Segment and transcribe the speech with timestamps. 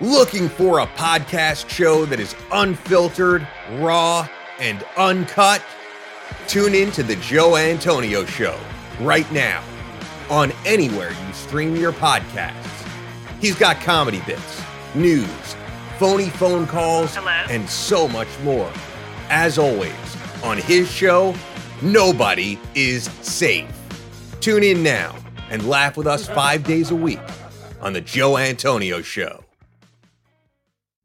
[0.00, 3.46] Looking for a podcast show that is unfiltered,
[3.78, 4.28] raw,
[4.60, 5.60] and uncut?
[6.46, 8.56] Tune in to The Joe Antonio Show
[9.00, 9.62] right now
[10.30, 12.86] on anywhere you stream your podcasts.
[13.40, 14.62] He's got comedy bits,
[14.94, 15.26] news,
[15.98, 17.30] phony phone calls, Hello?
[17.50, 18.70] and so much more.
[19.30, 19.92] As always,
[20.44, 21.34] on his show,
[21.82, 23.68] nobody is safe.
[24.40, 25.16] Tune in now
[25.50, 27.18] and laugh with us five days a week
[27.80, 29.44] on The Joe Antonio Show.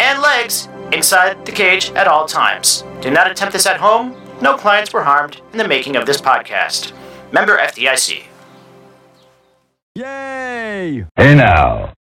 [0.00, 2.84] and legs inside the cage at all times.
[3.00, 4.16] Do not attempt this at home.
[4.40, 6.92] No clients were harmed in the making of this podcast.
[7.32, 8.24] Member FDIC.
[9.94, 11.06] Yay!
[11.16, 11.95] Hey now.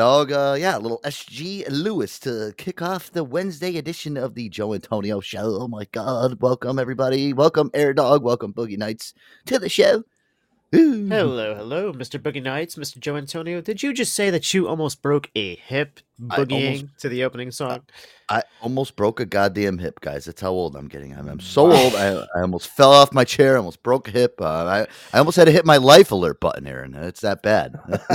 [0.00, 0.32] Dog.
[0.32, 4.72] Uh, yeah, a little SG Lewis to kick off the Wednesday edition of the Joe
[4.72, 5.58] Antonio Show.
[5.60, 6.40] Oh my God!
[6.40, 7.34] Welcome everybody.
[7.34, 8.22] Welcome Air Dog.
[8.22, 9.12] Welcome Boogie Nights
[9.44, 10.02] to the show.
[10.74, 11.06] Ooh.
[11.06, 12.18] Hello, hello, Mr.
[12.18, 12.98] Boogie Nights, Mr.
[12.98, 13.60] Joe Antonio.
[13.60, 17.50] Did you just say that you almost broke a hip boogieing almost- to the opening
[17.50, 17.82] song?
[18.30, 20.24] I almost broke a goddamn hip, guys.
[20.24, 21.12] That's how old I'm getting.
[21.16, 21.96] I'm, I'm so old.
[21.96, 23.54] I, I almost fell off my chair.
[23.54, 24.40] I almost broke a hip.
[24.40, 26.94] Uh, I, I almost had to hit my life alert button, Aaron.
[26.94, 27.74] It's that bad.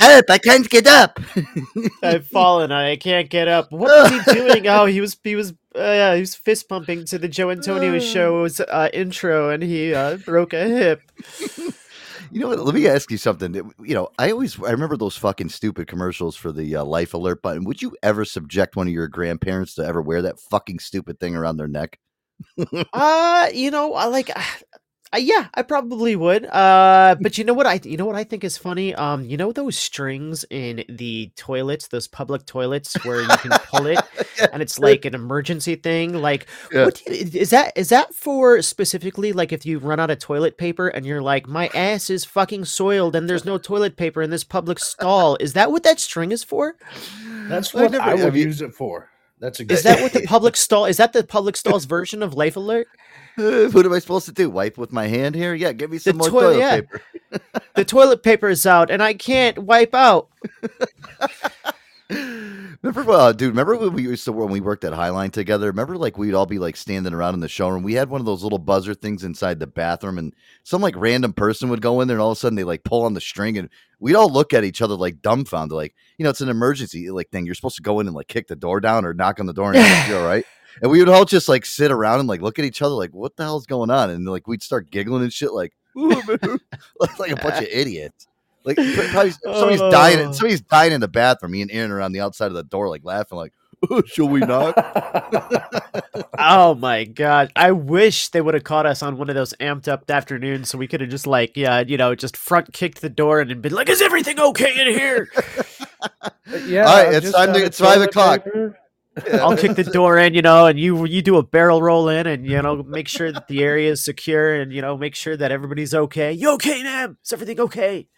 [0.00, 0.24] Help!
[0.28, 1.20] I can't get up.
[2.02, 2.72] I've fallen.
[2.72, 3.70] I can't get up.
[3.70, 4.66] What was he doing?
[4.66, 7.98] Oh, he was he was uh, yeah, he was fist pumping to the Joe Antonio
[8.00, 11.02] show's uh, intro, and he uh, broke a hip.
[12.32, 12.60] You know what?
[12.60, 13.54] Let me ask you something.
[13.54, 17.42] You know, I always I remember those fucking stupid commercials for the uh, life alert
[17.42, 17.64] button.
[17.64, 21.36] Would you ever subject one of your grandparents to ever wear that fucking stupid thing
[21.36, 21.98] around their neck?
[22.92, 24.30] Uh, you know, I like.
[25.14, 26.46] Uh, yeah, I probably would.
[26.46, 28.94] Uh, but you know what I you know what I think is funny?
[28.94, 33.86] Um, you know those strings in the toilets, those public toilets where you can pull
[33.86, 34.00] it
[34.52, 36.14] and it's like an emergency thing.
[36.14, 36.86] Like, Yeah.
[36.86, 37.72] what do you, is that?
[37.76, 41.46] Is that for specifically like if you run out of toilet paper and you're like,
[41.46, 45.36] my ass is fucking soiled and there's no toilet paper in this public stall?
[45.40, 46.76] Is that what that string is for?
[47.48, 49.10] That's I've what never- I would have you- use it for.
[49.40, 49.74] That's a good.
[49.74, 50.86] Is that what the public stall?
[50.86, 52.86] Is that the public stall's version of Life Alert?
[53.72, 54.50] What am I supposed to do?
[54.50, 55.54] Wipe with my hand here?
[55.54, 56.70] Yeah, give me some more toi- toilet yeah.
[56.76, 57.02] paper.
[57.74, 60.28] The toilet paper is out and I can't wipe out.
[62.82, 63.50] Remember, uh, dude?
[63.50, 65.68] Remember when we used to when we worked at Highline together?
[65.68, 67.82] Remember, like we'd all be like standing around in the showroom.
[67.82, 70.34] We had one of those little buzzer things inside the bathroom, and
[70.64, 72.84] some like random person would go in there, and all of a sudden they like
[72.84, 73.70] pull on the string, and
[74.00, 77.30] we'd all look at each other like dumbfounded, like you know, it's an emergency like
[77.30, 77.46] thing.
[77.46, 79.54] You're supposed to go in and like kick the door down or knock on the
[79.54, 80.44] door and all right.
[80.80, 83.12] And we would all just like sit around and like look at each other, like
[83.12, 84.10] what the hell's going on?
[84.10, 88.26] And like we'd start giggling and shit, like like a bunch of idiots.
[88.64, 90.18] Like probably somebody's dying.
[90.20, 90.32] Oh.
[90.32, 91.52] Somebody's dying in the bathroom.
[91.52, 93.52] Me and Aaron are on the outside of the door, like laughing, like,
[93.90, 94.76] oh, "Shall we knock?"
[96.38, 97.52] Oh my god.
[97.56, 100.78] I wish they would have caught us on one of those amped up afternoons so
[100.78, 103.72] we could have just like, yeah, you know, just front kicked the door and been
[103.72, 105.28] like, is everything okay in here?
[106.66, 106.84] yeah.
[106.84, 108.44] All right, I'm it's time to- it's five o'clock.
[108.44, 108.78] paper.
[109.34, 112.26] I'll kick the door in, you know, and you you do a barrel roll in
[112.26, 115.36] and you know, make sure that the area is secure and you know, make sure
[115.36, 116.32] that everybody's okay.
[116.32, 117.18] You okay, Nam?
[117.24, 118.08] Is everything okay?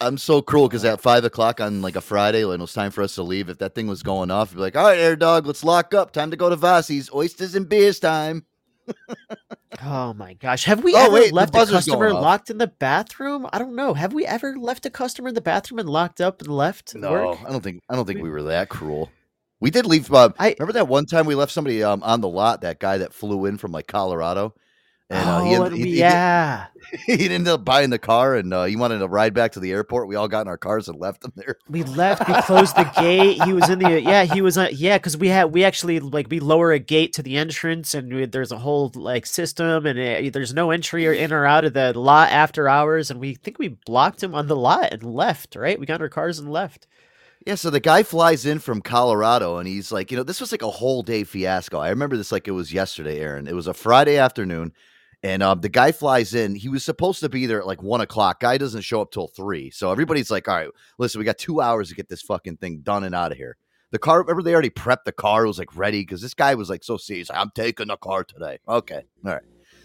[0.00, 2.90] I'm so cruel because at five o'clock on like a Friday, when it was time
[2.90, 4.98] for us to leave, if that thing was going off, you'd be like, "All right,
[4.98, 6.12] air dog, let's lock up.
[6.12, 7.10] Time to go to Vassi's.
[7.14, 8.44] Oysters and beers time."
[9.84, 10.64] Oh my gosh.
[10.64, 13.46] Have we Oh, ever wait, left a customer locked in the bathroom?
[13.52, 13.94] I don't know.
[13.94, 16.94] Have we ever left a customer in the bathroom and locked up and left?
[16.94, 17.38] No, work?
[17.44, 19.10] I don't think I don't think we were that cruel.
[19.60, 20.12] We did leave.
[20.12, 22.60] Uh, I- remember that one time we left somebody um, on the lot.
[22.62, 24.54] That guy that flew in from like Colorado,
[25.10, 26.66] and uh, oh, he, ended- he- we- he- yeah.
[27.06, 29.72] he ended up buying the car, and uh, he wanted to ride back to the
[29.72, 30.08] airport.
[30.08, 31.56] We all got in our cars and left him there.
[31.68, 32.28] We left.
[32.28, 33.42] We closed the gate.
[33.42, 34.24] He was in the yeah.
[34.24, 37.22] He was uh, yeah because we had we actually like we lower a gate to
[37.22, 41.12] the entrance and we, there's a whole like system and uh, there's no entry or
[41.12, 44.46] in or out of the lot after hours and we think we blocked him on
[44.46, 45.56] the lot and left.
[45.56, 46.86] Right, we got in our cars and left.
[47.46, 50.50] Yeah, so the guy flies in from Colorado and he's like, you know, this was
[50.50, 51.78] like a whole day fiasco.
[51.78, 53.46] I remember this like it was yesterday, Aaron.
[53.46, 54.72] It was a Friday afternoon,
[55.22, 56.56] and um, the guy flies in.
[56.56, 58.40] He was supposed to be there at like one o'clock.
[58.40, 59.70] Guy doesn't show up till three.
[59.70, 62.80] So everybody's like, all right, listen, we got two hours to get this fucking thing
[62.80, 63.56] done and out of here.
[63.92, 66.56] The car, remember they already prepped the car, it was like ready because this guy
[66.56, 67.30] was like so serious.
[67.32, 68.58] I'm taking the car today.
[68.68, 69.02] Okay.
[69.24, 69.42] All right.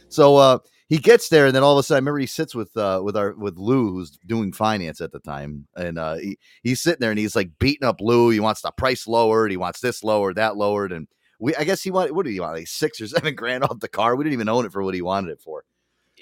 [0.10, 0.58] So uh
[0.92, 3.02] he gets there and then all of a sudden I remember he sits with uh
[3.02, 7.00] with our with Lou who's doing finance at the time and uh he, he's sitting
[7.00, 8.30] there and he's like beating up Lou.
[8.30, 9.52] He wants the price lowered.
[9.52, 11.08] He wants this lowered, that lowered, and
[11.40, 13.80] we I guess he wanted what did he want like six or seven grand off
[13.80, 14.16] the car.
[14.18, 15.64] We didn't even own it for what he wanted it for.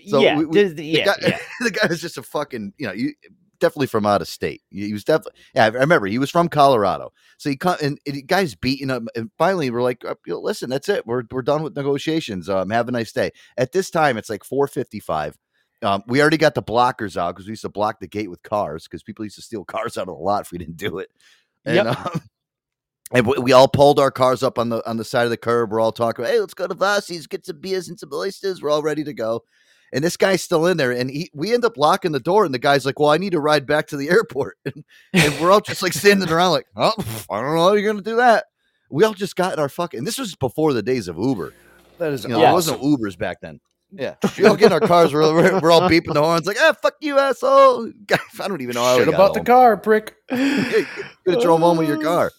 [0.07, 1.39] So yeah, we- we- The yeah, guy, yeah.
[1.61, 3.13] the guy was just a fucking you know you
[3.59, 4.61] definitely from out of state.
[4.69, 5.65] He was definitely yeah.
[5.65, 7.11] I remember he was from Colorado.
[7.37, 9.03] So he come and, and the guy's beating up.
[9.15, 11.05] And finally, we're like, listen, that's it.
[11.05, 12.49] We're we're done with negotiations.
[12.49, 13.31] Um, have a nice day.
[13.57, 15.37] At this time, it's like four fifty five.
[15.81, 18.43] Um, we already got the blockers out because we used to block the gate with
[18.43, 20.97] cars because people used to steal cars out of the lot if we didn't do
[20.99, 21.09] it.
[21.65, 22.05] And, Yep.
[22.05, 22.21] um,
[23.11, 25.37] and we, we all pulled our cars up on the on the side of the
[25.37, 25.71] curb.
[25.71, 26.25] We're all talking.
[26.25, 28.61] Hey, let's go to Vassi's, get some beers and some oysters.
[28.61, 29.43] We're all ready to go.
[29.91, 32.45] And this guy's still in there, and he, we end up locking the door.
[32.45, 35.39] And the guy's like, "Well, I need to ride back to the airport," and, and
[35.39, 36.93] we're all just like standing around, like, "Oh,
[37.29, 38.45] I don't know how you're gonna do that."
[38.91, 40.03] We all just got in our fucking.
[40.03, 41.53] This was before the days of Uber.
[41.99, 42.51] That is You know, Yeah.
[42.51, 43.59] it wasn't Ubers back then.
[43.91, 45.13] Yeah, we all get in our cars.
[45.13, 47.91] We're, we're, we're all beeping the horns like, "Ah, fuck you, asshole!"
[48.39, 50.15] I don't even know Should have bought the car, prick.
[50.31, 50.85] You
[51.25, 52.31] could have drove home with your car.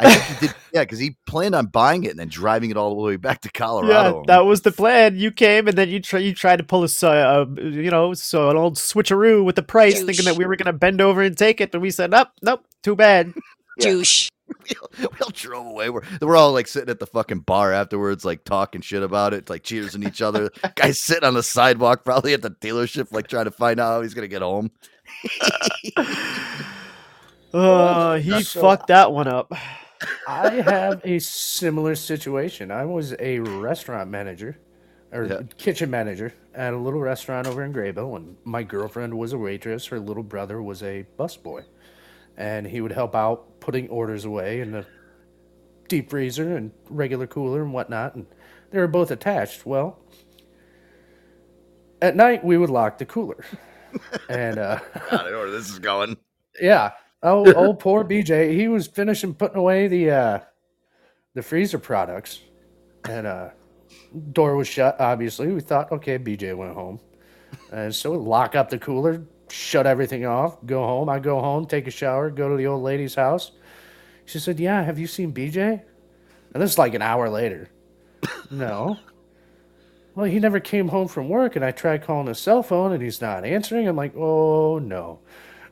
[0.00, 0.54] I think he did.
[0.72, 3.40] Yeah, because he planned on buying it and then driving it all the way back
[3.42, 3.88] to Colorado.
[3.92, 4.24] Yeah, Colorado.
[4.26, 5.16] that was the plan.
[5.16, 8.14] You came and then you try you tried to pull a so- uh, you know
[8.14, 11.36] so an old switcheroo with the price, thinking that we were gonna bend over and
[11.36, 13.32] take it, but we said nope, nope, too bad.
[13.80, 14.28] Douche.
[14.68, 15.88] we, all, we all drove away.
[15.90, 19.48] We're, we're all like sitting at the fucking bar afterwards, like talking shit about it,
[19.50, 20.50] like cheersing each other.
[20.74, 24.02] Guys sitting on the sidewalk, probably at the dealership, like trying to find out how
[24.02, 24.70] he's gonna get home.
[27.52, 29.52] Uh, he So- fucked that one up.
[30.26, 32.70] I have a similar situation.
[32.70, 34.58] I was a restaurant manager
[35.12, 35.40] or Yeah.
[35.56, 39.86] kitchen manager at a little restaurant over in Graybill, and my girlfriend was a waitress.
[39.86, 41.64] Her little brother was a busboy,
[42.36, 44.86] and he would help out putting orders away in the
[45.88, 48.14] deep freezer and regular cooler and whatnot.
[48.14, 48.26] And
[48.70, 49.64] they were both attached.
[49.64, 49.98] Well,
[52.02, 53.44] at night we would lock the cooler,
[54.28, 54.78] and uh,
[55.10, 56.16] I don't know where this is going.
[56.60, 56.92] yeah.
[57.22, 58.52] Oh, oh, poor BJ.
[58.52, 60.40] He was finishing putting away the uh,
[61.34, 62.40] the freezer products,
[63.08, 63.50] and uh,
[64.32, 65.00] door was shut.
[65.00, 67.00] Obviously, we thought, okay, BJ went home,
[67.72, 71.08] and so we lock up the cooler, shut everything off, go home.
[71.08, 73.50] I go home, take a shower, go to the old lady's house.
[74.24, 75.82] She said, "Yeah, have you seen BJ?"
[76.54, 77.68] And this is like an hour later.
[78.50, 78.96] no.
[80.14, 83.00] Well, he never came home from work, and I tried calling his cell phone, and
[83.02, 83.86] he's not answering.
[83.86, 85.20] I'm like, oh no.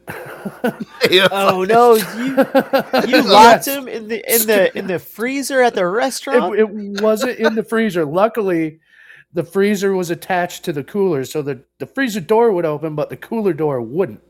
[1.11, 2.37] Yeah, Oh no, you
[3.09, 6.55] you locked him in the in the in the freezer at the restaurant.
[6.55, 8.05] It, it wasn't in the freezer.
[8.05, 8.81] Luckily,
[9.33, 13.11] the freezer was attached to the cooler, so the, the freezer door would open, but
[13.11, 14.23] the cooler door wouldn't.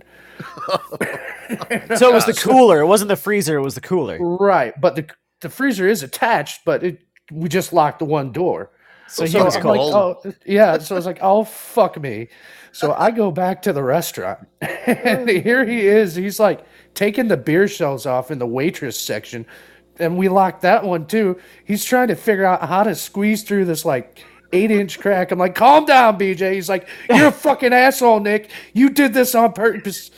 [1.96, 2.80] so it was the cooler.
[2.80, 3.56] It wasn't the freezer.
[3.56, 4.18] It was the cooler.
[4.20, 5.08] Right, but the
[5.40, 6.98] the freezer is attached, but it
[7.30, 8.70] we just locked the one door.
[9.08, 10.78] So he was I'm like, oh, yeah.
[10.78, 12.28] So I was like, oh fuck me.
[12.72, 16.14] So I go back to the restaurant, and here he is.
[16.14, 19.46] He's like taking the beer shells off in the waitress section,
[19.98, 21.38] and we locked that one too.
[21.64, 24.22] He's trying to figure out how to squeeze through this like
[24.52, 25.30] eight inch crack.
[25.30, 26.52] I'm like, calm down, BJ.
[26.52, 28.50] He's like, you're a fucking asshole, Nick.
[28.74, 30.10] You did this on purpose.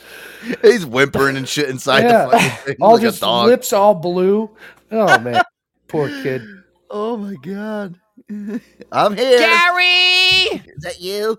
[0.61, 3.47] He's whimpering and shit inside Yeah, the fucking thing all like a just dog.
[3.47, 4.49] lips all blue.
[4.91, 5.41] Oh man,
[5.87, 6.41] poor kid.
[6.89, 7.99] Oh my god.
[8.91, 9.39] I'm here.
[9.39, 10.63] Gary!
[10.75, 11.37] Is that you?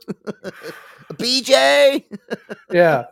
[1.15, 2.05] BJ?
[2.73, 3.07] Yeah.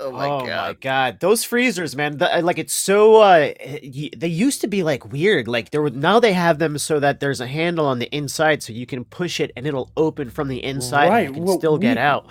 [0.00, 0.66] Oh my oh god.
[0.66, 2.18] my god, those freezers, man!
[2.18, 3.20] The, like it's so.
[3.20, 3.52] Uh,
[3.84, 5.46] y- they used to be like weird.
[5.46, 8.64] Like there were now they have them so that there's a handle on the inside,
[8.64, 11.08] so you can push it and it'll open from the inside.
[11.08, 12.26] Right, and you can well, still get out.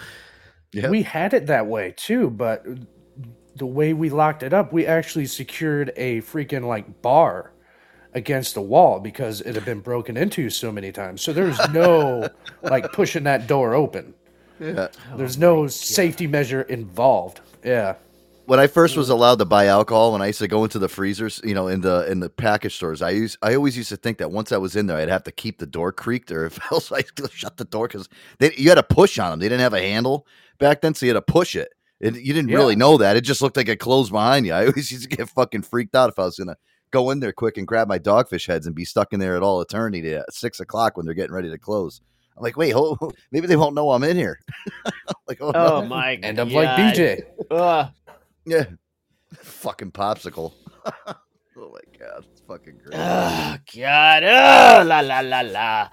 [0.73, 0.89] Yeah.
[0.89, 2.65] We had it that way too, but
[3.55, 7.53] the way we locked it up, we actually secured a freaking like bar
[8.13, 11.21] against the wall because it had been broken into so many times.
[11.21, 12.29] So there's no
[12.61, 14.13] like pushing that door open.
[14.59, 14.89] Yeah.
[15.15, 17.41] There's no oh safety measure involved.
[17.63, 17.95] Yeah.
[18.45, 20.89] When I first was allowed to buy alcohol, when I used to go into the
[20.89, 23.97] freezers, you know, in the in the package stores, I used I always used to
[23.97, 26.45] think that once I was in there, I'd have to keep the door creaked, or
[26.47, 29.39] if else I shut the door because you had to push on them.
[29.39, 30.25] They didn't have a handle
[30.57, 31.69] back then, so you had to push it.
[31.99, 33.15] it you didn't really know that.
[33.15, 34.53] It just looked like it closed behind you.
[34.53, 36.57] I always used to get fucking freaked out if I was gonna
[36.91, 39.43] go in there quick and grab my dogfish heads and be stuck in there at
[39.43, 42.01] all eternity at six o'clock when they're getting ready to close.
[42.37, 44.39] I'm like, wait, hold, maybe they won't know I'm in here.
[45.27, 45.85] like, oh, Oh no.
[45.87, 46.25] my god!
[46.25, 47.23] End up like BJ.
[47.51, 47.91] Ugh.
[48.45, 48.65] Yeah.
[49.35, 50.53] Fucking popsicle.
[51.59, 52.95] oh my god, it's fucking great.
[52.97, 54.23] Oh God!
[54.23, 55.89] Oh, la la la la.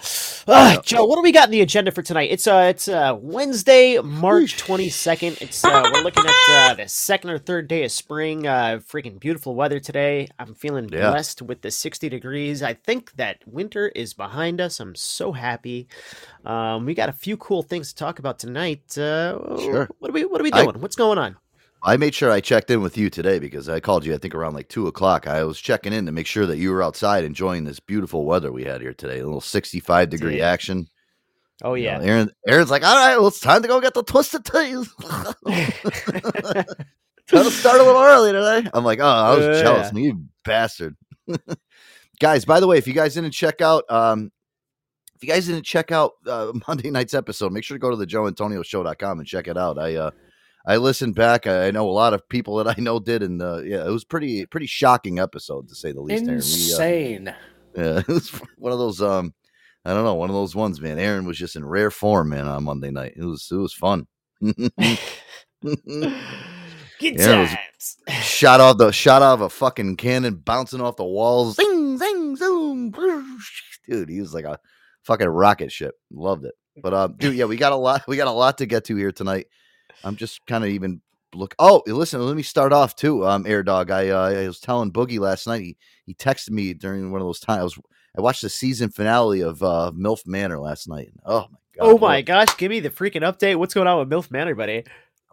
[0.49, 2.31] Ah, Joe, what do we got in the agenda for tonight?
[2.31, 5.39] It's uh, it's uh, Wednesday, March twenty second.
[5.41, 8.47] It's uh, we're looking at uh, the second or third day of spring.
[8.47, 10.29] Uh, freaking beautiful weather today.
[10.39, 11.11] I'm feeling Yeah.
[11.11, 12.63] blessed with the sixty degrees.
[12.63, 14.79] I think that winter is behind us.
[14.79, 15.89] I'm so happy.
[16.45, 18.97] Um, we got a few cool things to talk about tonight.
[18.97, 19.89] Uh, Sure.
[19.99, 20.81] What are we What are we I- doing?
[20.81, 21.37] What's going on?
[21.87, 24.35] I made sure I checked in with you today because I called you, I think,
[24.35, 25.29] around like two o'clock.
[25.29, 28.51] I was checking in to make sure that you were outside enjoying this beautiful weather
[28.51, 29.21] we had here today.
[29.21, 30.43] A little 65 degree Did.
[30.43, 30.89] action.
[31.63, 32.03] Oh You know, yeah.
[32.03, 34.93] Aaron, Aaron's like, all right, well, it's time to go get the twisted teas.
[37.29, 38.69] Trying to start a little early today.
[38.75, 39.63] I'm like, oh, I was Yeah.
[39.63, 39.93] jealous.
[39.95, 40.97] You bastard.
[42.21, 44.33] guys, by the way, if you guys didn't check out, um,
[45.15, 47.97] if you guys didn't check out uh, Monday night's episode, make sure to go to
[47.97, 49.79] the joeantonioshow.com and check it out.
[49.79, 50.11] I, uh,
[50.67, 51.47] I listened back.
[51.47, 54.05] I know a lot of people that I know did, and uh, yeah, it was
[54.05, 56.25] pretty pretty shocking episode to say the least.
[56.25, 56.35] Aaron.
[56.35, 57.35] We, uh, Insane.
[57.77, 59.01] yeah, it was one of those.
[59.01, 59.35] Um,
[59.85, 60.99] I don't know, one of those ones, man.
[60.99, 63.13] Aaron was just in rare form, man, on Monday night.
[63.17, 64.07] It was it was fun.
[64.41, 64.73] Good
[67.19, 67.57] Yeah, times.
[68.23, 71.57] shot off the shot off a fucking cannon, bouncing off the walls.
[71.57, 72.91] Zing, zing, zoom.
[73.89, 74.59] Dude, he was like a
[75.05, 75.95] fucking rocket ship.
[76.11, 76.55] Loved it.
[76.83, 78.03] But um, dude, yeah, we got a lot.
[78.09, 79.47] We got a lot to get to here tonight.
[80.05, 81.01] I'm just kind of even
[81.35, 81.55] look.
[81.59, 83.27] Oh, listen, let me start off too.
[83.27, 85.63] Um, Air Dog, I uh, I was telling Boogie last night.
[85.63, 87.61] He he texted me during one of those times.
[87.61, 87.79] I was
[88.19, 91.13] I watched the season finale of uh, MILF Manor last night.
[91.25, 91.81] Oh my god!
[91.81, 93.57] Oh what- my gosh, give me the freaking update.
[93.57, 94.85] What's going on with MILF Manor, buddy?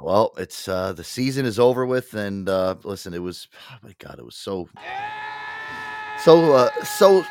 [0.01, 3.95] Well, it's uh the season is over with, and uh listen, it was oh my
[3.99, 4.67] god, it was so
[6.23, 7.23] so uh so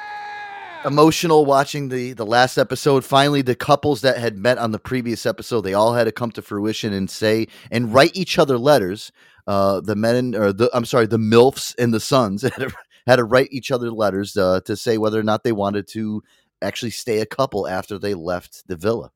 [0.85, 3.05] emotional watching the the last episode.
[3.05, 6.31] Finally, the couples that had met on the previous episode, they all had to come
[6.33, 9.13] to fruition and say and write each other letters.
[9.47, 12.71] Uh the men or the I'm sorry, the MILFs and the sons had to,
[13.07, 16.23] had to write each other letters uh, to say whether or not they wanted to
[16.61, 19.11] actually stay a couple after they left the villa.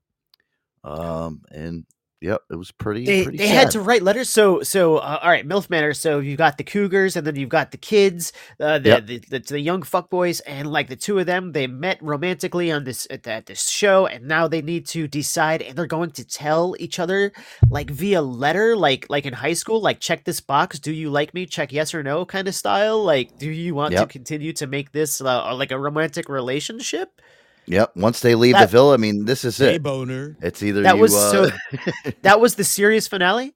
[0.83, 1.85] Um and
[2.19, 3.05] Yep, it was pretty.
[3.05, 4.27] They, pretty they had to write letters.
[4.29, 5.93] So so uh, all right, MILF Manor.
[5.93, 9.05] So you've got the Cougars, and then you've got the kids, uh, the, Yep.
[9.05, 12.85] the, the the young fuckboys, and like the two of them, they met romantically on
[12.85, 16.25] this at, at this show, and now they need to decide, and they're going to
[16.25, 17.31] tell each other
[17.69, 21.35] like via letter, like like in high school, like check this box, do you like
[21.35, 21.45] me?
[21.45, 23.03] Check yes or no, kind of style.
[23.03, 27.21] Like, do you want to continue to make this uh, like a romantic relationship?
[27.67, 27.95] Yep.
[27.95, 29.83] Once they leave That- the villa, I mean, this is it.
[29.83, 30.37] boner.
[30.41, 32.11] It's either That you, was uh, so.
[32.21, 33.53] that was the series finale.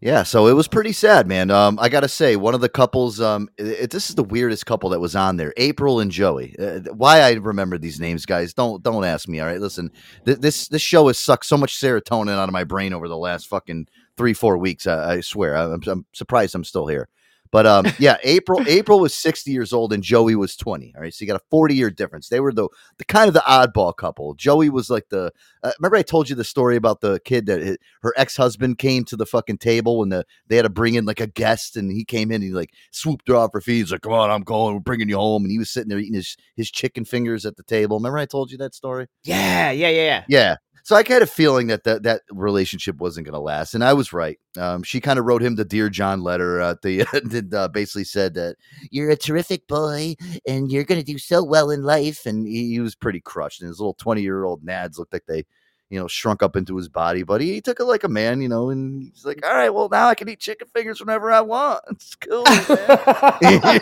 [0.00, 1.52] Yeah, so it was pretty sad, man.
[1.52, 4.90] Um, I gotta say, one of the couples, um, it, this is the weirdest couple
[4.90, 6.56] that was on there, April and Joey.
[6.58, 8.52] Uh, why I remember these names, guys?
[8.52, 9.38] Don't don't ask me.
[9.38, 9.92] All right, listen,
[10.26, 13.16] th- this this show has sucked so much serotonin out of my brain over the
[13.16, 14.88] last fucking three four weeks.
[14.88, 17.08] I, I swear, I'm, I'm surprised I'm still here.
[17.52, 20.94] But um, yeah, April April was 60 years old and Joey was 20.
[20.96, 22.28] All right, so you got a 40 year difference.
[22.28, 22.68] They were the
[22.98, 24.34] the kind of the oddball couple.
[24.34, 25.30] Joey was like the
[25.62, 28.78] uh, remember I told you the story about the kid that hi- her ex husband
[28.78, 31.76] came to the fucking table when the they had to bring in like a guest
[31.76, 33.78] and he came in and he like swooped her off her feet.
[33.78, 34.74] He's like, "Come on, I'm going.
[34.74, 37.56] We're bringing you home." And he was sitting there eating his his chicken fingers at
[37.56, 37.98] the table.
[37.98, 39.06] Remember I told you that story?
[39.24, 40.56] Yeah, yeah, yeah, yeah.
[40.84, 43.92] So I had a feeling that that, that relationship wasn't going to last, and I
[43.92, 44.38] was right.
[44.58, 46.60] Um, she kind of wrote him the dear John letter.
[46.60, 48.56] Uh, the did uh, basically said that
[48.90, 52.70] you're a terrific boy and you're going to do so well in life, and he,
[52.70, 53.60] he was pretty crushed.
[53.60, 55.44] And his little twenty year old nads looked like they,
[55.92, 58.48] you know, shrunk up into his body, but he, took it like a man, you
[58.48, 61.42] know, and he's like, all right, well now I can eat chicken fingers whenever I
[61.42, 61.84] want.
[61.90, 62.44] It's cool.
[62.44, 63.80] man."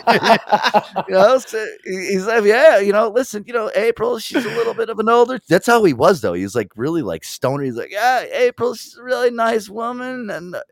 [1.07, 4.49] you know, so he- he's like, yeah, you know, listen, you know, April, she's a
[4.49, 5.39] little bit of an older.
[5.47, 6.33] That's how he was, though.
[6.33, 7.63] He was like really like stoner.
[7.63, 10.63] He's like, yeah, April, she's a really nice woman, and uh,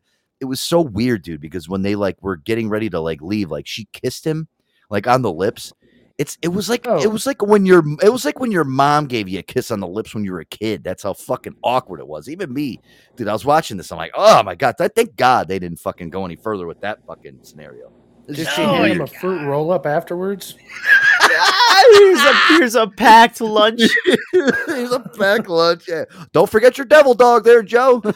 [0.41, 3.49] it was so weird, dude, because when they like were getting ready to like leave,
[3.49, 4.49] like she kissed him
[4.89, 5.71] like on the lips.
[6.19, 7.09] It's it was like it Oh.
[7.09, 9.79] was like when your it was like when your mom gave you a kiss on
[9.79, 10.83] the lips when you were a kid.
[10.83, 12.27] That's how fucking awkward it was.
[12.29, 12.81] Even me,
[13.15, 13.29] dude.
[13.29, 13.89] I was watching this.
[13.91, 14.75] I'm like, oh my god.
[14.81, 17.91] I thank God they didn't fucking go any further with that fucking scenario.
[18.27, 19.09] Did just she so hand him weird.
[19.09, 20.55] a fruit roll up afterwards?
[21.93, 23.81] here's a here's a packed lunch.
[24.33, 25.85] Here's a packed lunch.
[25.87, 26.03] Yeah.
[26.33, 28.01] Don't forget your devil dog there, Joe.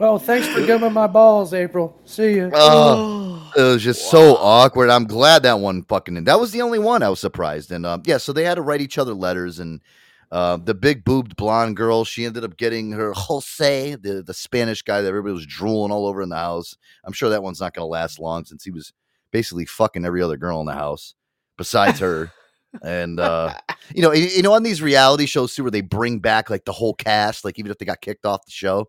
[0.00, 2.00] Oh, thanks for giving my balls, April.
[2.04, 2.50] See you.
[2.52, 4.90] Oh, it was just so awkward.
[4.90, 6.24] I'm glad that one fucking.
[6.24, 7.70] That was the only one I was surprised.
[7.70, 9.60] And um, yeah, so they had to write each other letters.
[9.60, 9.80] And
[10.32, 14.82] uh, the big boobed blonde girl, she ended up getting her Jose, the the Spanish
[14.82, 16.76] guy that everybody was drooling all over in the house.
[17.04, 18.92] I'm sure that one's not going to last long since he was
[19.30, 21.14] basically fucking every other girl in the house
[21.56, 22.32] besides her.
[22.82, 23.54] and uh
[23.94, 26.64] you know you, you know on these reality shows too where they bring back like
[26.64, 28.88] the whole cast like even if they got kicked off the show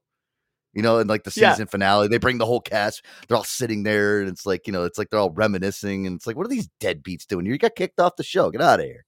[0.75, 1.53] you know in like the Yeah.
[1.53, 4.73] season finale they bring the whole cast they're all sitting there and it's like you
[4.73, 7.53] know it's like they're all reminiscing and it's like what are these deadbeats doing here?
[7.53, 9.05] you got kicked off the show get out of here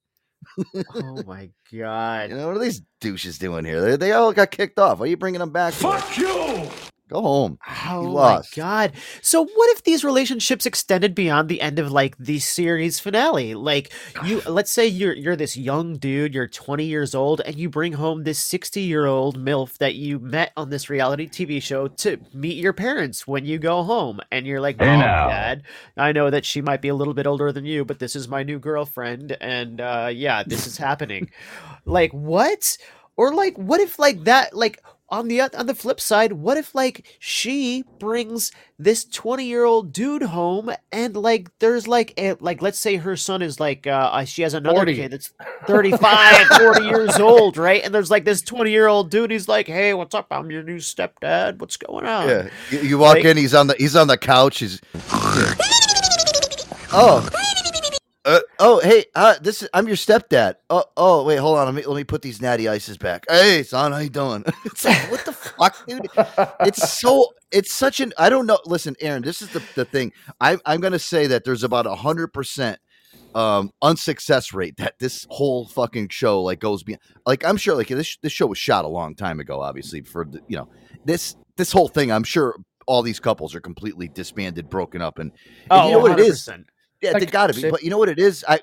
[0.95, 2.29] oh my god.
[2.29, 5.05] you know what are these douches doing here they, they all got kicked off why
[5.05, 5.91] are you bringing them back for?
[5.97, 6.69] Fuck you!
[7.09, 8.55] Go home Oh my lost.
[8.55, 8.93] god.
[9.21, 13.53] So what if these relationships extended beyond the end of like the series finale?
[13.55, 13.93] Like
[14.25, 17.93] you let's say you're you're this young dude, you're 20 years old and you bring
[17.93, 22.73] home this 60-year-old MILF that you met on this reality TV show to meet your
[22.73, 25.63] parents when you go home and you're like, "Mom, dad,
[25.95, 28.27] I know that she might be a little bit older than you, but this is
[28.27, 31.29] my new girlfriend and uh yeah, this is happening."
[31.85, 32.77] like what?
[33.15, 36.75] Or like what if like that like on the on the flip side, what if
[36.75, 42.97] like she brings this 20-year-old dude home and like there's like a, like let's say
[42.97, 44.95] her son is like uh uh, she has another 40.
[44.95, 45.31] kid that's
[45.65, 47.81] 35, 40 years old, right?
[47.83, 50.27] And there's like this 20-year-old dude he's like, "Hey, what's up?
[50.31, 51.59] I'm your new stepdad.
[51.59, 54.17] What's going on?" yeah you, you walk Like- in he's on the he's on the
[54.17, 54.81] couch he's
[56.93, 57.27] oh
[58.27, 60.55] Uh, oh, hey, uh, this is I'm your stepdad.
[60.69, 61.65] Oh, oh, wait, hold on.
[61.65, 63.23] Let me let me put these natty ices back.
[63.29, 64.43] Hey, son, how you doing?
[64.65, 66.09] it's like what the fuck, dude?
[66.59, 68.59] It's so it's such an I don't know.
[68.65, 70.11] Listen, Aaron, this is the, the thing.
[70.41, 72.79] I I'm gonna say that there's about a hundred percent
[73.33, 77.87] um unsuccess rate that this whole fucking show like goes beyond like i'm sure like
[77.87, 80.69] this this show was shot a long time ago obviously for the, you know
[81.03, 85.31] this this whole thing i'm sure all these couples are completely disbanded broken up and,
[85.31, 86.47] and Oh, you know what it is
[87.03, 87.13] 100%.
[87.13, 88.59] yeah they gotta be but you know what it is i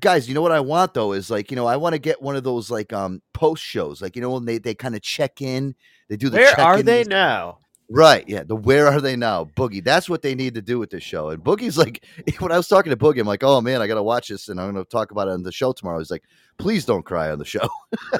[0.00, 2.20] guys you know what i want though is like you know i want to get
[2.20, 5.02] one of those like um post shows like you know when they they kind of
[5.02, 5.74] check in
[6.08, 7.58] they do the Where are check-in they now?
[7.90, 8.26] Right.
[8.28, 8.44] Yeah.
[8.44, 9.44] The where are they now?
[9.56, 9.84] Boogie.
[9.84, 11.30] That's what they need to do with this show.
[11.30, 12.04] And Boogie's like,
[12.38, 14.48] when I was talking to Boogie, I'm like, oh man, I got to watch this
[14.48, 15.98] and I'm going to talk about it on the show tomorrow.
[15.98, 16.24] He's like,
[16.58, 17.68] please don't cry on the show.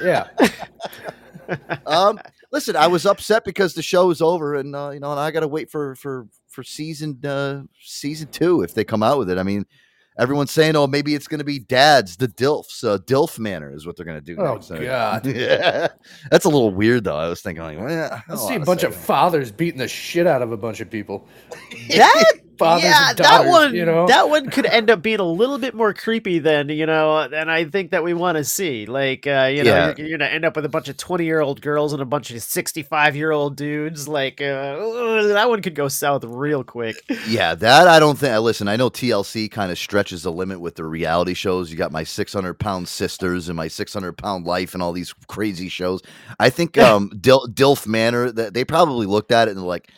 [0.01, 0.27] Yeah.
[1.85, 2.19] um,
[2.51, 5.31] listen, I was upset because the show is over and, uh, you know, and I
[5.31, 9.29] got to wait for, for, for season, uh, season two if they come out with
[9.29, 9.37] it.
[9.37, 9.65] I mean,
[10.17, 13.85] everyone's saying, oh, maybe it's going to be dads, the DILFs, uh, DILF Manor is
[13.85, 14.37] what they're going to do.
[14.39, 14.69] Oh, next.
[14.69, 15.25] God.
[15.35, 15.89] Yeah.
[16.31, 17.17] That's a little weird though.
[17.17, 18.99] I was thinking, like, well, I I see a bunch of that.
[18.99, 21.27] fathers beating the shit out of a bunch of people.
[21.89, 24.07] That Fathers yeah, and that one, you know?
[24.07, 27.49] that one could end up being a little bit more creepy than you know, than
[27.49, 28.85] I think that we want to see.
[28.85, 29.93] Like, uh, you know, Yeah.
[29.97, 32.41] you're, you're gonna end up with a bunch of twenty-year-old girls and a bunch of
[32.41, 34.07] sixty-five-year-old dudes.
[34.07, 34.75] Like, uh,
[35.27, 36.95] that one could go south real quick.
[37.27, 38.33] Yeah, that I don't think.
[38.33, 41.71] I Listen, I know TLC kind of stretches the limit with the reality shows.
[41.71, 45.67] You got my 600 pound sisters and my 600 pound life and all these crazy
[45.69, 46.01] shows.
[46.39, 49.89] I think um, Dil- Dilf Manor, that they probably looked at it and like,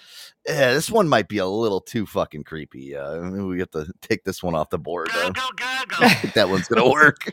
[0.48, 2.96] eh, this one might be a little too fucking creepy.
[2.96, 5.10] Uh, maybe we have to take this one off the board.
[5.14, 7.32] I think that one's gonna work.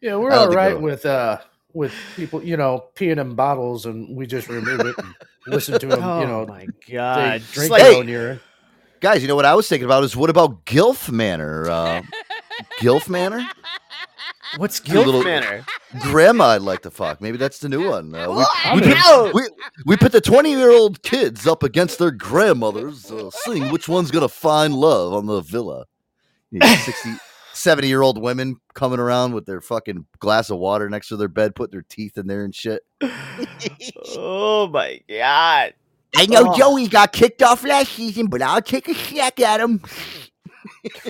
[0.00, 1.38] Yeah, we're I don't all think right they'll- with uh
[1.72, 5.14] with people, you know, peeing in bottles and we just remove it and
[5.46, 7.42] listen to them, oh you know, my god!
[7.52, 7.98] drink like, their Hey!
[7.98, 8.40] own urine.
[9.00, 11.70] Guys, you know what I was thinking about is what about Gilf Manor?
[11.70, 12.02] Uh,
[12.80, 13.46] Gilf Manor?
[14.56, 15.64] What's guilt little- manner?
[16.02, 17.20] Grandma, I'd like to fuck.
[17.20, 18.14] Maybe that's the new one.
[18.14, 19.42] Uh, we, we, put, we,
[19.86, 24.10] we put the 20 year old kids up against their grandmothers, uh, seeing which one's
[24.10, 25.86] going to find love on the villa.
[26.52, 27.10] You got 60,
[27.52, 31.28] 70 year old women coming around with their fucking glass of water next to their
[31.28, 32.82] bed, putting their teeth in there and shit.
[34.16, 35.74] oh my god!
[36.16, 36.56] I know Oh.
[36.58, 39.80] Joey got kicked off last season, but I'll take a shot at him.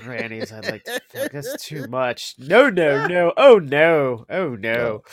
[0.01, 1.33] Grannies, I'd like to fuck.
[1.33, 2.35] That's too much.
[2.39, 3.33] No, no, no.
[3.37, 4.27] Oh no.
[4.31, 5.03] Oh no.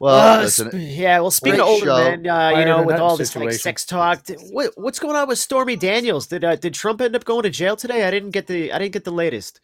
[0.00, 1.20] Well, Uh, listen, sp- yeah.
[1.20, 2.10] Well, speaking of great older show.
[2.10, 5.14] men, uh, you know, with that all this like sex talk, th- what, what's going
[5.14, 6.26] on with Stormy Daniels?
[6.26, 8.04] Did uh, did Trump end up going to jail today?
[8.04, 9.60] I didn't get the I didn't get the latest.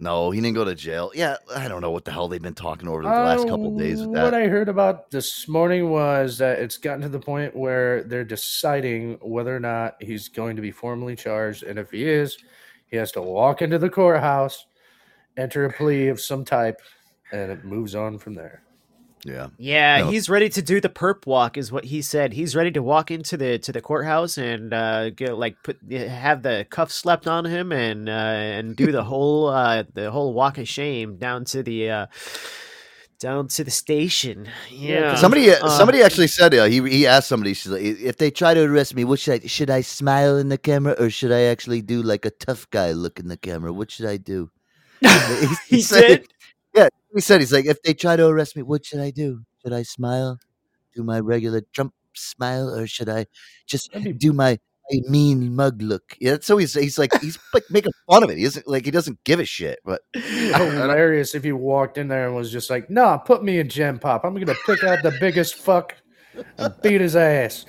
[0.00, 1.12] no, he didn't go to jail.
[1.14, 3.78] Yeah, I don't know what the hell they've been talking over the last couple of
[3.78, 4.34] days with Uh, What.
[4.34, 9.18] I heard about this morning was that it's gotten to the point where they're deciding
[9.20, 12.38] whether or not he's going to be formally charged, and if he is,
[12.92, 14.66] he has to walk into the courthouse,
[15.36, 16.80] enter a plea of some type,
[17.32, 18.62] and it moves on from there.
[19.24, 19.48] yeah.
[19.56, 20.10] Yeah, No.
[20.10, 22.34] he's ready to do the perp walk, is what he said.
[22.34, 26.42] He's ready to walk into the to the courthouse and uh, get like put have
[26.42, 28.12] the cuffs slapped on him and uh,
[28.58, 32.06] and do the whole uh, the whole walk of shame down to the uh,
[33.22, 34.48] down to the station.
[34.70, 38.30] Yeah, Somebody, Uh, somebody actually said uh, he he asked somebody she's like, if they
[38.30, 41.30] try to arrest me, what should I should I smile in the camera or should
[41.32, 43.70] I actually do like a tough guy look in the camera?
[43.72, 44.50] What should I do?
[45.70, 46.32] he said- did.
[46.74, 49.28] Yeah, he said he's like, if they try to arrest me, what should I do?
[49.62, 50.38] Should I smile,
[50.96, 53.26] do my regular Trump smile, or should I
[53.66, 54.58] just be- do my,
[54.92, 56.16] my mean mug look?
[56.20, 58.38] Yeah, so he's he's like he's like making fun of it.
[58.38, 59.78] He isn't like he doesn't give a shit.
[59.84, 63.68] But Hilarious if he walked in there and was just like, "Nah, put me in
[63.68, 64.24] Gen Pop.
[64.24, 65.94] I'm gonna pick out the biggest fuck
[66.58, 67.66] and beat his ass."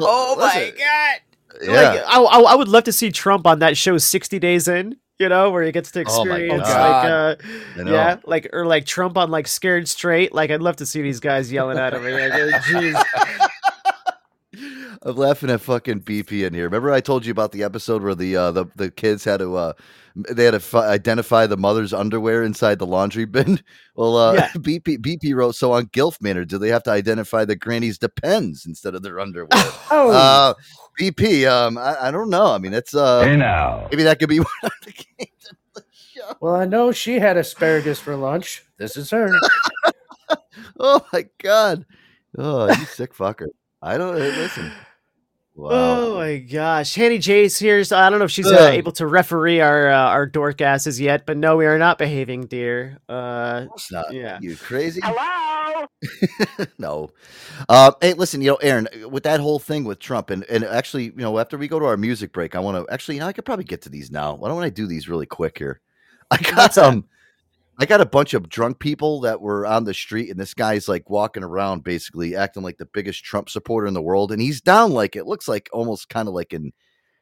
[0.00, 1.20] Oh my listen, god!
[1.62, 4.68] yeah, Like, I, I, I would love to see Trump on that show, sixty days
[4.68, 4.96] in.
[5.18, 7.38] You know, where he gets to Oh my experience God.
[7.78, 10.34] like, uh, yeah, like or like Trump on like Scared Straight.
[10.34, 12.02] Like, I'd love to see these guys yelling at him.
[12.02, 13.45] Like, uh, Jeez.
[15.02, 16.64] I'm laughing at fucking BP in here.
[16.64, 19.56] Remember I told you about the episode where the uh, the the kids had to
[19.56, 19.72] uh,
[20.14, 23.60] they had to f- identify the mother's underwear inside the laundry bin.
[23.94, 24.48] Well, uh, Yeah.
[24.56, 28.64] BP BP wrote so on Gilf Manor, do they have to identify the granny's depends
[28.66, 29.48] instead of their underwear?
[29.90, 30.54] Oh, uh,
[31.00, 32.46] BP, um, I, I don't know.
[32.46, 33.86] I mean, it's uh, now.
[33.90, 35.30] maybe that could be one of the games.
[35.50, 36.34] of the show.
[36.40, 38.64] well, I know she had asparagus for lunch.
[38.78, 39.30] This is her.
[40.78, 41.86] Oh my god!
[42.36, 43.46] Oh, you sick fucker!
[43.82, 44.72] I don't hey, listen.
[45.54, 45.70] Wow.
[45.72, 47.82] Oh my gosh, Hanny J's here.
[47.82, 51.00] So I don't know if she's uh, able to referee our uh, our dork asses
[51.00, 52.98] yet, but no, we are not behaving, dear.
[53.08, 54.12] Uh, It's not.
[54.12, 54.38] yeah.
[54.42, 55.00] You crazy?
[55.02, 55.86] Hello?
[56.78, 57.08] no.
[57.70, 61.04] Uh, hey, listen, you know, Aaron, with that whole thing with Trump, and, and actually,
[61.04, 63.26] you know, after we go to our music break, I want to actually, you know,
[63.26, 64.34] I could probably get to these now.
[64.34, 65.80] Why don't I do these really quick here?
[66.30, 67.06] I got um,
[67.78, 70.88] I got a bunch of drunk people that were on the street, and this guy's
[70.88, 74.60] like walking around, basically acting like the biggest Trump supporter in the world, and he's
[74.62, 76.72] down like it looks like almost kind of like in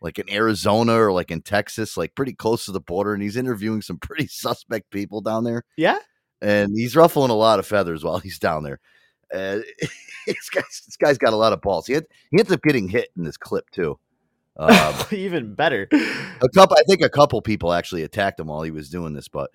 [0.00, 3.36] like in Arizona or like in Texas, like pretty close to the border, and he's
[3.36, 5.98] interviewing some pretty suspect people down there, Yeah.
[6.42, 8.78] and he's ruffling a lot of feathers while he's down there.
[9.34, 9.60] Uh,
[10.26, 11.86] this guy's this guy's got a lot of balls.
[11.88, 13.98] He had, he ends up getting hit in this clip too.
[14.56, 15.88] Um, Even better.
[15.92, 19.28] a couple, I think a couple people actually attacked him while he was doing this.
[19.28, 19.50] But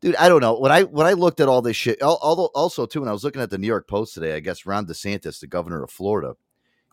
[0.00, 0.58] dude, I don't know.
[0.58, 3.24] When I when I looked at all this shit, although also too, when I was
[3.24, 6.34] looking at the New York Post today, I guess Ron DeSantis, the governor of Florida,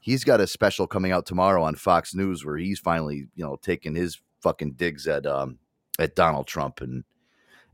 [0.02, 3.58] he's got a special coming out tomorrow on Fox News where he's finally you know
[3.62, 5.60] taking his fucking digs at um
[5.98, 7.04] at Donald Trump and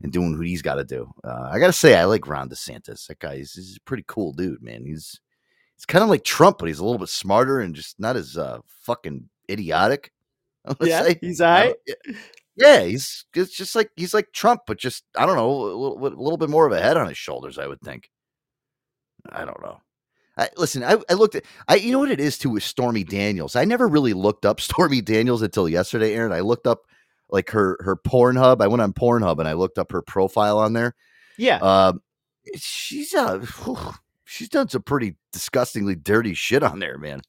[0.00, 1.12] and doing what he's got to do.
[1.22, 3.06] Uh, I gotta say, I like Ron DeSantis.
[3.06, 4.84] That guy is he's a pretty cool dude, man.
[4.84, 5.20] He's
[5.76, 8.36] he's kind of like Trump, but he's a little bit smarter and just not as
[8.36, 10.12] uh fucking idiotic.
[10.80, 11.18] Yeah, say.
[11.20, 12.14] he's I yeah,
[12.56, 16.06] yeah, he's it's just like he's like Trump, but just I don't know, a little,
[16.06, 17.58] a little bit more of a head on his shoulders.
[17.58, 18.10] I would think.
[19.28, 19.80] I don't know.
[20.36, 23.04] I, listen, I, I looked at I you know what it is too with Stormy
[23.04, 23.56] Daniels.
[23.56, 26.32] I never really looked up Stormy Daniels until yesterday, Aaron.
[26.32, 26.82] I looked up
[27.28, 28.62] like her her Pornhub.
[28.62, 30.94] I went on Pornhub and I looked up her profile on there.
[31.38, 31.56] Yeah.
[31.56, 32.02] Um,
[32.56, 37.22] she's uh, whew, she's done some pretty disgustingly dirty shit on there, man.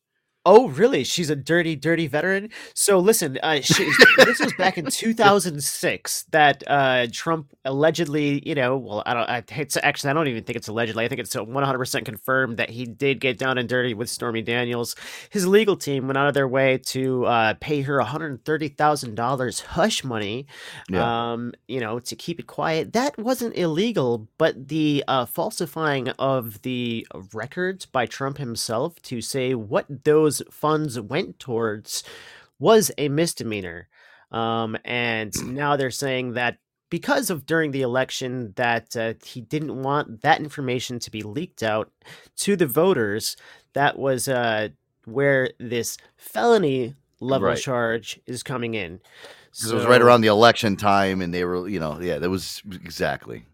[0.45, 1.05] Oh, really?
[1.05, 2.49] She's a dirty, dirty veteran.
[2.73, 8.75] So listen, uh, she, this was back in 2006 that uh, Trump allegedly, you know,
[8.75, 11.05] well, I don't, I, it's actually, I don't even think it's allegedly.
[11.05, 14.97] I think it's 100% confirmed that he did get down and dirty with Stormy Daniels.
[15.29, 20.45] His legal team went out of their way to uh, pay her $130,000 hush money,
[20.89, 21.31] Yeah.
[21.33, 22.91] um, you know, to keep it quiet.
[22.91, 29.53] That wasn't illegal, but the uh, falsifying of the records by Trump himself to say
[29.55, 32.03] what those funds went towards
[32.59, 33.87] was a misdemeanor.
[34.31, 36.57] Um, and now they're saying that
[36.89, 41.63] because of during the election that uh, he didn't want that information to be leaked
[41.63, 41.91] out
[42.37, 43.35] to the voters,
[43.73, 44.69] that was uh,
[45.05, 47.57] where this felony level Right.
[47.57, 48.99] charge is coming in.
[49.59, 52.29] 'Cause it was right around the election time, and they were, you know, yeah, that
[52.29, 53.45] was exactly.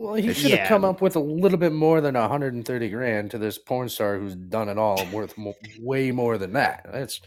[0.00, 3.30] Well, he It's- should have come up with a little bit more than 130 grand
[3.32, 6.86] to this porn star who's done it all, worth mo- way more than that.
[6.90, 7.20] That's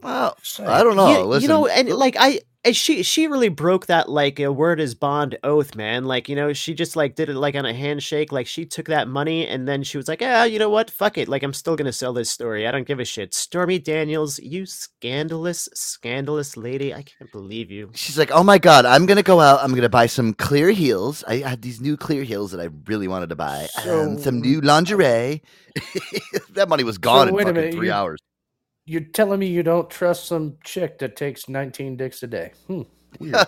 [0.00, 0.70] Well, saying.
[0.70, 1.10] I don't know.
[1.18, 4.50] you, Listen, you know, and like I, and she she really broke that like a
[4.50, 6.04] word is bond oath, man.
[6.06, 8.32] Like you know, she just like did it like on a handshake.
[8.32, 11.18] Like she took that money and then she was like, ah, you know what, fuck
[11.18, 11.28] it.
[11.28, 12.66] Like I'm still gonna sell this story.
[12.66, 13.34] I don't give a shit.
[13.34, 16.94] Stormy Daniels, you scandalous, scandalous lady.
[16.94, 17.90] I can't believe you.
[17.94, 19.60] she's like, oh my god, I'm gonna go out.
[19.62, 21.22] I'm gonna buy some clear heels.
[21.28, 23.68] I had these new clear heels that I really wanted to buy.
[23.86, 25.42] um, some new lingerie.
[26.52, 28.20] that money was gone in fucking minute, three you- hours.
[28.86, 32.52] You're telling me you don't trust some chick that takes 19 dicks a day?
[32.66, 32.82] Hmm.
[33.18, 33.36] Weird.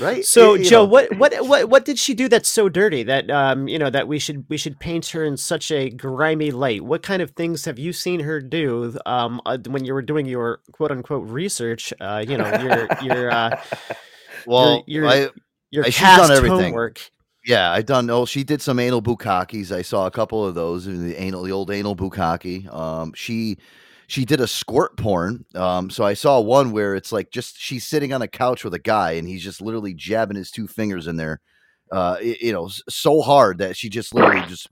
[0.00, 0.24] Right?
[0.24, 3.04] So You- you Joe, know, what what what what did she do that's so dirty
[3.04, 6.50] that um you know that we should we should paint her in such a grimy
[6.50, 6.82] light?
[6.82, 10.26] What kind of things have you seen her do um uh, when you were doing
[10.26, 11.92] your quote unquote research?
[12.00, 13.62] Uh, you know your your uh,
[14.46, 15.28] well, your- I,
[15.70, 16.58] your Uh, she's done everything.
[16.72, 17.00] homework.
[17.46, 18.10] Yeah, I done.
[18.10, 19.70] Oh, she did some anal bukkakis.
[19.70, 22.72] I saw a couple of those in the anal, the old anal bukkake.
[22.74, 23.58] Um, she
[24.08, 25.44] she did a squirt porn.
[25.54, 28.74] Um, so I saw one where it's like just she's sitting on a couch with
[28.74, 31.40] a guy and he's just literally jabbing his two fingers in there.
[31.92, 34.68] Uh, you know, so hard that she just literally just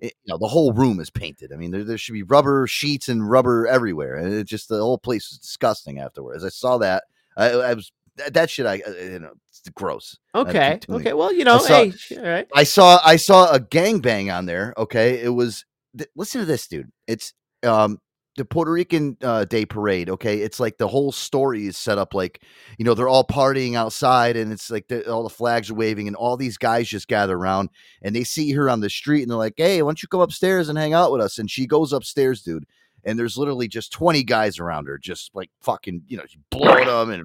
[0.00, 1.52] you know the whole room is painted.
[1.52, 4.78] I mean, there there should be rubber sheets and rubber everywhere, and it just the
[4.80, 6.44] whole place is disgusting afterwards.
[6.44, 7.04] I saw that.
[7.36, 7.90] I, I was
[8.24, 8.66] that, that shit.
[8.66, 10.16] I uh, you know it's gross.
[10.34, 11.12] Okay, okay.
[11.12, 12.48] Well, you know, saw- hey, all right.
[12.54, 14.74] I saw I saw a gangbang on there.
[14.76, 15.64] Okay, it was.
[15.96, 16.90] Th- listen to this, dude.
[17.06, 17.98] It's um
[18.36, 20.08] the Puerto Rican uh, Day Parade.
[20.08, 22.42] Okay, it's like the whole story is set up like
[22.78, 26.06] you know they're all partying outside, and it's like the, all the flags are waving,
[26.06, 27.68] and all these guys just gather around,
[28.00, 30.20] and they see her on the street, and they're like, "Hey, why don't you come
[30.20, 32.64] upstairs and hang out with us?" And she goes upstairs, dude.
[33.04, 36.86] And there's literally just 20 guys around her, just like fucking, you know, she's blowing
[36.86, 37.24] them and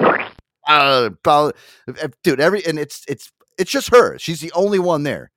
[0.67, 1.09] uh,
[2.23, 4.17] dude, every and it's it's it's just her.
[4.17, 5.31] She's the only one there.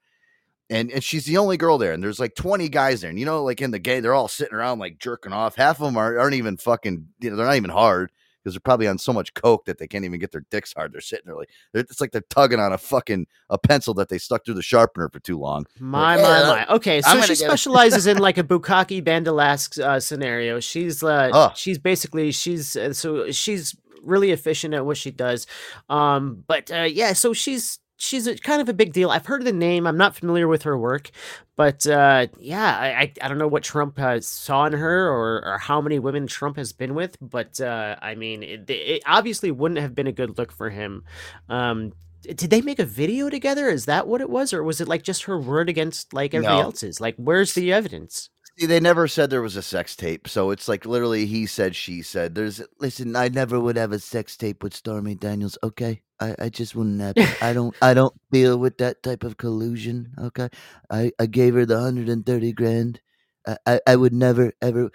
[0.68, 1.92] And and she's the only girl there.
[1.92, 3.10] And there's like 20 guys there.
[3.10, 5.56] And you know, like in the game, they're all sitting around like jerking off.
[5.56, 8.12] Half of them are, aren't even fucking, you know, they're not even hard
[8.42, 10.92] because they're probably on so much coke that they can't even get their dicks hard.
[10.92, 14.08] They're sitting there like they're, it's like they're tugging on a fucking a pencil that
[14.08, 15.66] they stuck through the sharpener for too long.
[15.78, 16.74] My Like, my "Yeah, my.
[16.76, 20.60] Okay, so she gonna get it." specializes in like a bukkake bandalask uh, scenario.
[20.60, 25.46] She's uh, she's basically she's uh, so she's really efficient at what she does.
[25.88, 29.10] Um, but uh, yeah, so she's she's a, kind of a big deal.
[29.10, 29.86] I've heard the name.
[29.86, 31.10] I'm not familiar with her work,
[31.56, 35.58] but uh, yeah, I, I don't know what Trump has saw in her or or
[35.58, 39.80] how many women Trump has been with, but uh, I mean, it, it obviously wouldn't
[39.80, 41.04] have been a good look for him.
[41.48, 43.68] Um, did they make a video together?
[43.68, 46.58] Is that what it was, or was it like just her word against like everybody
[46.58, 46.64] No.
[46.64, 47.00] else's?
[47.00, 48.28] Like, where's the evidence?
[48.60, 51.74] See, they never said there was a sex tape, so it's like literally he said,
[51.74, 52.34] she said.
[52.34, 55.56] There's listen, I never would have a sex tape with Stormy Daniels.
[55.62, 57.26] Okay, I, I just wouldn't happen.
[57.40, 60.12] I don't I don't deal with that type of collusion.
[60.18, 60.50] Okay,
[60.90, 63.00] I, I gave her the hundred and thirty grand.
[63.46, 64.90] I, I I would never ever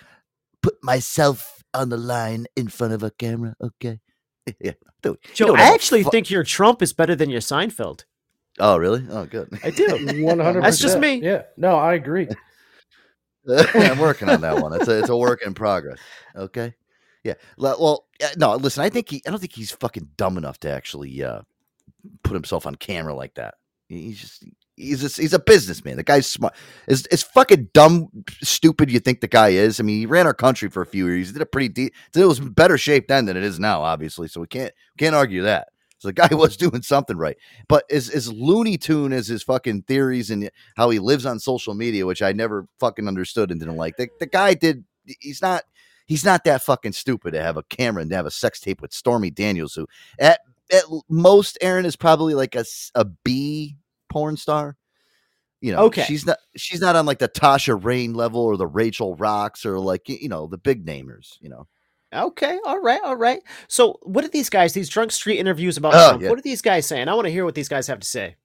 [0.61, 3.55] put myself on the line in front of a camera.
[3.59, 3.99] Okay,
[4.59, 4.73] yeah.
[5.01, 8.05] dude, you Joe, I actually fu- think your Trump is better than your Seinfeld.
[8.59, 9.05] Oh, really?
[9.09, 9.49] Oh, good.
[9.63, 9.87] I do.
[10.23, 10.63] One hundred.
[10.63, 11.15] That's just me.
[11.15, 11.43] Yeah.
[11.57, 12.27] No, I agree.
[13.49, 14.73] I'm working on that one.
[14.73, 15.99] It's a, it's a work in progress.
[16.35, 16.73] Okay.
[17.23, 17.33] Yeah.
[17.57, 18.55] Well, uh, no.
[18.55, 19.21] Listen, I think he.
[19.25, 21.41] I don't think he's fucking dumb enough to actually uh,
[22.23, 23.55] put himself on camera like that.
[23.87, 24.45] He's just.
[24.77, 25.95] He's a, he's a businessman.
[25.95, 26.53] The guy's smart.
[26.89, 28.09] As as fucking dumb,
[28.43, 29.79] stupid you think the guy is.
[29.79, 31.27] I mean, he ran our country for a few years.
[31.27, 31.93] He did a pretty deep.
[32.13, 34.27] It was in better shape then than it is now, obviously.
[34.27, 35.69] So we can't can't argue that.
[35.97, 37.37] So the guy was doing something right.
[37.67, 41.73] But as as Looney Tune as his fucking theories and how he lives on social
[41.73, 43.97] media, which I never fucking understood and didn't like.
[43.97, 44.83] The, the guy did.
[45.19, 45.63] He's not.
[46.07, 48.81] He's not that fucking stupid to have a camera and to have a sex tape
[48.81, 49.87] with Stormy Daniels, who
[50.19, 50.39] at
[50.71, 53.77] at most Aaron is probably like a a B
[54.09, 54.77] porn star.
[55.61, 56.03] You know, Okay.
[56.03, 59.79] she's not she's not on like the Tasha Reign level or the Rachel Roxxx or
[59.79, 61.37] like you know the big namers.
[61.41, 61.67] You know,
[62.15, 63.41] Okay, all right, all right.
[63.67, 64.73] So, what are these guys?
[64.73, 66.23] These drunk street interviews about Oh, Trump?
[66.23, 66.29] yeah.
[66.29, 67.07] What are these guys saying?
[67.09, 68.35] I want to hear what these guys have to say.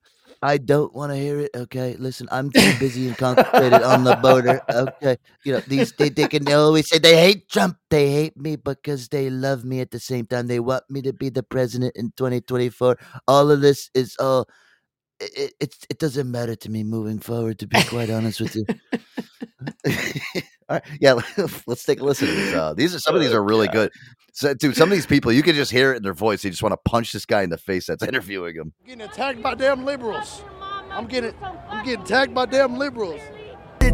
[0.43, 1.51] I don't want to hear it.
[1.55, 4.59] Okay, listen, I'm too busy and concentrated on the border.
[4.71, 7.77] Okay, you know these they, they can always say they hate Trump.
[7.91, 10.47] They hate me because they love me at the same time.
[10.47, 12.97] They want me to be the president in 2024.
[13.27, 14.47] All of this is all.
[15.21, 17.59] It, it, it doesn't matter to me moving forward.
[17.59, 18.65] To be quite honest with you.
[19.87, 21.13] all right, yeah,
[21.67, 22.53] let's take a listen to these.
[22.53, 23.91] Uh, these are some of these are really good.
[24.33, 26.41] So, dude, some of these people you can just hear it in their voice.
[26.41, 28.73] They just want to punch this guy in the face that's interviewing him.
[28.85, 30.43] getting attacked by damn liberals.
[30.89, 31.33] I'm getting
[31.69, 33.21] I'm getting attacked by damn liberals.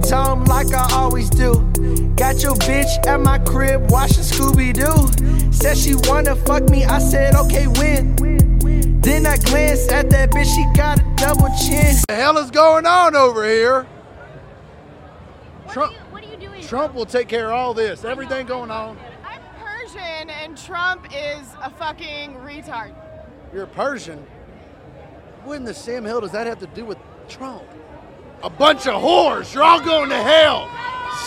[0.03, 1.53] Time like I always do.
[2.15, 5.51] Got your bitch at my crib watching Scooby Doo.
[5.51, 8.36] Said she wanna fuck me, I said okay when.
[9.07, 11.95] Then I glanced at that bitch, she got a double chin.
[12.09, 13.83] The hell is going on over here?
[15.63, 16.61] What Trump Are you, what are you doing?
[16.61, 18.03] Trump will take care of all this.
[18.03, 18.97] Everything going on.
[19.23, 22.93] I'm Persian and Trump is a fucking retard.
[23.53, 24.17] You're Persian.
[25.45, 26.97] What in the Sam Hill does that have to do with
[27.29, 27.63] Trump?
[28.43, 29.53] A bunch of whores.
[29.53, 30.69] You're all going to hell.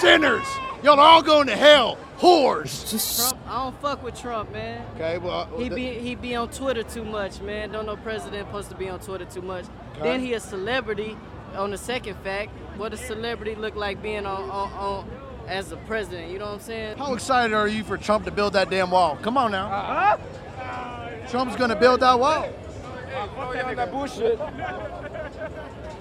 [0.00, 0.46] Sinners.
[0.82, 1.96] Y'all are all going to hell.
[2.20, 3.16] Whores.
[3.16, 4.84] Trump, I don't fuck with Trump, man.
[4.94, 7.72] Okay, well, uh, He be he be on Twitter too much, man.
[7.72, 9.64] Don't know president supposed to be on Twitter too much.
[9.96, 10.02] Okay.
[10.02, 11.16] Then he a celebrity.
[11.56, 15.10] On the second fact, what does celebrity look like being on, on, on
[15.48, 16.30] as a president?
[16.30, 16.96] You know what I'm saying?
[16.96, 19.16] how excited are you for Trump to build that damn wall?
[19.16, 19.66] Come on now.
[19.66, 21.26] Uh-huh.
[21.28, 22.46] Trump's gonna build that wall.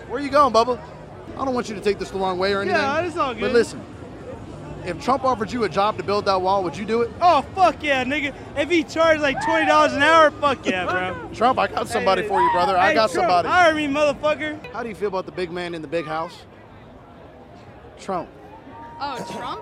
[0.08, 0.80] Where you going, Bubba?
[1.38, 2.80] I don't want you to take this the wrong way or anything.
[2.80, 3.42] Yeah, it's all good.
[3.42, 3.82] But listen,
[4.90, 7.12] if Trump offered you a job to build that wall, would you do it?
[7.22, 8.34] Oh fuck yeah, nigga!
[8.58, 11.30] If he charged like twenty dollars an hour, fuck yeah, bro.
[11.34, 12.78] Trump, I got somebody for you, brother.
[12.78, 13.48] I got Trump, somebody.
[13.48, 14.66] Hire me, motherfucker.
[14.74, 16.36] How do you feel about the big man in the big house?
[18.00, 18.30] Trump.
[19.00, 19.62] Oh, Trump?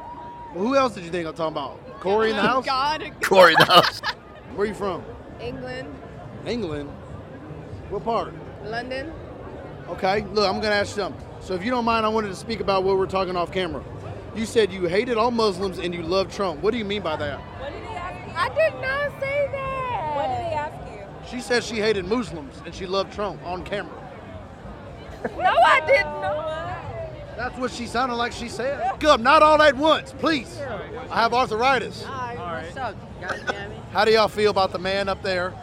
[0.56, 2.00] Well, who else did you think I'm talking about?
[2.00, 2.66] Cory in the Oh, house?
[2.66, 3.12] God.
[3.22, 4.00] Cory in the house.
[4.56, 5.04] Where you from?
[5.40, 5.94] England,
[6.46, 6.90] England.
[7.90, 8.34] What part?
[8.64, 9.12] London.
[9.90, 11.24] Okay, look, I'm gonna ask you something.
[11.40, 13.84] So if you don't mind, I wanted to speak about what we're talking off camera.
[14.38, 16.62] You said you hated all Muslims and you love Trump.
[16.62, 17.42] What do you mean by that?
[18.36, 20.16] I did not say that.
[20.16, 21.38] What did he ask you?
[21.38, 23.96] She said she hated Muslims and she loved Trump on camera.
[25.38, 26.22] No, I did not.
[26.22, 26.48] know.
[27.36, 29.00] That's what she sounded like she said.
[29.00, 30.60] Good, not all at once, please.
[31.10, 32.04] I have arthritis.
[32.04, 33.72] What's up, goddammit?
[33.92, 35.54] How do y'all feel about the man up there,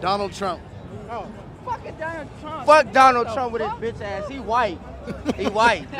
[0.00, 0.62] Donald Trump?
[1.10, 1.26] Oh,
[1.66, 2.66] Fucking Donald Trump.
[2.66, 4.28] Fuck Donald Trump with his bitch ass.
[4.28, 4.78] He white.
[5.36, 5.84] He white.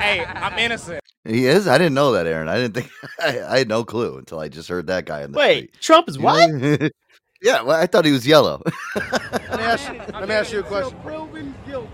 [0.00, 0.99] hey, I'm innocent.
[1.24, 1.68] He is.
[1.68, 2.48] I didn't know that, Aaron.
[2.48, 2.90] I didn't think.
[3.20, 6.08] I, I had no clue until I just heard that guy in the Wait, Trump
[6.08, 6.24] is street.
[6.24, 6.92] what?
[7.42, 8.62] yeah, well, I thought he was yellow.
[8.96, 10.98] Let me ask you, let me ask you a question.
[11.02, 11.88] Proven guilty.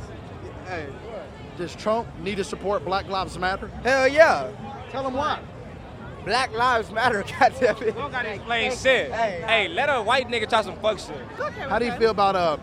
[0.67, 0.87] Hey,
[1.57, 3.69] does Trump need to support Black Lives Matter?
[3.83, 4.51] Hell yeah.
[4.91, 5.41] Tell him why.
[6.25, 7.23] Black lives matter.
[7.39, 7.95] Goddamn it.
[7.95, 9.13] Don't gotta explain shit.
[9.13, 11.17] Hey, let a white nigga try some fuck shit.
[11.69, 12.57] How do you feel about uh?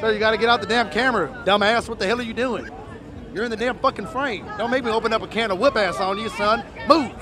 [0.00, 1.86] So you got to get out the damn camera, dumbass.
[1.88, 2.70] What the hell are you doing?
[3.34, 4.46] You're in the damn fucking frame.
[4.56, 6.64] Don't make me open up a can of whip ass on you, son.
[6.88, 7.12] Move.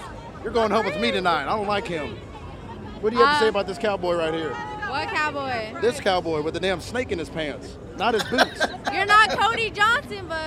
[0.42, 1.42] You're going home with me tonight.
[1.42, 2.16] I don't like him.
[3.00, 4.50] What do you have to say Uh, about this cowboy right here?
[4.50, 5.80] What cowboy?
[5.80, 8.61] This cowboy with the damn snake in his pants, not his boots.
[8.92, 10.40] You're not Cody Johnson, but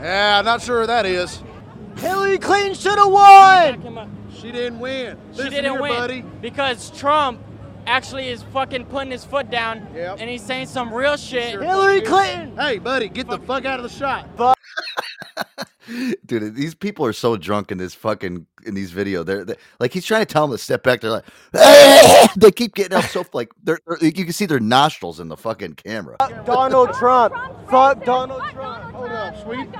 [0.00, 1.42] yeah, I'm not sure who that is.
[1.96, 4.08] Hillary Clinton should have won.
[4.40, 5.18] She didn't win.
[5.32, 6.20] She Listen didn't here, win buddy.
[6.40, 7.40] because Trump
[7.88, 10.18] actually is fucking putting his foot down Yep.
[10.20, 11.52] and he's saying some real shit.
[11.52, 12.02] Sure Hillary.
[12.02, 12.56] Clinton.
[12.56, 14.28] Hey, buddy, get the fuck out of the shot.
[16.26, 19.22] Dude, these people are so drunk in this fucking in these video.
[19.24, 21.00] They're, they're- like he's trying to tell them to step back.
[21.00, 21.24] They're like,
[22.36, 25.36] they keep getting up so like they're, they're- you can see their nostrils in the
[25.36, 26.16] fucking camera.
[26.44, 27.34] Donald Trump.
[27.70, 28.94] Fuck Donald Trump.
[28.94, 29.70] Hold up, sweetie.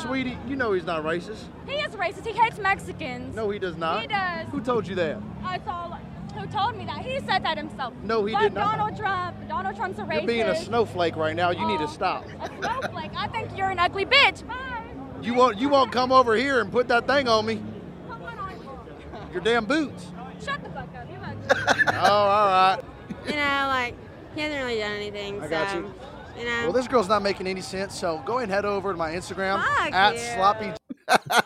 [0.00, 1.42] Sweetie, you know he's not racist.
[1.66, 2.24] He is racist.
[2.26, 3.34] He hates Mexicans.
[3.36, 4.00] No, he does not.
[4.00, 4.46] He does.
[4.52, 5.18] Who told you that?
[5.44, 5.98] I saw.
[6.32, 7.04] Who told me that?
[7.04, 7.94] He said that himself.
[8.02, 8.76] No, he Fuck did not.
[8.76, 9.36] Donald Trump.
[9.48, 10.14] Donald Trump's a racist.
[10.14, 11.50] You're being a snowflake right now.
[11.50, 12.24] You need to oh, stop.
[12.40, 13.12] A snowflake.
[13.16, 14.46] I think you're an ugly bitch.
[14.46, 14.84] Bye.
[15.22, 17.62] You won't you won't come over here and put that thing on me.
[18.08, 19.32] Put one on you.
[19.32, 20.06] Your damn boots.
[20.44, 21.08] Shut the fuck up.
[21.10, 21.84] You ugly.
[21.94, 22.80] Oh, all right.
[23.26, 23.94] You know, like
[24.34, 25.40] he hasn't really done anything.
[25.40, 25.94] I so, got you.
[26.38, 26.62] You know.
[26.64, 29.10] Well, this girl's not making any sense, so go ahead and head over to my
[29.10, 30.20] Instagram Fuck at you.
[30.20, 30.72] sloppy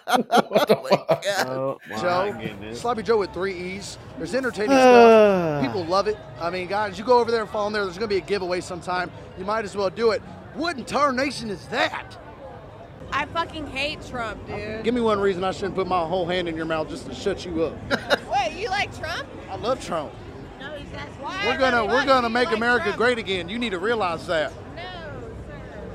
[1.47, 2.35] Oh Joe.
[2.41, 2.81] goodness.
[2.81, 3.99] Sloppy Joe with three E's.
[4.19, 5.63] There's entertaining stuff.
[5.65, 6.17] People love it.
[6.41, 7.85] I mean, guys, you go over there and follow them there.
[7.85, 9.11] There's going to be a giveaway sometime.
[9.39, 10.23] You might as well do it.
[10.55, 12.17] What in tarnation is that?
[13.13, 14.83] I fucking hate Trump, dude.
[14.85, 17.15] Give me one reason I shouldn't put my whole hand in your mouth just to
[17.15, 17.77] shut you up.
[18.31, 19.27] Wait, you like Trump?
[19.51, 20.13] I love Trump.
[20.61, 21.43] No, he's that's why.
[21.47, 23.49] We're gonna we're gonna make America great again.
[23.49, 24.53] You need to realize that.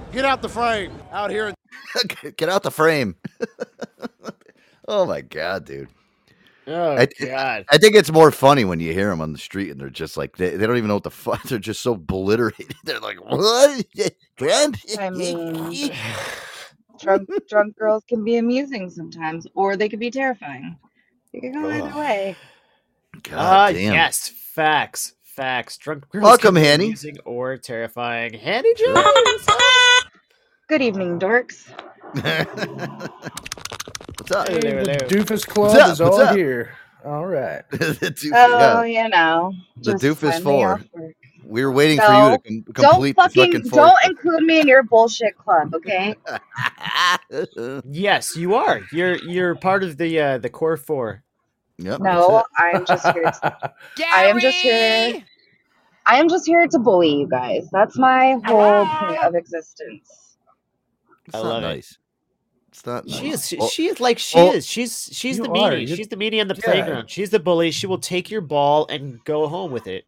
[0.10, 1.54] No, Get out the frame out here.
[2.38, 3.16] Get out the frame.
[4.88, 5.88] oh my god, dude.
[6.68, 7.66] Oh I, God.
[7.70, 10.18] I think it's more funny when you hear them on the street and they're just
[10.18, 11.42] like they, they don't even know what the fuck.
[11.48, 12.76] They're just so obliterated.
[12.84, 13.86] They're like, what?
[14.38, 14.78] Trump?
[15.00, 15.92] I mean,
[17.00, 20.78] drunk drunk girls can be amusing sometimes, or they could be terrifying.
[21.34, 22.36] You can go either way.
[23.24, 23.94] God Ah, damn.
[23.94, 25.78] yes, facts, facts.
[25.78, 26.84] Drunk girls Welcome, can be Hanny.
[26.86, 28.34] amusing or terrifying.
[28.34, 29.48] Hanny Jones.
[30.70, 31.72] Good evening, dorks.
[34.18, 34.50] What's up?
[34.50, 35.00] Hey, Hello, the.
[35.08, 35.90] Doofus Club What's up?
[35.92, 36.36] is What's all up?
[36.36, 36.76] here.
[37.06, 37.64] All right.
[37.72, 38.84] the doofus, Oh, yeah.
[38.84, 40.82] you know, The doofus four.
[41.44, 42.40] We were waiting for you to
[42.74, 46.16] com- Don't fucking, the fucking don't include me in your bullshit club, okay?
[47.90, 48.82] Yes, you are.
[48.92, 51.24] You're you're part of the uh, the core four.
[51.80, 52.02] Yep.
[52.02, 53.24] No, I'm just here.
[53.32, 53.72] To,
[54.14, 55.26] I am just here.
[56.06, 57.70] I am just here to bully you guys.
[57.72, 60.29] That's my whole point of existence.
[61.30, 61.68] It's I not love it.
[61.68, 61.98] nice.
[62.70, 63.16] It's not nice.
[63.20, 63.48] She is.
[63.48, 64.66] She, Well, she is like she well, is.
[64.66, 65.72] She's she's the are.
[65.72, 65.88] meanie.
[65.88, 66.62] She's the meanie on the Yeah.
[66.64, 67.10] playground.
[67.10, 67.72] She's the bully.
[67.72, 70.06] She will take your ball and go home with it.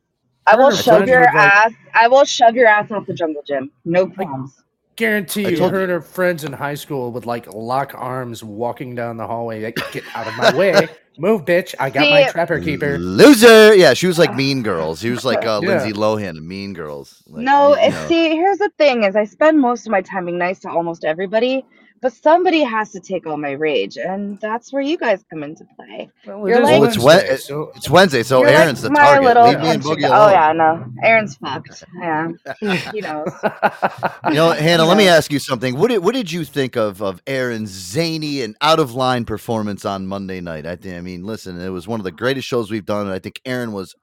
[0.47, 1.73] I will Her shove your would like- ass.
[1.93, 3.71] I will shove your ass off the jungle gym.
[3.85, 4.61] No problems.
[5.01, 8.43] Guarantee I you, told her and her friends in high school would like lock arms
[8.43, 9.63] walking down the hallway.
[9.63, 10.87] Like, get out of my way.
[11.17, 11.75] Move, bitch.
[11.79, 12.97] I got my See- trapper keeper.
[12.97, 13.75] Loser.
[13.75, 15.01] Yeah, she was like Mean Girls.
[15.01, 15.69] She was like uh, Yeah.
[15.69, 17.21] Lindsay Lohan Mean Girls.
[17.27, 18.07] Like, no, you it's, know.
[18.07, 21.03] see, here's the thing: is I spend most of my time being nice to almost
[21.03, 21.65] everybody,
[22.01, 25.65] but somebody has to take all my rage, and that's where you guys come into
[25.75, 26.09] play.
[26.25, 28.83] Well, You're it is like- Well, it's Wednesday, Wed- so It's Wednesday, so You're Aaron's
[28.83, 29.23] like the my target.
[29.25, 31.83] little Leave me and Boogie guy- Oh yeah, no, Aaron's fucked.
[31.99, 32.31] Yeah,
[32.91, 33.27] he knows.
[34.27, 35.77] You know, Hannah, let me ask you something.
[35.77, 39.83] What did what did you think of of Aaron's zany and out of line performance
[39.85, 40.65] on Monday night?
[40.65, 43.11] I think I mean, listen, it was one of the greatest shows we've done, and
[43.13, 43.93] I think Aaron was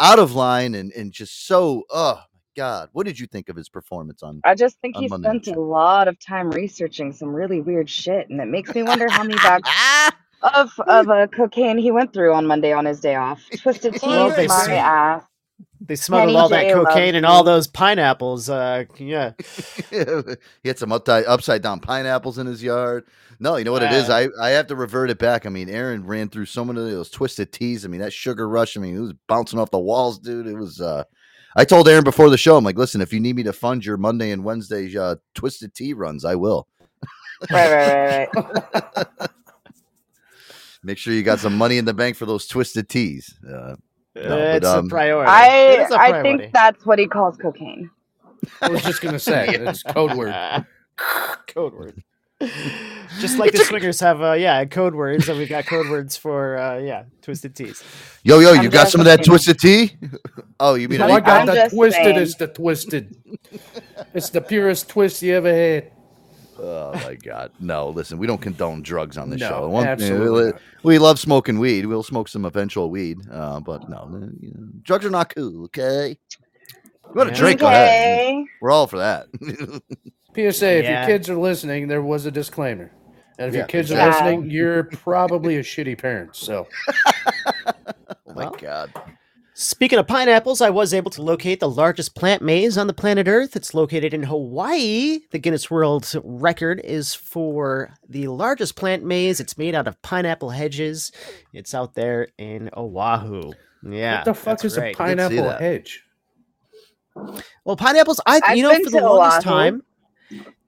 [0.00, 2.88] out of line and and just so oh my god.
[2.92, 5.56] What did you think of his performance on I just think he Monday spent Night
[5.56, 9.22] a lot of time researching some really weird shit, and it makes me wonder how
[9.22, 9.68] many bags
[10.42, 13.42] of of uh, cocaine he went through on Monday on his day off.
[13.62, 15.22] Twisted tea, Well, they my say- ass.
[15.80, 18.48] They smuggled Kenny all that J loves cocaine and all those pineapples.
[18.50, 19.32] Uh, yeah.
[19.90, 23.04] he had some upside, upside down pineapples in his yard.
[23.38, 24.08] No, you know what it is?
[24.08, 24.28] Uh.
[24.40, 25.44] I, I have to revert it back.
[25.44, 27.84] I mean, Aaron ran through so many of those twisted teas.
[27.84, 28.76] I mean, that sugar rush.
[28.76, 30.46] I mean, it was bouncing off the walls, dude.
[30.46, 30.80] It was.
[30.80, 31.04] uh
[31.58, 33.84] I told Aaron before the show, I'm like, listen, if you need me to fund
[33.84, 36.68] your Monday and Wednesday uh, twisted tea runs, I will.
[37.50, 39.28] Right, right, right, right.
[40.82, 43.34] Make sure you got some money in the bank for those twisted teas.
[43.42, 43.76] Uh,
[44.14, 45.30] no, but, it's um, a priority.
[45.30, 46.38] I is a I priority.
[46.38, 47.90] think that's what he calls cocaine.
[48.60, 50.34] I was just gonna say it's code word.
[51.48, 52.02] code word.
[53.18, 56.58] Just like the swingers have, uh, yeah, code words, and we've got code words for,
[56.58, 57.82] uh, yeah, twisted teas.
[58.24, 59.96] Yo, yo, I'm you got just some of that twisted tea?
[60.58, 62.02] Oh, you mean Oh, I I got I'm the just twisted.
[62.04, 62.16] saying.
[62.18, 63.14] It's the twisted.
[64.14, 65.92] It's the purest twist you ever had.
[66.58, 67.52] Oh my God!
[67.60, 69.68] No, listen, we don't condone drugs on the No, show.
[69.68, 71.84] One- absolutely we, we love smoking weed.
[71.84, 75.64] We'll smoke some eventual weed, uh, but no, uh, you know, drugs are not cool.
[75.64, 77.62] Okay, you want to drink?
[77.62, 78.46] Okay.
[78.62, 79.26] We're all for that.
[80.36, 81.00] PSA: oh, If Yeah.
[81.00, 82.90] your kids are listening, there was a disclaimer,
[83.38, 84.28] and if Yeah, your kids exactly.
[84.28, 86.36] are listening, you're probably a shitty parent.
[86.36, 86.66] So
[87.66, 87.72] oh
[88.34, 88.92] my God!
[89.54, 93.26] Speaking of pineapples, I was able to locate the largest plant maze on the planet
[93.26, 93.56] Earth.
[93.56, 95.20] It's located in Hawaii.
[95.30, 99.40] The Guinness World Record is for the largest plant maze.
[99.40, 101.10] It's made out of pineapple hedges.
[101.54, 103.52] It's out there in Oahu.
[103.82, 104.16] Yeah.
[104.16, 104.94] what the fuck is right.
[104.94, 106.02] a pineapple hedge?
[107.64, 109.56] Well, pineapples, I I've you know for the longest Oahu.
[109.56, 109.82] time,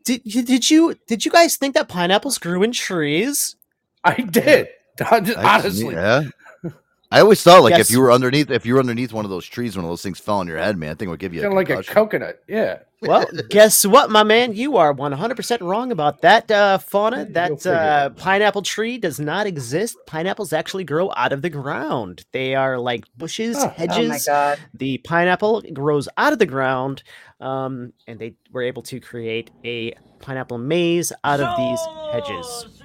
[0.04, 3.56] did you did you did you guys think that pineapples grew in trees?
[4.04, 4.68] I did.
[5.10, 6.24] Honestly, yeah.
[7.10, 7.88] I always thought like Yes.
[7.88, 10.02] if you were underneath, if you were underneath one of those trees, one of those
[10.02, 11.68] things fell on your head, man, I think it would give you kind a of
[11.68, 12.42] like a coconut.
[12.46, 12.80] Yeah.
[13.00, 14.54] Well, guess what, my man?
[14.54, 17.26] You are 100% wrong about that, uh, fauna.
[17.26, 19.96] That uh, pineapple tree does not exist.
[20.06, 22.24] Pineapples actually grow out of the ground.
[22.32, 24.26] They are like bushes, Oh, oh my hedges.
[24.26, 24.58] God.
[24.74, 27.04] The pineapple grows out of the ground,
[27.40, 31.80] um, and they were able to create a pineapple maze out of these
[32.12, 32.80] hedges.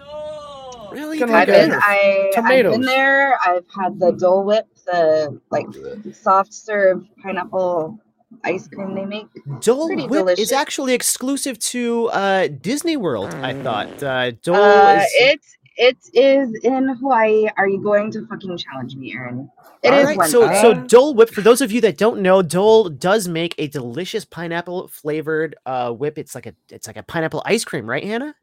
[0.92, 1.18] Really?
[1.18, 3.36] Kinda I've like been, a- I, I've been there.
[3.44, 5.66] I've had the Dole Whip, the like
[6.14, 7.98] soft serve pineapple
[8.44, 9.28] ice cream they make.
[9.62, 10.46] Dole Pretty Whip delicious.
[10.46, 13.34] is actually exclusive to uh, Disney World.
[13.36, 15.12] I thought uh, Dole Uh, is.
[15.16, 15.42] it
[15.76, 17.48] it is in Hawaii.
[17.58, 19.50] Are you going to fucking challenge me, Aaron?
[19.82, 20.62] It All is right, Wednesday.
[20.62, 21.30] so so Dole Whip.
[21.30, 25.92] For those of you that don't know, Dole does make a delicious pineapple flavored uh,
[25.92, 26.18] whip.
[26.18, 28.36] It's like a it's like a pineapple ice cream, right, Hannah?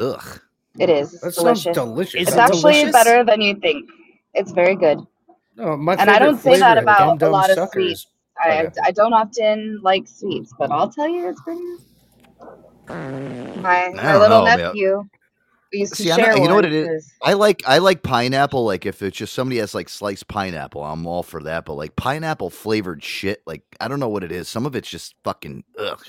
[0.00, 0.40] Ugh.
[0.78, 1.74] it is That It's sounds delicious.
[1.74, 2.14] delicious.
[2.22, 2.92] Is It's it actually delicious?
[2.92, 3.88] better than you think.
[4.34, 4.98] It's very good.
[5.58, 8.00] Oh, my And I don't say that about a lot of Suckers.
[8.00, 8.06] sweets.
[8.38, 8.70] I, Okay.
[8.84, 11.60] I don't often like sweets, but I'll tell you, it's pretty.
[13.62, 15.04] My, my little know, nephew
[15.72, 17.12] we used to See, not, you know what it is?
[17.22, 18.64] I like I like pineapple.
[18.64, 21.66] Like if it's just somebody has like sliced pineapple, I'm all for that.
[21.66, 24.48] But like pineapple flavored shit, like I don't know what it is.
[24.48, 26.00] Some of it's just fucking ugh.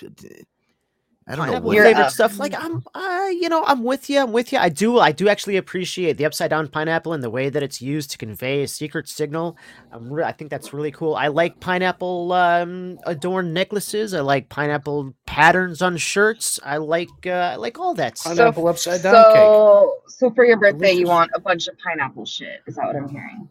[1.27, 1.75] I don't know pineapple what.
[1.75, 2.37] You're- flavored uh, stuff.
[2.39, 4.19] Like I'm, uh, you know, I'm with you.
[4.19, 4.59] I'm with you.
[4.59, 7.81] I do, I do actually appreciate the upside down pineapple and the way that it's
[7.81, 9.57] used to convey a secret signal.
[9.91, 11.15] I'm re- I think that's really cool.
[11.15, 14.13] I like pineapple um, adorned necklaces.
[14.13, 16.59] I like pineapple patterns on shirts.
[16.63, 18.35] I like, uh, I like all that stuff.
[18.35, 19.35] Pineapple upside down cake.
[19.35, 22.61] so, so for your birthday, you want a bunch of pineapple shit?
[22.67, 23.49] Is that what I'm hearing?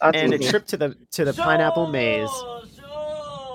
[0.00, 2.30] That's and a trip to the to the pineapple maze.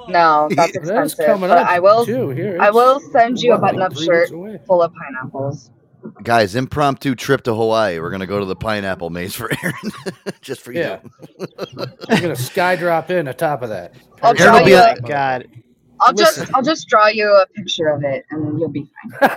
[0.08, 1.26] No, that's That's expensive.
[1.26, 2.06] coming But up I will.
[2.06, 2.30] too.
[2.30, 4.30] Here, I will send you a button-up shirt
[4.68, 5.72] full of pineapples.
[6.22, 8.00] Guys, impromptu trip to Hawaii.
[8.00, 9.76] We're gonna go to the pineapple maze for Aaron,
[10.42, 11.00] just for Yeah.
[11.40, 11.86] you.
[12.10, 13.96] I'm gonna sky drop in atop of that.
[14.22, 14.78] I'll Aaron draw will be you.
[14.78, 15.48] A, oh, God,
[16.00, 16.54] I'll just.
[16.54, 18.86] I'll just draw you a picture of it, and you'll be
[19.20, 19.32] fine.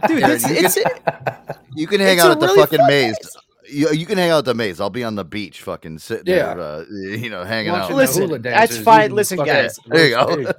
[0.08, 0.78] dude, Aaron, it's, you it's,
[1.76, 3.36] You can hang out at the really fucking fun maze.
[3.74, 4.80] You, you can hang out at the maze.
[4.80, 6.54] I'll be on the beach, fucking sitting Yeah.
[6.54, 7.88] there, uh, you know, hanging Watching out.
[7.90, 9.12] the Listen, hula that's fine.
[9.12, 9.78] Listen, fucking guys.
[9.86, 10.52] There you go.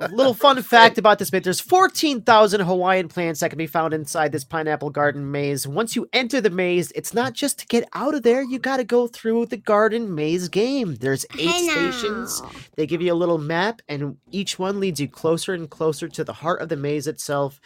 [0.12, 4.30] Little fun fact about this bit there's 14,000 Hawaiian plants that can be found inside
[4.32, 5.66] this pineapple garden maze.
[5.66, 8.76] Once you enter the maze, it's not just to get out of there, you got
[8.78, 10.94] to go through the garden maze game.
[10.96, 12.42] There's eight Hey stations.
[12.76, 16.24] They give you a little map, and each one leads you closer and closer to
[16.24, 17.60] the heart of the maze itself.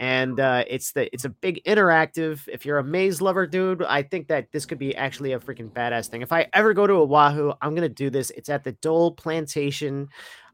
[0.00, 2.48] And uh, it's the it's a big interactive.
[2.48, 5.70] If you're a maze lover, dude, I think that this could be actually a freaking
[5.70, 6.22] badass thing.
[6.22, 8.30] If I ever go to Oahu, I'm gonna do this.
[8.30, 10.08] It's at the Dole Plantation.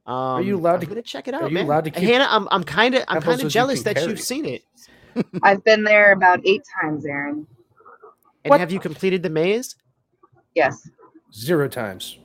[0.07, 1.42] Um, you allowed I'm to- gonna check it out?
[1.42, 1.64] are out, you man.
[1.66, 3.96] allowed to keep Hannah, I'm I'm kind of I'm kind of as you jealous that
[3.96, 4.09] carry?
[4.09, 4.62] you've seen it.
[5.42, 7.46] I've been there about eight times, Aaron.
[8.44, 8.61] And What?
[8.61, 9.76] have you completed the maze?
[10.55, 10.88] Yes.
[11.34, 12.18] Zero times.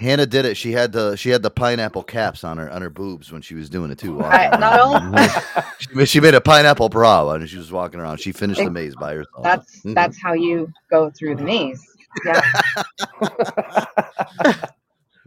[0.00, 0.56] Hannah did it.
[0.56, 3.54] She had the she had the pineapple caps on her on her boobs when she
[3.54, 4.20] was doing it too.
[4.22, 5.14] I, walking not around.
[5.14, 5.28] only
[5.78, 8.18] she, made- she made a pineapple bra when she was walking around.
[8.18, 9.42] She finished the maze by herself.
[9.44, 11.84] that's that's how you go through the maze.
[12.24, 12.40] Yeah.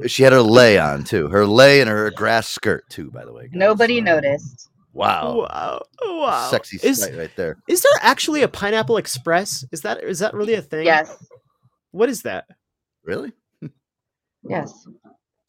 [0.08, 1.28] She had her lay on too.
[1.30, 3.12] Her lay and her grass skirt too.
[3.12, 3.44] By the way.
[3.44, 3.52] guys.
[3.54, 4.70] Nobody noticed.
[4.92, 5.38] Wow.
[5.48, 6.50] Wow, wow.
[6.50, 7.58] Sexy Is sight right there.
[7.68, 9.64] is there actually a Pineapple Express?
[9.72, 10.86] Is that is that really a thing?
[10.86, 11.16] Yes.
[11.92, 12.46] What is that?
[13.04, 13.34] Really?
[14.48, 14.88] Yes.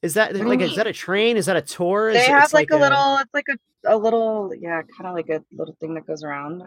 [0.02, 1.36] Is that What like is that a train?
[1.36, 2.10] Is that a tour?
[2.10, 3.16] Is They it- have it's like, a little.
[3.18, 4.52] It's like a a little.
[4.58, 6.62] Yeah, kind of like a little thing that goes around.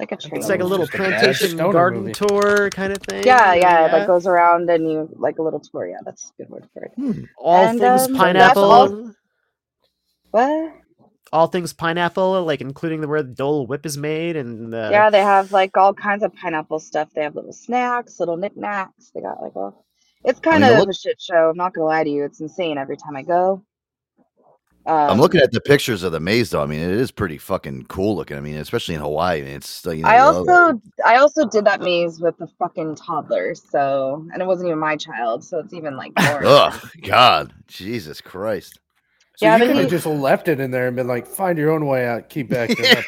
[0.00, 0.36] Like a train.
[0.36, 2.12] It's like a little Just a plantation garden movie.
[2.14, 3.24] tour kind of thing.
[3.24, 5.88] Yeah, yeah, that goes around and you like a little tour.
[5.88, 7.28] Yeah, that's a good word for it.
[7.36, 8.62] All And, things um, pineapple.
[8.64, 9.10] all-
[10.30, 10.72] What?
[11.32, 15.10] all things pineapple, like including the where the Dole Whip is made, and uh, yeah,
[15.10, 17.10] they have like all kinds of pineapple stuff.
[17.14, 19.10] They have little snacks, little knickknacks.
[19.14, 19.84] They got like all.
[20.24, 21.50] It's kind mean, of look- a shit show.
[21.50, 22.24] I'm not gonna lie to you.
[22.24, 23.62] It's insane every time I go.
[24.86, 26.62] Um, I'm looking at the pictures of the maze though.
[26.62, 28.38] I mean, it is pretty fucking cool looking.
[28.38, 29.40] I mean, especially in Hawaii.
[29.42, 30.08] I mean, it's you know.
[30.08, 34.68] I also I also did that maze with a fucking toddler, so and it wasn't
[34.68, 36.42] even my child, so it's even like more.
[36.44, 38.80] Ugh, God, Jesus Christ.
[39.36, 41.58] So Yeah, you could have he- just left it in there and been like, find
[41.58, 42.30] your own way out.
[42.30, 43.04] Keep backing up.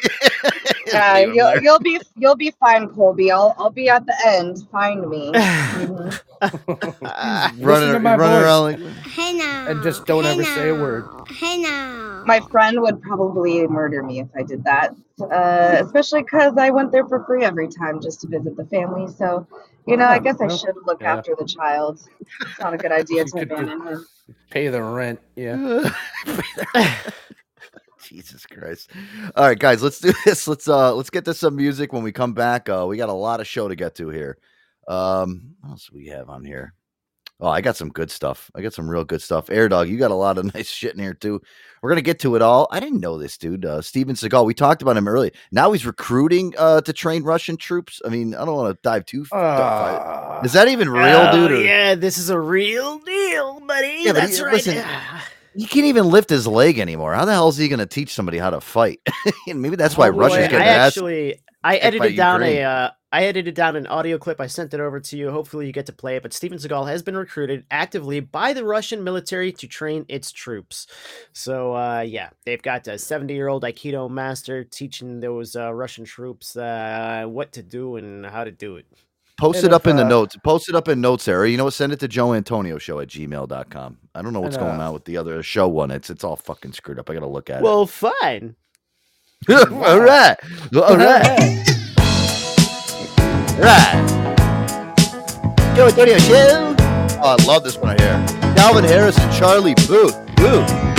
[0.93, 1.61] Yeah, you'll, there.
[1.61, 3.31] you'll be you'll be fine, Colby.
[3.31, 4.67] I'll I'll be at the end.
[4.71, 5.33] Find me.
[7.23, 7.61] Mhm.
[7.63, 8.43] Listen running, to my running voice.
[8.43, 9.67] around like Hey now.
[9.67, 11.05] And just don't Hey ever say a word.
[11.29, 12.25] Hey now.
[12.25, 16.91] My friend would probably murder me if I did that, uh, especially because I went
[16.91, 19.07] there for free every time just to visit the family.
[19.07, 19.47] So,
[19.87, 21.15] you know, I Oh, guess I should look yeah.
[21.17, 21.99] after the child.
[22.41, 24.07] It's not a good idea to abandon him.
[24.51, 25.21] Pay the rent.
[25.35, 25.91] Yeah.
[28.11, 28.91] Jesus Christ.
[29.35, 30.47] All right, guys, let's do this.
[30.47, 32.67] Let's uh let's get to some music when we come back.
[32.69, 34.37] Uh we got a lot of show to get to here.
[34.87, 36.73] Um what else do we have on here?
[37.43, 38.51] Oh, I got some good stuff.
[38.53, 39.49] I got some real good stuff.
[39.49, 41.41] Air Dog, you got a lot of nice shit in here too.
[41.81, 42.67] We're gonna get to it all.
[42.69, 44.45] I didn't know this dude, uh, Steven Seagal.
[44.45, 45.31] We talked about him earlier.
[45.51, 47.99] Now he's recruiting uh, to train Russian troops.
[48.05, 49.25] I mean, I don't want to dive too.
[49.25, 50.45] far.
[50.45, 51.51] Is that even real, Oh, dude?
[51.51, 54.01] or- yeah, this is a real deal, buddy.
[54.01, 54.53] Yeah, That's he- right.
[54.53, 54.83] listen,
[55.55, 57.13] He can't even lift his leg anymore.
[57.13, 59.01] How the hell is he going to teach somebody how to fight?
[59.47, 63.25] And Maybe that's why Oh, Russia's getting I actually I edited down a uh, I
[63.25, 64.39] edited down an audio clip.
[64.39, 65.31] I sent it over to you.
[65.31, 66.23] Hopefully, you get to play it.
[66.23, 70.87] But Steven Seagal has been recruited actively by the Russian military to train its troops.
[71.33, 76.05] So uh, yeah, they've got a 70 year old Aikido master teaching those uh, Russian
[76.05, 78.85] troops uh, what to do and how to do it.
[79.41, 80.37] Post it up if, in the uh, notes.
[80.43, 81.47] Post it up in notes there.
[81.47, 81.73] You know what?
[81.73, 83.97] Send it to Joe Antonio Show at gmail.com.
[84.13, 85.89] I don't know what's going on with the other show one.
[85.89, 87.09] It's it's all fucking screwed up.
[87.09, 87.63] I gotta look at it.
[87.63, 88.55] Well, fine.
[89.49, 90.35] all right.
[90.75, 91.65] All right.
[93.57, 94.07] right.
[95.75, 96.75] Joe Antonio Show.
[97.23, 98.25] Oh, I love this one right here.
[98.55, 100.15] Calvin Harris and Charlie Puth.
[100.35, 100.90] Puth.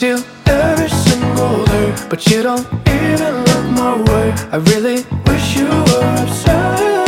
[0.00, 4.32] You every single day, but you don't even look my way.
[4.50, 7.04] I really wish you were obsessed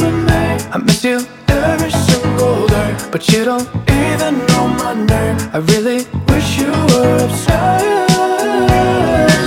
[0.00, 0.42] with me.
[0.70, 5.36] I miss you every single day, but you don't even know my name.
[5.52, 8.08] I really wish you were obsessed.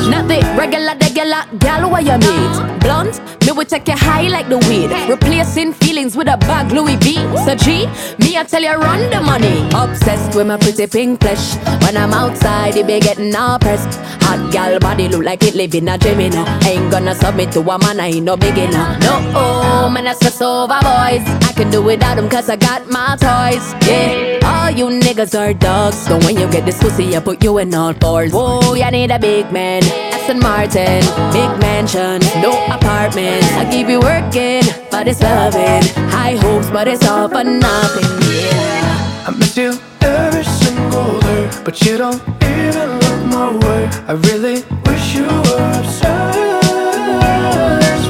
[0.10, 2.80] Not the regular, regular gal where you meet.
[2.82, 4.90] Blunt, me will take you high like the weed.
[5.10, 7.16] Replacing feelings with a bag Louis V.
[7.46, 7.86] So G,
[8.20, 9.68] me I tell you run the money.
[9.74, 11.56] Obsessed with my pretty pink flesh.
[11.84, 14.00] When I'm outside, it be getting all pressed.
[14.24, 16.20] Hot gal body look like it live in a dream.
[16.66, 18.98] Ain't gonna submit to a man, I ain't no beginner.
[19.00, 21.26] No, oh, man, I stress over boys.
[21.48, 23.66] I can do without them cause I got my toys.
[23.88, 25.98] Yeah, all you niggas are dogs.
[25.98, 28.32] So when you get this pussy, I put you in all fours.
[28.32, 29.84] Whoa, you need a big man.
[30.14, 33.35] Aston Martin, big mansion, no apartment.
[33.44, 35.84] I keep you working, but it's loving.
[36.10, 38.06] High hopes, but it's all for nothing.
[38.32, 39.28] Yeah.
[39.28, 43.90] I miss you every single day, but you don't even look my way.
[44.08, 46.46] I really wish you were obsessed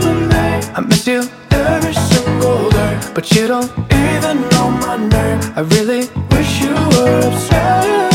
[0.03, 0.45] with me.
[0.77, 5.39] I miss you every single day, but you don't even know my name.
[5.55, 8.14] I really wish you were obsessed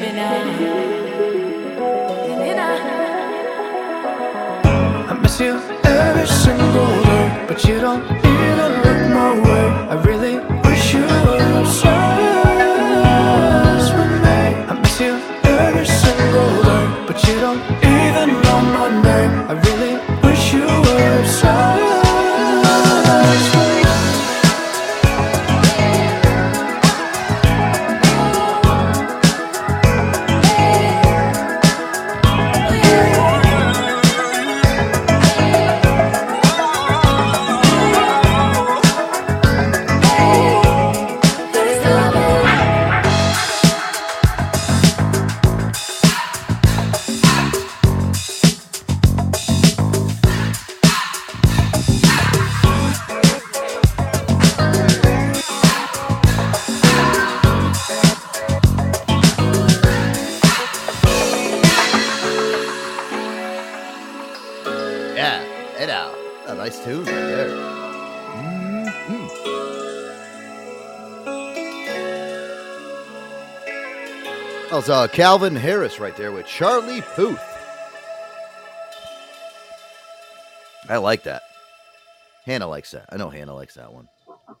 [0.00, 0.04] I
[5.20, 9.64] miss you every single day, but you don't even look my way.
[9.90, 10.17] I really
[74.88, 77.42] was uh, Calvin Harris right there with Charlie Puth.
[80.88, 81.42] I like that.
[82.46, 83.06] Hannah likes that.
[83.12, 84.08] I know Hannah likes that one.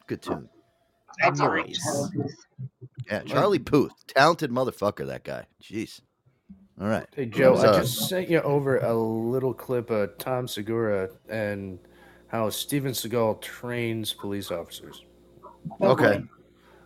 [0.06, 0.48] Good tune.
[1.22, 1.74] I do like Charlie
[3.10, 5.06] Yeah, Charlie Puth, talented motherfucker.
[5.06, 5.46] That guy.
[5.62, 6.02] Jeez.
[6.78, 7.06] All right.
[7.16, 7.80] Hey Joe, What's I up?
[7.80, 11.78] just sent you over a little clip of Tom Segura, and
[12.26, 15.04] how Steven Seagal trains police officers.
[15.80, 16.22] Okay.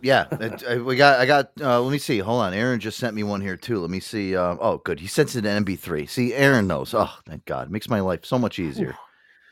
[0.03, 1.19] Yeah, it- uh, we got.
[1.19, 1.51] I got.
[1.59, 2.19] Uh, let me see.
[2.19, 2.53] Hold on.
[2.53, 3.79] Aaron just sent me one here too.
[3.79, 4.35] Let me see.
[4.35, 4.99] Uh, oh, good.
[4.99, 6.07] He sent it in MP3.
[6.09, 6.93] See, Aaron knows.
[6.93, 7.71] Oh, thank God.
[7.71, 8.95] Makes my life so much easier.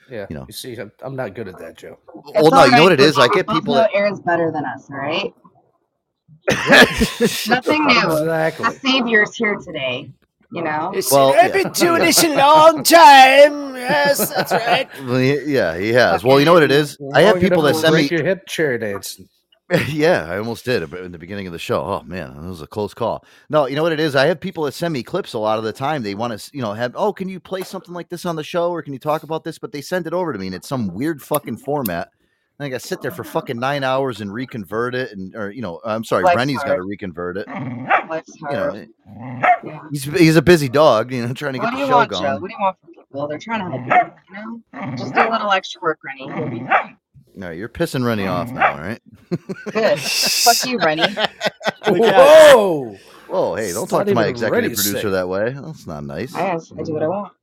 [0.09, 0.45] Yeah, You know.
[0.45, 1.97] you see, I'm, I'm not good at that, Joe.
[2.13, 3.17] Well, no, you know what it is.
[3.17, 3.91] I get people that.
[3.93, 5.33] Aaron's better than us, all right?
[7.47, 8.11] Nothing new.
[8.17, 8.65] Exactly.
[8.65, 10.11] The savior's here today.
[10.51, 10.91] You know.
[11.11, 13.75] Well, I've been doing this a long time.
[13.77, 14.89] Yes, that's right.
[15.05, 16.25] Well, yeah, he has.
[16.25, 16.97] Well, you know what it is.
[17.13, 18.09] I have people that to send me.
[18.09, 19.17] your hip chair dance.
[19.87, 21.81] yeah, I almost did in the beginning of the show.
[21.81, 23.23] Oh man, that was a close call.
[23.49, 24.15] No, you know what it is.
[24.15, 26.03] I have people that send me clips a lot of the time.
[26.03, 28.43] They want to, you know, have oh, can you play something like this on the
[28.43, 29.57] show, or can you talk about this?
[29.59, 32.09] But they send it over to me, and it's some weird fucking format.
[32.59, 35.51] And I got to sit there for fucking nine hours and reconvert it, and or
[35.51, 37.47] you know, I'm sorry, Life's Rennie's got to reconvert it.
[38.11, 38.85] You know,
[39.89, 42.23] he's he's a busy dog, you know, trying to What get the show want, going.
[42.23, 42.37] Joe?
[42.39, 43.27] What do you want from people?
[43.29, 44.35] They're trying to help you.
[44.35, 46.27] You know, just do a little extra work, Rennie.
[47.33, 47.43] You'll be fine.
[47.43, 49.01] All right, you're pissing Rennie off now, all right?
[49.71, 49.99] Good.
[49.99, 51.03] Fuck you, Rennie.
[51.87, 52.97] Whoa!
[53.29, 55.11] Oh, hey, don't It's talk not to my even executive Rennie's producer sick.
[55.11, 55.51] that way.
[55.53, 56.35] That's not nice.
[56.35, 57.33] I, I do what I want.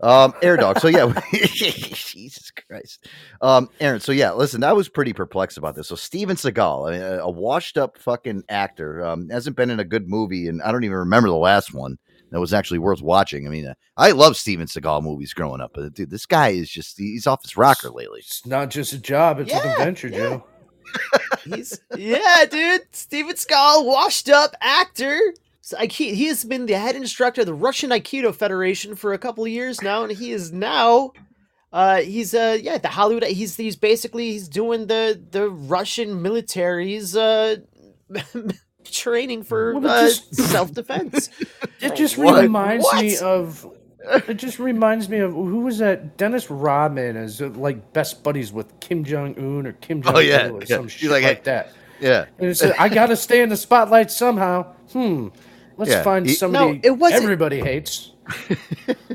[0.00, 0.78] Um, Air Dog.
[0.78, 3.08] So yeah, Jesus Christ.
[3.40, 4.00] Um, Aaron.
[4.00, 5.88] So yeah, listen, I was pretty perplexed about this.
[5.88, 10.46] So Steven Seagal, a, a washed-up fucking actor, um, hasn't been in a good movie,
[10.46, 11.98] and I don't even remember the last one
[12.30, 13.46] that was actually worth watching.
[13.46, 16.70] I mean, uh, I love Steven Seagal movies growing up, but dude, this guy is
[16.70, 18.20] just—he's off his rocker lately.
[18.20, 20.44] It's not just a job; it's an adventure, Joe.
[21.44, 22.82] He's yeah, dude.
[22.92, 25.18] Steven Seagal, washed up actor.
[25.90, 29.44] He, he has been the head instructor of the Russian Aikido Federation for a couple
[29.44, 31.12] of years now, and he is now
[31.72, 37.14] uh he's uh yeah the Hollywood he's he's basically he's doing the the Russian military's
[37.14, 37.56] uh
[38.90, 41.30] training for Well, uh, just- self defense.
[41.80, 42.42] It just What?
[42.42, 43.66] reminds me of.
[44.26, 46.16] It just reminds me of who was that?
[46.16, 50.18] Dennis Rodman is uh, like best buddies with Kim Jong Un or Kim Jong Oh,
[50.20, 50.76] yeah, or yeah.
[50.76, 51.72] some shit like, like, "Hey." that.
[52.00, 52.24] Yeah.
[52.38, 54.72] And it's, I got to stay in the spotlight somehow.
[54.92, 55.28] Hmm.
[55.76, 58.12] Let's Yeah, find he- somebody No, it wasn't- everybody hates.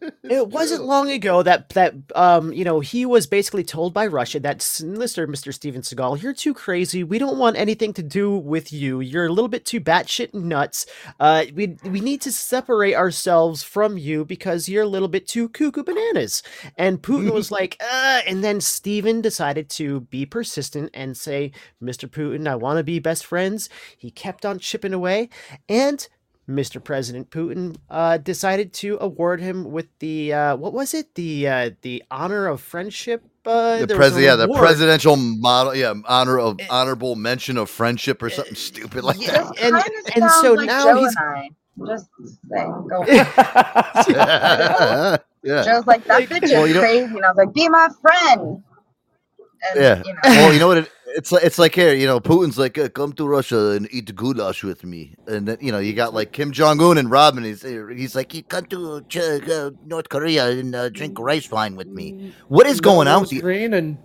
[0.24, 4.40] it wasn't long ago that that um you know he was basically told by Russia
[4.40, 5.26] that "S- Mr.
[5.26, 5.52] Mr.
[5.52, 7.04] Steven Seagal, you're too crazy.
[7.04, 9.00] We don't want anything to do with you.
[9.00, 10.86] You're a little bit too batshit nuts.
[11.18, 15.48] Uh, we we need to separate ourselves from you because you're a little bit too
[15.48, 16.42] cuckoo bananas.
[16.76, 22.08] And Putin was like, uh, and then Steven decided to be persistent and say, Mr.
[22.08, 23.68] Putin, I want to be best friends.
[23.96, 25.28] He kept on chipping away,
[25.68, 26.06] and
[26.50, 26.82] Mr.
[26.82, 31.70] President Putin uh, decided to award him with the uh, what was it the uh,
[31.82, 33.22] the honor of friendship.
[33.46, 38.22] Uh, The president, a yeah, the presidential model, yeah, honor of honorable mention of friendship
[38.22, 39.46] or something stupid like Yeah, that.
[39.62, 41.50] and Kinda and so like now Joe he's and I.
[41.86, 42.08] Just
[42.50, 43.04] saying, go.
[45.42, 45.62] yeah.
[45.64, 47.88] Joe's like that bitch is Well, you know- crazy, and I was like, be my
[48.02, 48.62] friend.
[49.72, 50.02] And, Yeah.
[50.04, 50.78] You know, Well, you know what?
[50.78, 51.94] It, it's like it's like here.
[51.94, 55.58] You know, Putin's like, uh, come to Russia and eat goulash with me, and then
[55.60, 57.44] you know you got like Kim Jong Un and Robin.
[57.44, 61.76] He's he's like, you come to Ch- uh, North Korea and uh, drink rice wine
[61.76, 62.32] with me.
[62.48, 63.40] What is going on with you?
[63.40, 63.98] Green and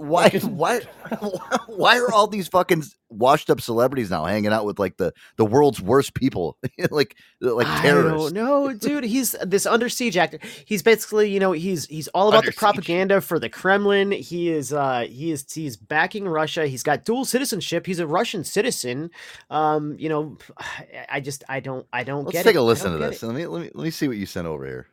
[0.00, 0.80] Why why
[1.66, 5.44] why are all these fucking washed up celebrities now hanging out with like the the
[5.44, 6.56] world's worst people,
[6.90, 8.32] like like terrorists?
[8.32, 9.04] don't dude.
[9.04, 10.38] He's this under siege actor.
[10.64, 12.58] He's basically, you know, he's he's all about Under the siege.
[12.58, 14.10] propaganda for the Kremlin.
[14.12, 16.66] He is uh he is he's backing Russia.
[16.66, 17.84] He's got dual citizenship.
[17.86, 19.10] He's a Russian citizen.
[19.50, 20.38] Um, you know,
[21.10, 22.58] I, just I don't I don't Let's take it.
[22.58, 23.22] a listen to this.
[23.22, 23.26] it.
[23.26, 24.86] Let me, let me let me see what you sent over here.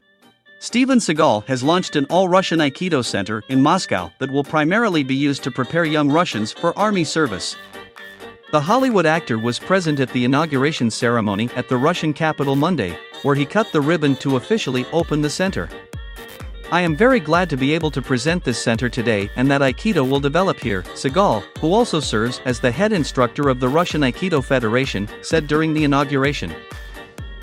[0.60, 5.14] Steven Seagal has launched an all Russian Aikido center in Moscow that will primarily be
[5.14, 7.56] used to prepare young Russians for army service.
[8.52, 13.36] The Hollywood actor was present at the inauguration ceremony at the Russian capital Monday, where
[13.36, 15.70] he cut the ribbon to officially open the center.
[16.72, 20.10] I am very glad to be able to present this center today and that Aikido
[20.10, 24.44] will develop here, Seagal, who also serves as the head instructor of the Russian Aikido
[24.44, 26.52] Federation, said during the inauguration.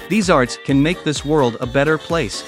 [0.09, 2.43] These arts can make this world a better place.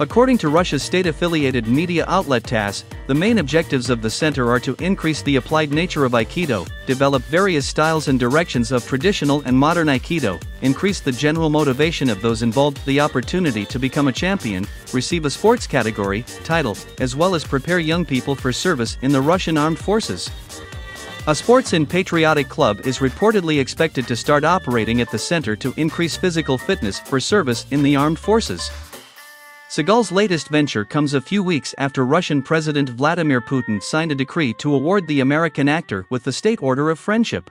[0.00, 4.58] According to Russia's state affiliated media outlet TASS, the main objectives of the center are
[4.58, 9.56] to increase the applied nature of Aikido, develop various styles and directions of traditional and
[9.56, 14.66] modern Aikido, increase the general motivation of those involved, the opportunity to become a champion,
[14.92, 19.22] receive a sports category, title, as well as prepare young people for service in the
[19.22, 20.28] Russian armed forces.
[21.26, 25.72] A sports and patriotic club is reportedly expected to start operating at the center to
[25.78, 28.70] increase physical fitness for service in the armed forces.
[29.70, 34.52] Seagal's latest venture comes a few weeks after Russian President Vladimir Putin signed a decree
[34.54, 37.50] to award the American actor with the State Order of Friendship.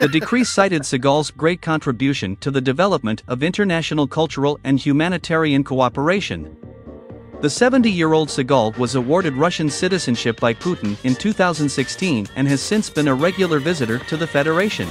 [0.00, 6.56] the decree cited Seagal's great contribution to the development of international cultural and humanitarian cooperation.
[7.40, 12.62] The 70 year old Seagal was awarded Russian citizenship by Putin in 2016 and has
[12.62, 14.88] since been a regular visitor to the Federation.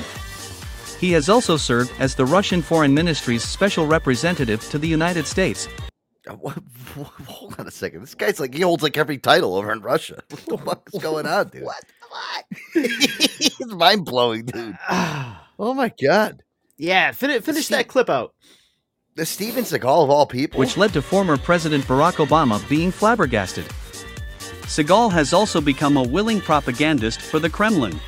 [0.99, 5.67] He has also served as the Russian Foreign Ministry's special representative to the United States.
[6.36, 6.57] What-
[7.28, 8.01] Hold on a second.
[8.01, 10.21] This guy's like he holds like every title over in Russia.
[10.30, 11.63] What the fuck is going on, dude?
[11.63, 11.84] What?
[12.01, 12.45] The what?
[13.39, 14.78] it's mind blowing, dude.
[14.89, 15.47] Ah.
[15.59, 16.43] oh my god.
[16.78, 18.34] Yeah, finish finish that clip out.
[19.15, 20.59] The Steven Seagal of all people.
[20.59, 23.65] which led to former President Barack Obama being flabbergasted.
[24.67, 27.99] Seagal has also become a willing propagandist for the Kremlin.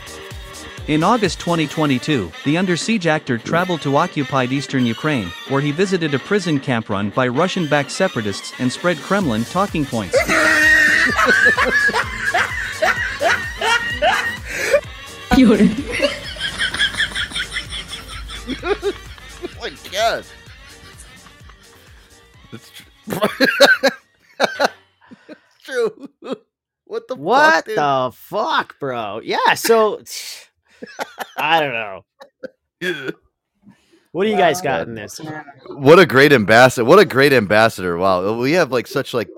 [0.90, 6.16] In August 2022, the Under Siege actor traveled to occupied eastern Ukraine, where he visited
[6.16, 10.18] a prison camp run by Russian backed separatists and spread Kremlin talking points.
[18.64, 18.94] oh
[19.62, 20.26] my god.
[22.52, 22.88] It's true.
[25.28, 26.10] it's true.
[26.86, 27.66] What the What fuck?
[27.66, 27.78] dude?
[27.78, 29.22] the fuck, bro?
[29.24, 30.02] Yeah, so
[31.38, 33.12] I don't know.
[34.12, 35.20] What do you guys got in this?
[35.68, 36.84] What a great ambassador.
[36.84, 37.96] What a great ambassador.
[37.98, 38.40] Wow.
[38.40, 39.30] We have like such like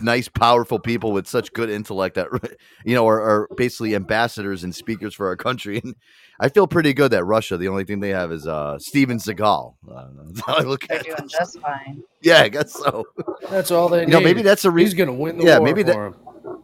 [0.00, 2.26] nice, powerful people with such good intellect that
[2.84, 5.80] you know are, are basically ambassadors and speakers for our country.
[5.84, 5.94] And
[6.40, 9.74] I feel pretty good that Russia, the only thing they have is uh Steven Seagal.
[9.88, 11.16] Uh, that's how I look They're at it.
[11.16, 12.02] doing just fine.
[12.20, 13.04] Yeah, I guess so.
[13.48, 14.12] That's all they You need.
[14.12, 14.98] know, maybe that's the He's reason.
[14.98, 15.94] gonna win the yeah, war maybe that.
[15.94, 16.16] for him.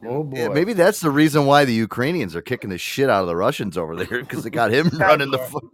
[0.05, 0.37] Oh boy.
[0.37, 3.37] Yeah, maybe that's the reason why the Ukrainians are kicking the shit out of the
[3.37, 5.39] Russians over there because they got him running the.
[5.39, 5.71] Fu-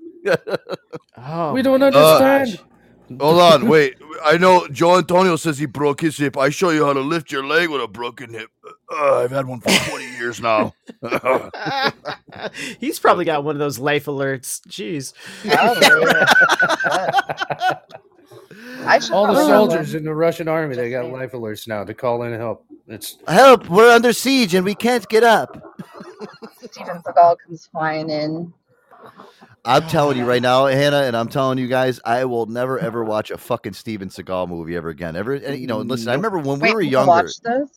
[1.17, 2.59] Oh, we don't my understand.
[3.21, 3.95] Hold on, wait.
[4.23, 6.37] I know Joe Antonio says he broke his hip.
[6.37, 8.51] I show you how to lift your leg with a broken hip.
[8.93, 10.75] Uh, I've had one for 20 years now.
[12.79, 14.61] He's probably got one of those life alerts.
[14.69, 15.15] Jeez.
[18.81, 22.23] I All the soldiers in the Russian army, they got life alerts now to call
[22.23, 22.65] in help.
[22.87, 23.69] It's Help!
[23.69, 25.77] We're under siege and we can't get up.
[26.59, 28.53] Steven Seagal comes flying in.
[29.65, 33.05] I'm telling you right now, Hannah, and I'm telling you guys, I will never ever
[33.05, 35.17] watch a fucking Steven Seagal movie ever again.
[35.17, 37.09] Ever, eh, you know, and listen, I remember when we Wait, were people younger.
[37.09, 37.69] watch those?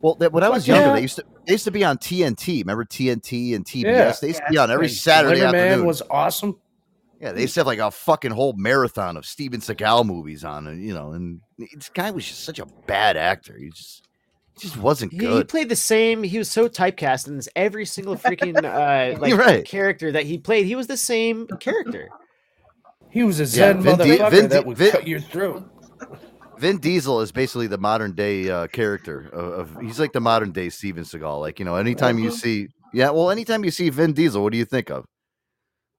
[0.00, 0.94] Well, that, when I was younger, yeah.
[0.94, 2.60] they used to they used to be on TNT.
[2.60, 3.84] Remember TNT and TBS?
[3.84, 4.12] Yeah.
[4.20, 5.86] They used to be on every Saturday Slenderman afternoon.
[5.86, 6.58] was awesome.
[7.24, 10.66] Yeah, they used to have like a fucking whole marathon of Steven Seagal movies on,
[10.66, 11.40] and you know, and
[11.74, 13.56] this guy was just such a bad actor.
[13.58, 14.06] He just,
[14.60, 16.22] he just wasn't He, he played the same.
[16.22, 19.64] He was so typecast in this- every single freaking uh, like right.
[19.64, 20.66] character that he played.
[20.66, 22.10] He was the same character.
[23.08, 25.64] He was a Yeah, Zen Vin Di- motherfucker Vin that would Vin- cut your throat.
[26.58, 29.80] Vin Diesel is basically the modern day uh, character of, of.
[29.82, 31.40] He's like the modern day Steven Seagal.
[31.40, 32.34] Like you know, anytime you Mhm.
[32.34, 35.06] see, yeah, well, anytime you see Vin Diesel, what do you think of?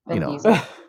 [0.07, 0.57] Vin you know, Diesel.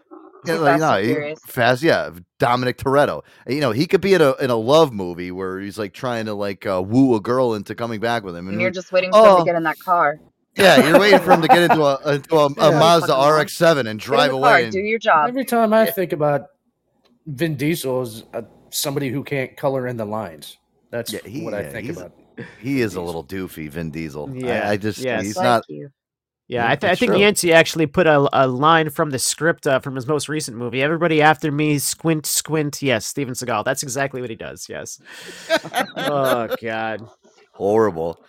[0.46, 2.10] Yeah, Fast like, no, he- fast, yeah.
[2.38, 3.22] Dominic Toretto.
[3.48, 6.26] You know, he could be in a in a love movie where he's like trying
[6.26, 9.10] to like uh, woo a girl into coming back with him, And you're just waiting
[9.10, 9.36] for Oh.
[9.38, 10.18] him to get in that car.
[10.56, 12.78] yeah, you're waiting for him to get into a into a, a Yeah.
[12.78, 14.70] Mazda RX-7 and drive the car, away.
[14.70, 15.28] do your job.
[15.28, 16.46] Every time I think about
[17.26, 20.58] Vin Diesel as uh somebody who can't color in the lines.
[20.90, 22.12] That's Yeah, he- what I think about.
[22.60, 24.30] he is a little doofy, Vin Diesel.
[24.30, 25.22] I- Yeah, I, just yes.
[25.24, 25.64] he's Like not.
[25.68, 25.88] you.
[26.48, 27.20] Yeah, Yeah, I, th- I think true.
[27.20, 30.82] Yancey actually put a, a line from the script uh, from his most recent movie.
[30.82, 32.82] Everybody after me, squint, squint.
[32.82, 33.64] Yes, Steven Seagal.
[33.64, 34.68] That's exactly what he does.
[34.68, 35.00] Yes.
[35.96, 37.08] oh God.
[37.52, 38.22] horrible.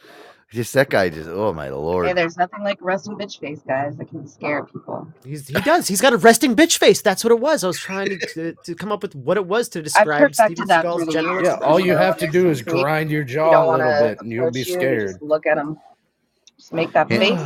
[0.51, 1.09] Just that guy.
[1.09, 2.07] Just oh my lord.
[2.07, 5.05] Hey, there's nothing like resting bitch face, guys, that can scare people.
[5.25, 5.89] He's, he does.
[5.89, 7.01] He's got a resting bitch face.
[7.01, 7.65] That's what it was.
[7.65, 10.65] I was trying to, to, to come up with what it was to describe Steven
[10.65, 11.43] Seagal's general.
[11.43, 14.49] Yeah, all you have to do is grind your jaw a little bit and you'll
[14.51, 15.07] be approach you, scared.
[15.09, 15.77] Just look at him.
[16.57, 17.39] Just make that face.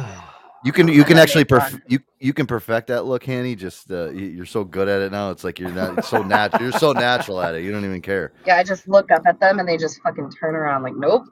[0.64, 3.55] You can you can actually perf- you you can perfect that look, Hanny.
[3.55, 5.32] Just uh, you- you're so good at it now.
[5.32, 6.62] It's like you're not so natural.
[6.62, 7.64] You're so natural at it.
[7.64, 8.32] You don't even care.
[8.45, 11.24] Yeah, I just look up at them and they just fucking turn around like, nope.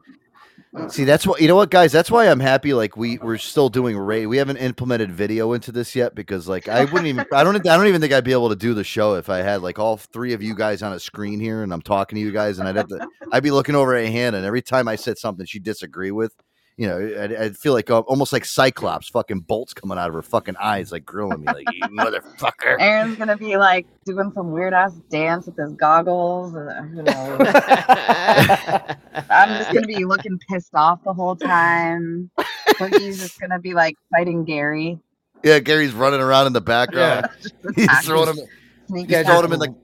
[0.88, 1.56] See, that's what you know.
[1.56, 1.92] What guys?
[1.92, 2.74] That's why I'm happy.
[2.76, 4.28] Like we we're still doing Ray.
[4.28, 7.26] We haven't implemented video into this yet because like I wouldn't even.
[7.34, 7.56] I don't.
[7.56, 9.80] I don't even think I'd be able to do the show if I had like
[9.80, 12.60] all three of you guys on a screen here and I'm talking to you guys
[12.60, 13.08] and I'd have to.
[13.32, 16.36] I'd be looking over at Hannah and every time I said something she disagree with.
[16.80, 20.14] You know, I'd, I'd feel like uh, almost like Cyclops, fucking bolts coming out of
[20.14, 22.78] her fucking eyes, like grilling me, like you motherfucker.
[22.80, 26.56] Aaron's gonna be like doing some weird ass dance with his goggles.
[26.56, 27.42] And, who knows?
[29.30, 32.32] I'm just gonna be looking pissed off the whole time.
[32.70, 35.00] Boogie's just gonna be like fighting Gary.
[35.44, 37.28] Yeah, Gary's running around in the background.
[37.76, 38.46] he's throwing him.
[38.88, 39.76] sneak He's throwing him in the.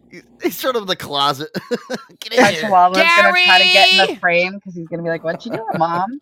[0.42, 1.50] He's throwing him in the closet.
[1.70, 5.46] My Chihuahua's gonna try to get in the frame because he's gonna be like, "What
[5.46, 6.22] you doing, mom?"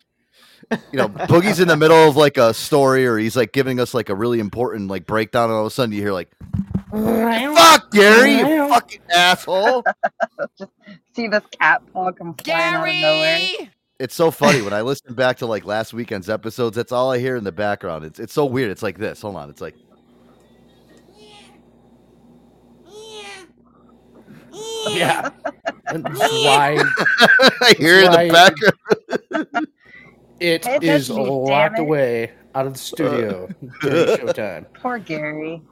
[0.92, 3.94] You know, Boogie's in the middle of like a story, or he's like giving us
[3.94, 6.30] like a really important like breakdown, and all of a sudden you hear like,
[6.90, 9.84] "Fuck Gary, you fucking asshole!"
[11.14, 13.68] see this cat paw come flying out of nowhere.
[14.00, 16.76] It's so funny when I listen back to like last weekend's episodes.
[16.76, 18.04] That's all I hear in the background.
[18.04, 18.70] It's it's so weird.
[18.70, 19.22] It's like this.
[19.22, 19.50] Hold on.
[19.50, 19.76] It's like
[24.90, 25.30] Yeah.
[25.86, 26.78] And that's why
[27.60, 29.68] I hear it in the background.
[30.40, 31.82] It Pay is attention, you locked it.
[31.82, 33.66] away out of the studio uh.
[33.80, 34.66] during showtime.
[34.80, 35.62] Poor Gary.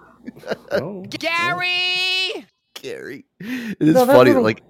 [0.70, 1.02] Oh.
[1.10, 2.46] Gary!
[2.74, 3.24] Gary.
[3.40, 4.30] It's No, funny.
[4.30, 4.62] little- Like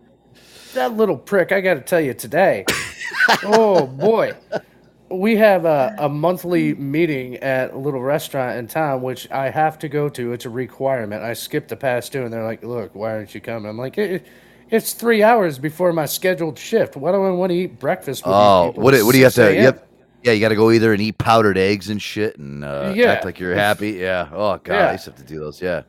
[0.75, 2.65] That little prick, I got to tell you today.
[3.45, 4.33] oh boy,
[5.11, 9.79] we have a, a monthly meeting at a little restaurant in town, which I have
[9.81, 10.33] to go to.
[10.33, 11.23] It's a requirement.
[11.23, 13.99] I skipped the past two, and they're like, "Look, why aren't you coming?" I'm like,
[13.99, 14.27] it,
[14.73, 16.97] "It's three hours before my scheduled shift.
[16.97, 19.35] Why do I want to eat breakfast?" With oh, what do- what do you have
[19.35, 19.55] to?
[19.55, 19.89] Yep.
[20.25, 23.13] Yeah, you got to go either and eat powdered eggs and shit and uh, Yeah.
[23.13, 23.91] act like you're happy.
[23.93, 24.29] Yeah.
[24.33, 24.89] Oh god, Yeah.
[24.89, 25.61] I used to have to do those.
[25.61, 25.83] Yeah.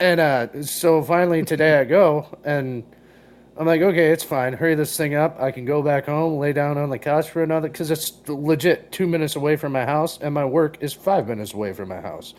[0.00, 2.84] And uh, so finally today I go and
[3.56, 4.52] I'm like, okay, it's fine.
[4.52, 5.40] Hurry this thing up.
[5.40, 8.92] I can go back home, lay down on the couch for another because it's legit
[8.92, 12.00] two minutes away from my house, and my work is five minutes away from my
[12.00, 12.34] house.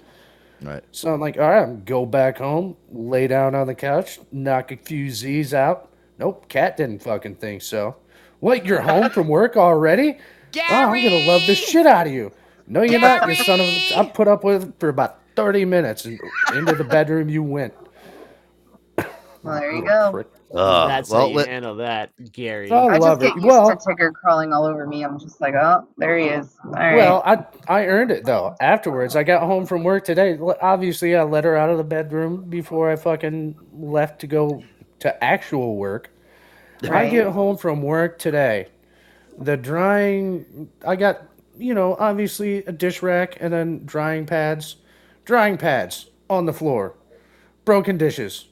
[0.62, 0.84] Right.
[0.91, 4.72] So I'm like, all right, I'm go back home, lay down on the couch, knock
[4.72, 5.89] a few Z's out.
[6.20, 7.96] Nope, cat didn't fucking think so.
[8.42, 8.66] What?
[8.66, 10.18] You're home from work already?
[10.58, 12.32] Oh, I'm gonna love the shit out of you.
[12.68, 13.66] No, you're not, you son of.
[13.66, 16.20] a- I put up with it for about thirty minutes, and
[16.54, 17.74] into the bedroom you went.
[19.42, 20.24] Well, there you go.
[20.54, 22.70] Uh, That's well, how you let- handle that, Gary.
[22.72, 23.36] Oh, I just get it.
[23.36, 25.04] used Well- to Tigger crawling all over me.
[25.04, 26.58] I'm just like, oh, there he is.
[26.66, 26.96] All right.
[26.98, 28.56] Well, I I earned it though.
[28.60, 30.38] Afterwards, I got home from work today.
[30.62, 34.62] Obviously, I let her out of the bedroom before I fucking left to go
[35.00, 36.12] to actual work.
[36.89, 38.68] I get home from work today.
[39.38, 41.24] The drying, I got
[41.58, 44.78] you know obviously a dish rack and then drying pads,
[45.26, 46.95] drying pads on the floor,
[47.66, 48.45] broken dishes.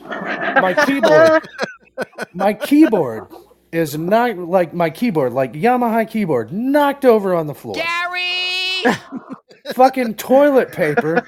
[0.00, 1.48] My keyboard,
[2.34, 3.26] my keyboard
[3.72, 7.74] is not like my keyboard, like Yamaha keyboard, knocked over on the floor.
[7.74, 8.96] Gary!
[9.74, 11.26] Fucking toilet paper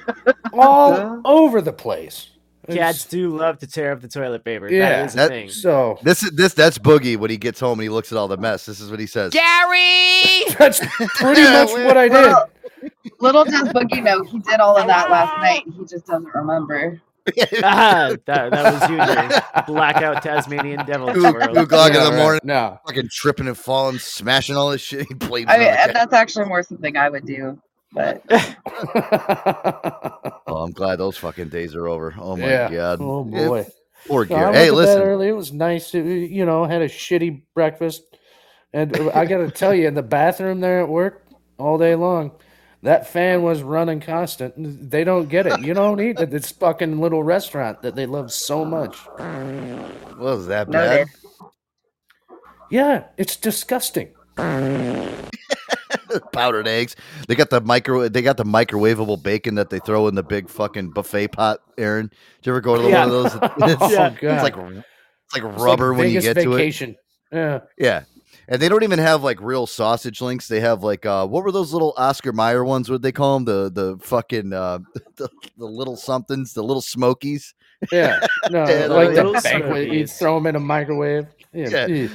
[0.53, 2.29] all over the place.
[2.69, 4.71] Cats do love to tear up the toilet paper.
[4.71, 5.49] Yeah, that is a that- thing.
[5.49, 8.27] So This is this that's Boogie when he gets home and he looks at all
[8.27, 8.65] the mess.
[8.65, 9.31] This is what he says.
[9.33, 10.43] Gary!
[10.57, 10.79] that's
[11.17, 12.11] pretty much what I did.
[12.11, 12.49] Well,
[13.19, 15.63] little does Boogie know he did all of that last night.
[15.65, 17.01] He just doesn't remember.
[17.61, 21.27] ah, that, that was you, blackout Tasmanian devil Two, two
[21.59, 22.79] o'clock in the morning, No.
[22.87, 25.05] fucking tripping and falling, smashing all this shit.
[25.09, 27.59] He blames I mean, and that's actually more something I would do.
[27.93, 28.21] But
[30.47, 32.13] Oh, I'm glad those fucking days are over.
[32.17, 32.69] Oh my yeah.
[32.71, 32.99] god.
[33.01, 33.65] Oh Yeah, boy.
[34.07, 34.53] Poor No, I Gary.
[34.55, 35.01] Hey, listen.
[35.01, 35.27] early.
[35.29, 35.91] It was nice.
[35.91, 38.03] to- You know, had a shitty breakfast,
[38.73, 41.25] and I got to tell you, in the bathroom there at work,
[41.57, 42.31] all day long,
[42.83, 44.89] that fan was running constant.
[44.91, 45.61] They don't get it.
[45.61, 48.95] You don't eat at this fucking little restaurant that they love so much.
[50.17, 51.07] Was that bad?
[51.07, 51.07] noted.
[52.69, 54.09] Yeah, it's disgusting.
[56.31, 56.95] Powdered eggs.
[57.27, 58.07] They got the micro.
[58.07, 61.59] They got the microwavable bacon that they throw in the big fucking buffet pot.
[61.77, 63.05] Aaron, did you ever go to the Yeah.
[63.05, 63.51] one of those?
[63.71, 64.07] It's, Yeah.
[64.07, 66.95] it's like it's like It's rubber like when you get to it.
[67.31, 67.59] Yeah.
[67.77, 68.03] Yeah.
[68.49, 70.47] And they don't even have like real sausage links.
[70.47, 72.89] They have like uh what were those little Oscar Mayer ones?
[72.89, 73.45] What they call them?
[73.45, 74.79] The the fucking uh
[75.17, 77.53] the, the little somethings, the little smokies.
[77.91, 81.27] Yeah, no, like the banquet, you throw them in a microwave.
[81.53, 82.07] Yeah, Yeah.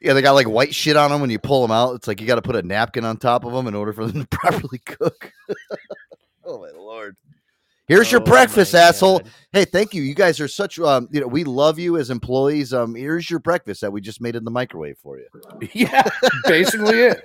[0.00, 0.08] Yeah.
[0.08, 1.94] Yeah, they got like white shit on them when you pull them out.
[1.94, 4.06] It's like you got to put a napkin on top of them in order for
[4.06, 5.32] them to properly cook.
[6.44, 7.16] oh my lord.
[7.88, 9.20] Here's your Oh breakfast, asshole.
[9.20, 9.30] God.
[9.52, 10.02] Hey, thank you.
[10.02, 12.74] You guys are such um, you know, we love you as employees.
[12.74, 15.26] Um, here's your breakfast that we just made in the microwave for you.
[15.72, 16.02] yeah,
[16.44, 17.22] basically it.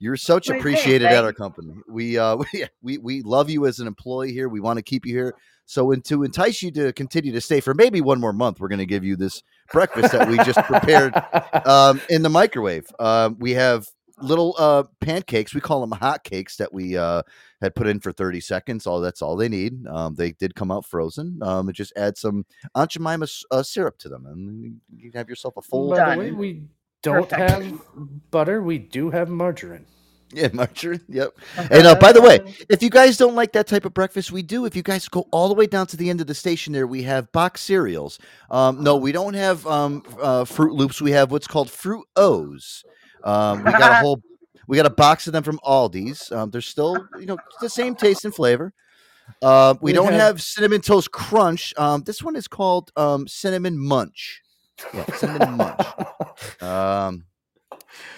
[0.00, 1.74] You're such Wait, wait, appreciated at our company.
[1.88, 4.48] We uh we, we we love you as an employee here.
[4.48, 5.34] We want to keep you here.
[5.70, 8.66] So and to entice you to continue to stay for maybe one more month, we're
[8.66, 11.14] going to give you this breakfast that we just prepared
[11.64, 12.88] um, in the microwave.
[12.98, 13.86] Um, we have
[14.20, 15.54] little uh, pancakes.
[15.54, 17.22] We call them hot cakes that we uh,
[17.62, 18.84] had put in for 30 seconds.
[18.84, 19.86] All that's all they need.
[19.86, 21.38] Um, they did come out frozen.
[21.40, 25.56] Um, and just add some Aunt Jemima uh, syrup to them, and you have yourself
[25.56, 25.90] a full.
[25.90, 26.64] By the way, we
[27.00, 27.50] don't Perfect.
[27.62, 27.80] have
[28.32, 28.60] butter.
[28.60, 29.86] We do have margarine.
[30.34, 31.00] Yeah, margarine.
[31.08, 31.36] Yep.
[31.72, 34.42] And uh, by the way, if you guys don't like that type of breakfast, we
[34.42, 34.64] do.
[34.64, 36.86] If you guys go all the way down to the end of the station, there
[36.86, 38.18] we have box cereals.
[38.48, 41.00] Um, no, we don't have um, uh, Froot Loops.
[41.02, 42.84] We have what's called Fruit O's.
[43.24, 44.22] Um, we got a whole,
[44.68, 46.30] we got a box of them from Aldi's.
[46.30, 48.72] Um, they're still, you know, the same taste and flavor.
[49.42, 51.74] Uh, we, We don't have- have cinnamon toast crunch.
[51.76, 54.42] Um, this one is called um, cinnamon munch.
[54.94, 55.80] Yeah, cinnamon munch.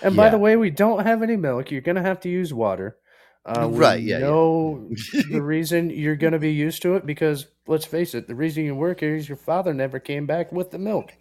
[0.03, 0.31] And by Yeah.
[0.31, 1.71] the way, we don't have any milk.
[1.71, 2.97] You're gonna have to use water.
[3.45, 4.27] Uh, Right, yeah, yeah.
[5.31, 8.75] the reason you're gonna be used to it because let's face it, the reason you
[8.75, 11.13] work here is your father never came back with the milk.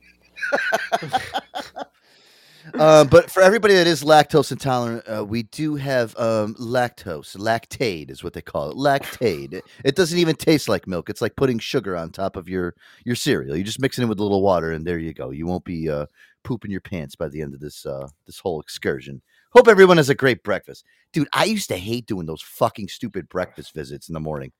[2.80, 7.36] um, but for everybody that is lactose intolerant, uh, we do have um, lactose.
[7.38, 8.78] Lactate is what they call it.
[8.78, 9.54] Lactate.
[9.54, 11.10] It, it doesn't even taste like milk.
[11.10, 13.56] It's like putting sugar on top of your your cereal.
[13.56, 15.32] You're just mix it in with a little water, and there you go.
[15.32, 16.06] You won't be uh,
[16.44, 19.22] pooping your pants by the end of this uh, this whole excursion.
[19.52, 21.28] Hope everyone has a great breakfast, dude.
[21.34, 24.52] I used to hate doing those fucking stupid breakfast visits in the morning.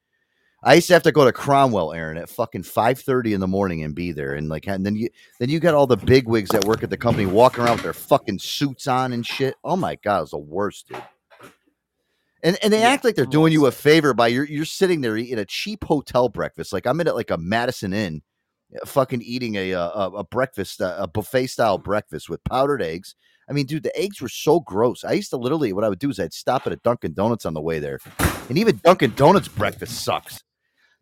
[0.64, 3.48] I used to have to go to Cromwell, Aaron, at fucking five thirty in the
[3.48, 5.10] morning and be there, and like, and then you
[5.40, 7.84] then you got all the big wigs that work at the company walking around with
[7.84, 9.56] their fucking suits on and shit.
[9.64, 11.02] Oh my god, it was the worst, dude.
[12.44, 15.18] And and they act like they're doing you a favor by you're you're sitting there
[15.18, 16.74] eating a cheap hotel breakfast.
[16.74, 18.22] Like I'm in at like a Madison Inn,
[18.86, 23.16] fucking eating a uh, a, a breakfast uh, a buffet style breakfast with powdered eggs.
[23.50, 25.04] I mean, dude, the eggs were so gross.
[25.04, 27.46] I used to literally what I would do is I'd stop at a Dunkin' Donuts
[27.46, 28.00] on the way there,
[28.50, 30.42] and even Dunkin' Donuts breakfast sucks.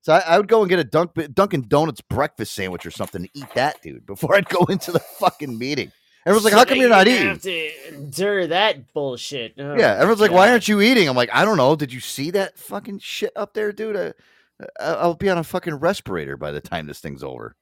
[0.02, 3.24] So I, I would go and get a Dunk, Dunkin' Donuts breakfast sandwich or something
[3.24, 5.92] to eat that, dude, before I'd go into the fucking meeting.
[6.26, 9.54] Everyone's like, So "How come you're not eating?" Have to endure that bullshit.
[9.58, 11.76] Oh, yeah, everyone's like, "Why aren't you eating?" I'm like, "I don't know.
[11.76, 13.96] Did you see that fucking shit up there, dude?
[13.96, 14.14] Uh, I-
[14.80, 17.56] I'll be on a fucking respirator by the time this thing's over."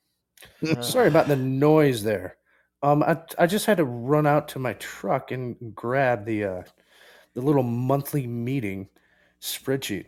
[0.81, 2.37] Sorry about the noise there.
[2.83, 6.63] Um, I I just had to run out to my truck and grab the uh,
[7.33, 8.89] the little monthly meeting
[9.41, 10.05] spreadsheet.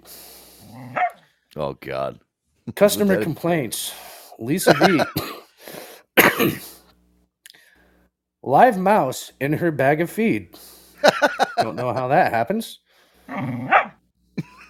[1.55, 2.19] Oh God.
[2.75, 3.93] Customer that- complaints.
[4.37, 5.01] Lisa B.
[8.41, 10.57] Live mouse in her bag of feed.
[11.57, 12.79] Don't know how that happens.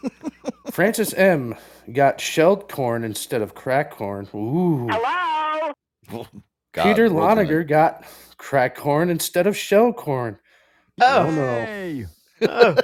[0.71, 1.55] Francis M.
[1.91, 4.27] got shelled corn instead of crack corn.
[4.35, 4.87] Ooh.
[4.89, 5.73] Hello?
[6.73, 7.09] God, Peter.
[7.09, 8.03] Loniger got
[8.37, 10.37] crack corn instead of shell corn.
[11.01, 11.67] Oh, no.
[12.47, 12.77] oh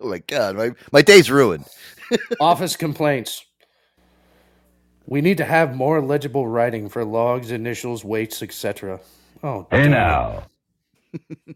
[0.00, 1.64] my God, my my day's ruined.
[2.40, 3.44] Office complaints.
[5.06, 9.00] We need to have more legible writing for logs, initials, weights, etc.
[9.42, 9.90] Oh, Hey damn.
[9.90, 10.44] now.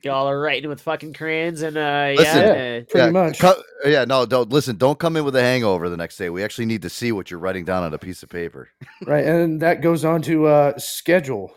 [0.03, 3.39] Y'all are writing with fucking crayons and uh, Listen, yeah, uh, pretty yeah, much.
[3.39, 4.77] co- yeah, no, don't listen.
[4.77, 6.29] Don't come in with a hangover the next day.
[6.31, 8.69] We actually need to see what you're writing down on a piece of paper.
[9.07, 11.55] Right, and that goes on to uh, schedule.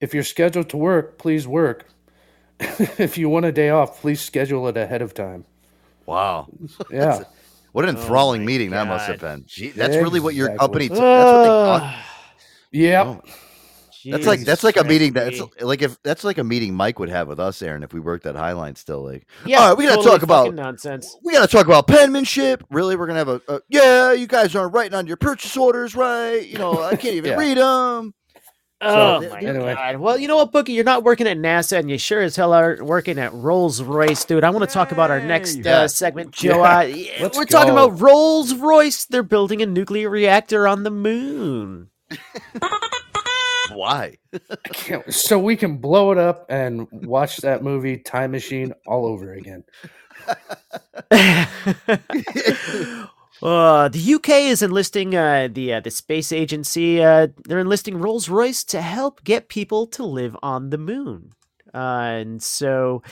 [0.00, 1.86] If you're scheduled to work, please work.
[2.60, 5.44] if you want a day off, please schedule it ahead of time.
[6.06, 6.48] Wow.
[6.90, 7.22] Yeah.
[7.72, 9.44] What an Oh enthralling my meeting that must have been.
[9.46, 10.88] Gee, that's really what your company.
[10.88, 11.48] T- that's what they.
[11.48, 11.80] Ugh.
[11.80, 12.04] thought-
[12.72, 13.26] Yep.
[14.04, 17.08] That's like that's like a meeting that's like if that's like a meeting Mike would
[17.08, 19.02] have with us, Aaron, if we worked at Highline still.
[19.04, 19.60] Like, yeah.
[19.60, 21.16] all right, we gotta totally talk about nonsense.
[21.22, 22.64] we gotta talk about penmanship.
[22.70, 24.12] Really, we're gonna have a, a yeah.
[24.12, 26.46] You guys aren't writing on your purchase orders, right?
[26.46, 27.36] You know, I can't even Yeah.
[27.38, 28.14] read them.
[28.80, 29.74] Oh So, my anyway.
[29.74, 29.96] god!
[29.96, 30.74] Well, you know what, Boogie?
[30.74, 34.24] You're not working at NASA, and you sure as hell aren't working at Rolls Royce,
[34.26, 34.44] dude.
[34.44, 35.82] I want to talk about our next Yeah.
[35.82, 36.58] uh, segment, Joe.
[36.84, 37.24] Yeah.
[37.26, 39.06] Uh, we're talking about Rolls Royce.
[39.06, 41.88] They're building a nuclear reactor on the moon.
[43.74, 44.18] Why?
[44.72, 49.34] Can't- so we can blow it up and watch that movie Time Machine all over
[49.34, 49.64] again.
[53.42, 57.02] Uh, the UK is enlisting uh, the uh, the space agency.
[57.02, 61.32] Uh, they're enlisting Rolls Royce to help get people to live on the moon.
[61.74, 63.02] Uh, and so,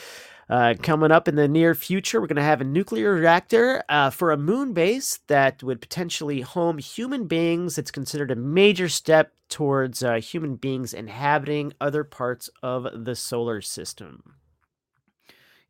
[0.53, 4.11] uh, coming up in the near future, we're going to have a nuclear reactor uh,
[4.11, 7.79] for a moon base that would potentially home human beings.
[7.79, 13.63] It's considered a major step towards uh, human beings inhabiting other parts of the solar
[13.63, 14.35] system.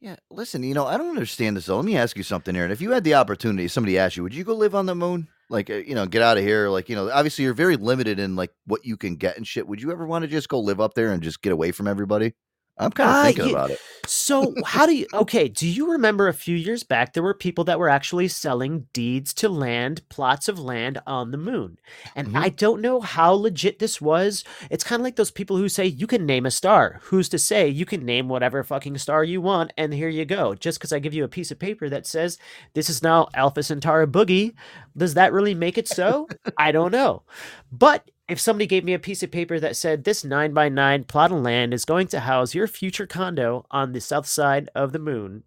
[0.01, 1.76] Yeah, listen, you know, I don't understand this though.
[1.76, 2.72] Let me ask you something, Aaron.
[2.72, 5.28] If you had the opportunity, somebody asked you, would you go live on the moon?
[5.49, 6.68] Like, uh, you know, get out of here.
[6.68, 9.69] Like, you know, obviously you're very limited in like what you can get and shit.
[9.69, 11.86] Would you ever want to just go live up there and just get away from
[11.86, 12.35] everybody?
[12.78, 13.81] I'm kind of Ah, thinking ye- about it.
[14.07, 15.07] So, how do you?
[15.15, 18.89] Okay, do you remember a few years back there were people that were actually selling
[18.93, 21.78] deeds to land, plots of land on the moon,
[22.16, 22.35] and Mm-hmm.
[22.35, 24.43] I don't know how legit this was.
[24.70, 27.01] It's kind of like those people who say you can name a star.
[27.05, 30.55] Who's to say you can name whatever fucking star you want, and here you go.
[30.55, 32.39] Just because I give you a piece of paper that says
[32.74, 34.55] this is now Alpha Centauri Boogie,
[34.97, 36.31] does that really make it so?
[36.57, 37.23] I don't know,
[37.70, 41.05] but if somebody gave me a piece of paper that said this 9 by 9
[41.05, 44.93] plot of land is going to house your future condo on the south side of
[44.93, 45.45] the moon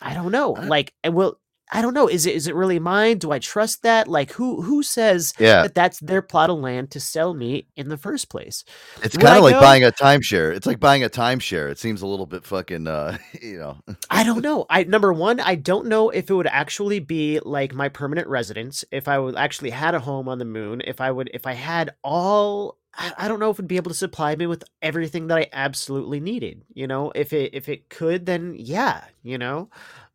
[0.00, 0.54] i don't know.
[0.54, 1.39] Uh, like and will
[1.72, 4.62] i don't know is it is it really mine do i trust that like who
[4.62, 5.62] who says Yeah.
[5.62, 8.64] that that's their plot of land to sell me in the first place
[9.02, 9.60] It's kind of like go?
[9.60, 10.54] buying a timeshare.
[10.54, 11.70] It's like buying a timeshare.
[11.70, 13.76] It seems a little bit fucking, uh, you know.
[14.10, 14.66] I don't know.
[14.68, 18.84] I number one, I don't know if it would actually be like my permanent residence,
[18.90, 21.52] if I would actually had a home on the moon, if I would if I
[21.54, 25.28] had all I I don't know if it'd be able to supply me with everything
[25.28, 26.62] that I absolutely needed.
[26.74, 29.68] You know, if it if it could, then yeah, you know.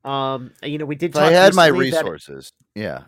[0.05, 3.05] Um, you know, we did talk I had my resources, yeah.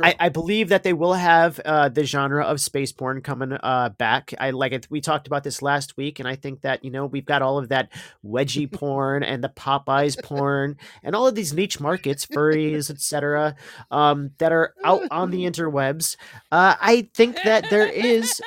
[0.00, 3.90] I, I believe that they will have uh, the genre of space porn coming uh,
[3.90, 4.32] back.
[4.38, 4.86] I like it.
[4.90, 7.58] We talked about this last week, and I think that you know we've got all
[7.58, 7.90] of that
[8.24, 13.56] wedgie porn and the Popeyes porn and all of these niche markets, furries, etc.,
[13.90, 16.16] um, that are out on the interwebs.
[16.52, 18.40] Uh, I think that there is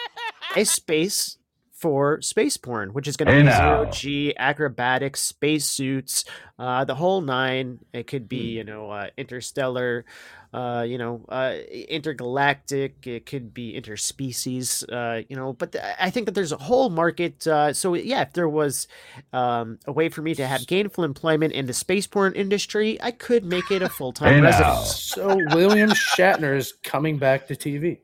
[0.56, 1.38] a space
[1.82, 3.52] for space porn, which is going to Hey be now.
[3.52, 6.26] zero G, acrobatics, spacesuits,
[6.60, 7.80] uh, the whole nine.
[7.94, 10.06] It could be, you know, uh, interstellar,
[10.54, 11.56] uh, you know, uh,
[11.90, 13.08] intergalactic.
[13.08, 15.54] It could be interspecies, uh, you know.
[15.54, 17.48] But th- I think that there's a whole market.
[17.48, 18.88] Uh, so yeah, if there was
[19.34, 23.12] um, a way for me to have gainful employment in the space porn industry, I
[23.12, 24.44] could make it a full time Hey now.
[24.44, 25.00] residence.
[25.00, 28.00] So William Shatner is coming back to TV.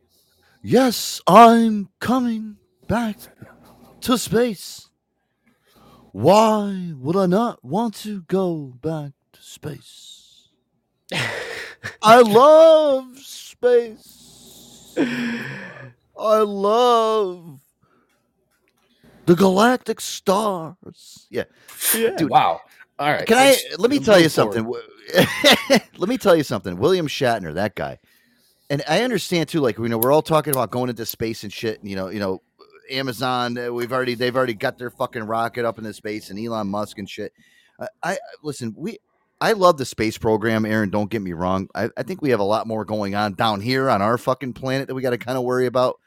[0.64, 3.18] Yes, I'm coming back
[4.02, 4.90] to space.
[6.12, 10.50] Why would I not want to go back to space?
[12.02, 14.96] I love space.
[14.98, 17.60] I love
[19.26, 21.28] the galactic stars.
[21.30, 21.44] Yeah.
[21.92, 22.62] Dude, Wow.
[22.98, 23.28] All right.
[23.28, 24.66] Can I let's let me tell you something?
[25.98, 26.78] let me tell you something.
[26.78, 28.00] William Shatner, that guy.
[28.70, 31.54] And I understand too, like you know, we're all talking about going into space and
[31.54, 31.80] shit.
[31.80, 32.42] And, you know, you know,
[32.92, 33.58] Amazon.
[33.58, 36.98] uh, We've already they've already got their fucking rocket up into space, and Elon Musk
[37.00, 37.34] and shit.
[37.80, 38.74] I, I listen.
[38.78, 39.00] We
[39.40, 40.90] I love the space program, Aaron.
[40.90, 41.70] Don't get me wrong.
[41.76, 44.54] I, I think we have a lot more going on down here on our fucking
[44.54, 46.00] planet that we got to kind of worry about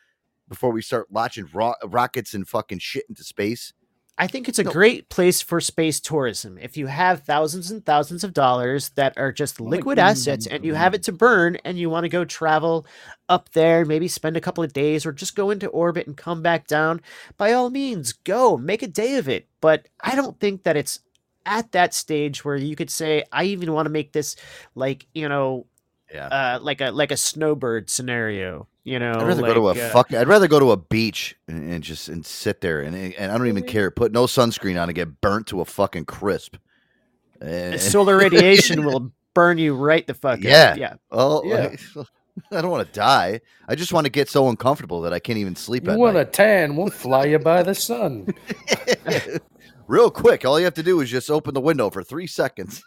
[0.49, 3.73] before we start launching ro- rockets and fucking shit into space.
[4.21, 6.59] I think it's a great place for space tourism.
[6.59, 10.63] If you have thousands and thousands of dollars that are just oh liquid assets and
[10.63, 12.87] you have it to burn and you want to go travel
[13.31, 16.43] up there, maybe spend a couple of days or just go into orbit and come
[16.43, 17.01] back down,
[17.39, 19.49] by all means, go make a day of it.
[19.63, 21.01] But I don't think that it's
[21.47, 24.37] at that stage where you could say, I even want to make this
[24.75, 25.65] like, you know,
[26.13, 26.27] yeah.
[26.27, 28.67] uh, like a like a snowbird scenario.
[28.85, 30.13] You know, I'd rather go to a uh, fuck.
[30.13, 33.39] I'd rather go to a beach and, and just and sit there and and I
[33.39, 33.91] don't even care.
[33.91, 36.57] Put no sunscreen on and get burnt to a fucking crisp.
[37.41, 40.79] And- solar radiation will burn you right the fuck yeah, up.
[40.79, 40.95] Yeah.
[41.11, 41.75] Oh, Yeah.
[42.53, 43.41] I don't want to die.
[43.69, 46.15] I just want to get so uncomfortable that I can't even sleep You at want
[46.15, 46.29] night.
[46.29, 46.77] a tan?
[46.77, 48.33] We'll fly you by the sun.
[49.87, 52.83] Real quick, all you have to do is just open the window for three seconds.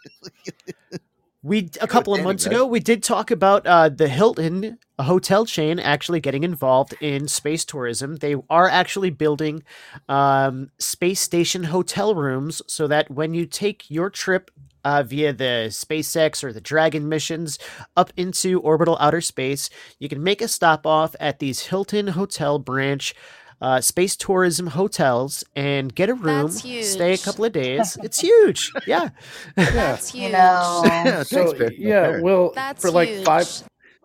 [1.44, 5.44] We a couple of months ago we did talk about uh, the Hilton a hotel
[5.44, 8.16] chain actually getting involved in space tourism.
[8.16, 9.62] They are actually building
[10.08, 14.50] um, space station hotel rooms so that when you take your trip
[14.84, 17.58] uh, via the SpaceX or the Dragon missions
[17.94, 19.68] up into orbital outer space,
[19.98, 23.14] you can make a stop off at these Hilton Hotel branch.
[23.60, 27.96] Uh, space tourism hotels and get a room, That's stay a couple of days.
[28.02, 29.08] It's huge, yeah.
[29.56, 30.24] That's huge.
[30.24, 31.72] You know, so Bear.
[31.72, 33.24] yeah, well, That's for like huge.
[33.24, 33.46] five,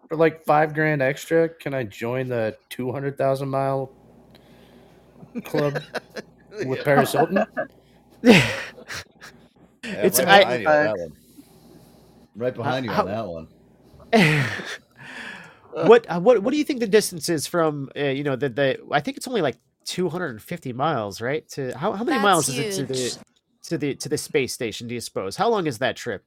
[0.08, 3.92] for like five grand extra, can I join the two hundred thousand mile
[5.44, 5.82] club
[6.66, 7.44] with Paris Hilton?
[9.84, 11.12] It's- right I- behind you on that one.
[12.36, 13.48] Right behind you how- on that one.
[15.74, 18.50] What uh, what what do you think the distance is from uh, you know the
[18.50, 22.50] the I think it's only like 250 miles right to how how many That's miles
[22.50, 23.18] is it to the
[23.64, 26.24] to the to the space station do you suppose how long is that trip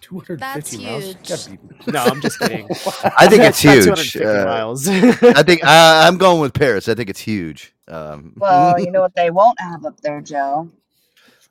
[0.00, 1.04] 250 That's miles.
[1.04, 1.60] huge.
[1.86, 2.66] Be- no I'm just kidding
[3.18, 4.12] I think it's huge.
[4.14, 6.88] 250 Uh, miles I think I, I'm going with Paris.
[6.88, 7.74] I think it's huge.
[7.88, 10.70] Um, well, you know what they won't have up there, Joe?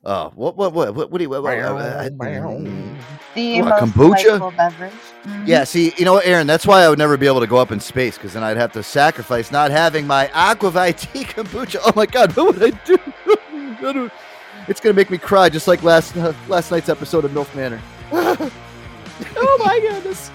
[0.04, 3.94] Oh, what, what, what, what, what do you, what, what, uh, uh, The What, most
[3.94, 4.22] kombucha?
[4.22, 4.92] delightful beverage.
[5.24, 5.46] Mhm.
[5.46, 6.46] Yeah, see, you know what, Aaron?
[6.46, 8.56] That's why I would never be able to go up in space because then I'd
[8.56, 11.80] have to sacrifice not having my Aquavite kombucha.
[11.84, 14.10] Oh my God, what would I do?
[14.68, 17.80] It's gonna make me cry just like last uh, last night's episode of MILF Manor.
[18.12, 20.30] oh my goodness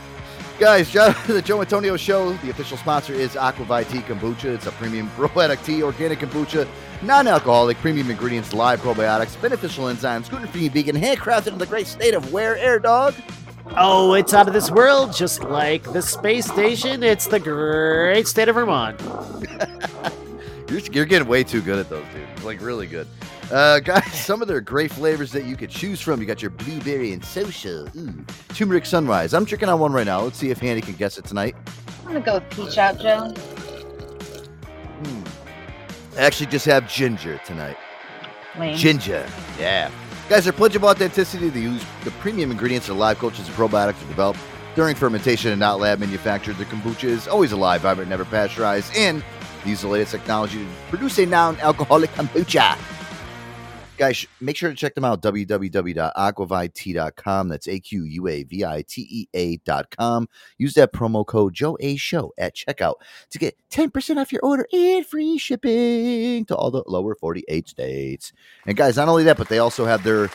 [0.60, 4.46] Guys, Jo- the Joe Antonio Show, the official sponsor is Aquavite Tea Kombucha.
[4.46, 6.68] It's a premium probiotic tea, organic kombucha,
[7.04, 11.86] non alcoholic, premium ingredients, live probiotics, beneficial enzymes, gluten free, vegan, handcrafted in the great
[11.86, 13.14] state of where, Air Dog?
[13.76, 18.48] oh it's out of this world just like the space station it's the great state
[18.48, 18.98] of Vermont
[20.70, 22.44] You're, you're getting way too good at those, dude.
[22.46, 23.08] Like, really good.
[23.52, 26.20] Uh, guys, some of their great flavors that you could choose from.
[26.20, 27.88] You got your blueberry and social.
[27.96, 28.26] Ooh.
[28.50, 29.34] Turmeric sunrise.
[29.34, 30.22] I'm drinking on one right now.
[30.22, 31.56] Let's see if Hanny can guess it tonight.
[32.02, 33.34] I'm gonna go with peach out, Joe.
[36.18, 37.78] I actually just have ginger tonight.
[38.58, 38.76] Lame.
[38.76, 39.28] Ginger.
[39.60, 39.92] Yeah.
[40.30, 41.50] Guys, their pledge of authenticity.
[41.50, 44.40] They use the premium ingredients that live cultures and probiotics are developed
[44.76, 46.58] during fermentation and not lab manufactured.
[46.58, 49.24] The kombucha is always alive, vibrant, never pasteurized, and
[49.64, 52.78] use the latest technology to produce a non alcoholic kombucha.
[53.98, 55.24] Guys, make sure to check them out.
[55.24, 57.48] www.aquavite.com.
[57.48, 60.30] That's A Q U A V I T E A.com.
[60.60, 62.98] Use that promo code Joe A Show at checkout
[63.32, 68.32] to get 10% off your order and free shipping to all the lower 48 states.
[68.68, 70.26] And guys, not only that, but they also have their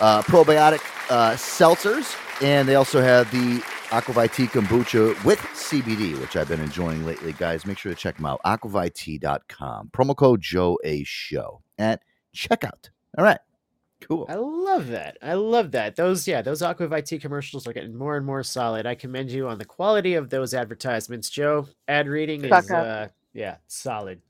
[0.00, 0.80] uh, probiotic
[1.10, 3.58] uh, seltzers, and they also have the
[3.90, 7.32] Aquavite kombucha with CBD, which I've been enjoying lately.
[7.34, 8.40] Guys, make sure to check them out.
[8.46, 9.90] Aquavite.com.
[9.92, 12.00] Promo code Joe A Show at
[12.34, 12.90] checkout.
[13.16, 13.38] All right.
[14.00, 14.26] Cool.
[14.28, 15.16] I love that.
[15.22, 15.94] I love that.
[15.96, 18.84] Those, yeah, those Aqua Aquavite commercials are getting more and more solid.
[18.84, 21.68] I commend you on the quality of those advertisements, Joe.
[21.86, 24.20] Ad reading is, uh, yeah, solid.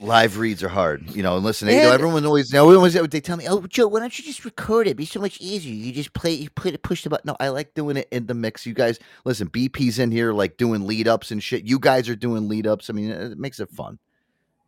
[0.00, 1.36] Live reads are hard, you know.
[1.36, 4.18] And listen, you know, everyone always, they always they tell me, "Oh, Joe, why don't
[4.18, 4.90] you just record it?
[4.90, 5.72] It'd be so much easier.
[5.72, 8.26] You just play, you put it, push the button." No, I like doing it in
[8.26, 8.66] the mix.
[8.66, 11.62] You guys, listen, BP's in here like doing lead ups and shit.
[11.64, 12.90] You guys are doing lead ups.
[12.90, 14.00] I mean, it makes it fun,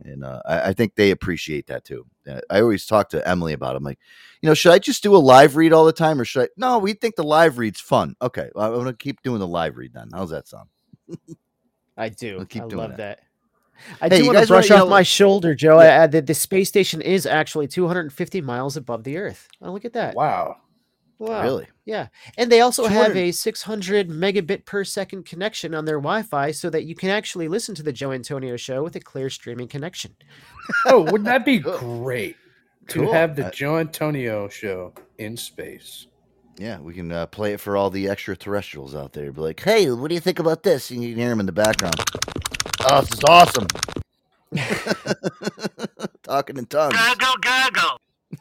[0.05, 2.07] and uh, I, I think they appreciate that too.
[2.51, 3.75] I always talk to Emily about.
[3.75, 3.79] It.
[3.79, 3.99] I'm like,
[4.41, 6.49] you know, should I just do a live read all the time, or should I?
[6.57, 8.17] No, we think the live read's fun.
[8.23, 10.09] Okay, well, I'm gonna keep doing the live read then.
[10.13, 10.69] How's that sound?
[11.97, 12.39] I do.
[12.39, 12.97] I'll keep I doing love that.
[12.97, 13.21] that.
[14.01, 15.81] I Hey, do you want to brush off know- my shoulder, Joe.
[15.81, 16.03] Yeah.
[16.03, 19.49] Uh, the, the space station is actually 250 miles above the Earth.
[19.61, 20.15] Oh, look at that.
[20.15, 20.59] Wow.
[21.19, 21.43] Wow.
[21.43, 21.67] Really?
[21.85, 22.09] Yeah.
[22.37, 26.69] And they also have a 600 megabit per second connection on their Wi Fi so
[26.71, 30.15] that you can actually listen to the Joe Antonio show with a clear streaming connection.
[30.87, 32.37] Oh, wouldn't that be great
[32.89, 33.13] to Cool.
[33.13, 36.07] have the Uh, Joe Antonio show in space?
[36.57, 39.31] Yeah, we can uh, play it for all the extraterrestrials out there.
[39.31, 40.91] Be like, hey, what do you think about this?
[40.91, 41.97] And you can hear them in the background.
[42.89, 43.67] Oh, this is awesome.
[46.23, 46.95] Talking in tongues.
[46.97, 47.17] One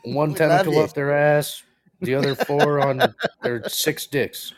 [0.05, 0.79] We One tentacle you.
[0.81, 1.63] up their ass,
[2.03, 3.01] the other four on
[3.41, 4.53] their six dicks.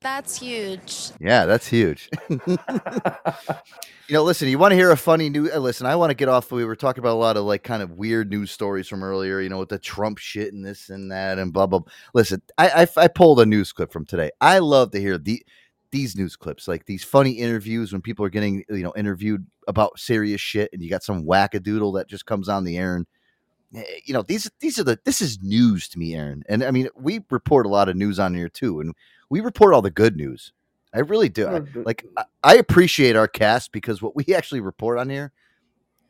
[0.00, 1.10] That's huge.
[1.20, 2.08] Yeah, that's huge.
[2.28, 2.38] you
[4.10, 5.50] know, listen, you want to hear a funny news?
[5.52, 6.52] Uh, listen, I want to get off.
[6.52, 9.40] We were talking about a lot of like kind of weird news stories from earlier,
[9.40, 11.80] you know, with the Trump shit and this and that and blah, blah.
[11.80, 11.92] blah.
[12.14, 14.30] Listen, I, I, I pulled a news clip from today.
[14.40, 15.44] I love to hear the,
[15.90, 19.98] these news clips, like these funny interviews when people are getting, you know, interviewed about
[19.98, 23.06] serious shit and you got some wackadoodle that just comes on the air and,
[23.72, 26.42] you know, these, these are the, this is news to me, Aaron.
[26.48, 28.80] And I mean, we report a lot of news on here too.
[28.80, 28.94] And
[29.30, 30.52] we report all the good news.
[30.94, 31.46] I really do.
[31.46, 35.32] I- like I, I appreciate our cast because what we actually report on here, eh,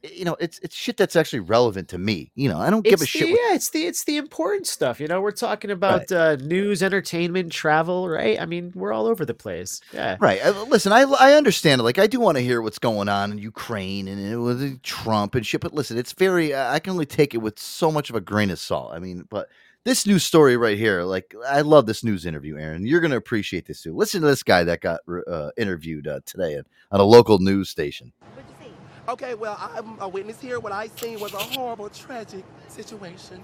[0.02, 2.30] you know, it's it's shit that's actually relevant to me.
[2.34, 3.30] You know, I don't give It's a the, shit.
[3.30, 5.00] what- yeah, it's the it's the important stuff.
[5.00, 8.40] You know, we're talking about uh, news, entertainment, travel, right?
[8.40, 9.80] I mean, we're all over the place.
[9.92, 10.16] Yeah.
[10.20, 10.40] Right.
[10.44, 11.82] I, listen, I I understand.
[11.82, 15.34] Like, I do want to hear what's going on in Ukraine and uh, with Trump
[15.34, 15.60] and shit.
[15.60, 16.54] But listen, it's very.
[16.54, 18.92] I I can only take it with so much of a grain of salt.
[18.94, 19.48] I mean, but
[19.84, 22.86] this news story right here, like, I love this news interview, Aaron.
[22.86, 23.94] You're gonna appreciate this too.
[23.96, 27.70] Listen to this guy that got uh, interviewed uh, today on, on a local news
[27.70, 28.12] station.
[29.08, 30.60] Okay, well, I'm a witness here.
[30.60, 33.42] What I seen was a horrible, tragic situation.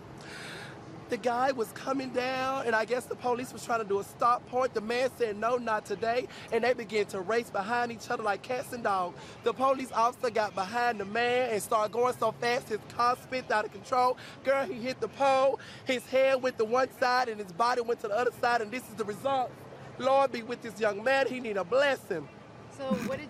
[1.09, 4.05] The guy was coming down, and I guess the police was trying to do a
[4.05, 4.75] stop point.
[4.75, 6.29] The man said, no, not today.
[6.53, 9.19] And they began to race behind each other like cats and dogs.
[9.43, 13.51] The police officer got behind the man and started going so fast his car spit
[13.51, 14.19] out of control.
[14.45, 15.59] Girl, he hit the pole.
[15.87, 18.71] His head went to one side and his body went to the other side, and
[18.71, 19.51] this is the result.
[19.99, 21.27] Lord be with this young man.
[21.27, 22.29] He need a blessing.
[22.77, 23.29] So what did?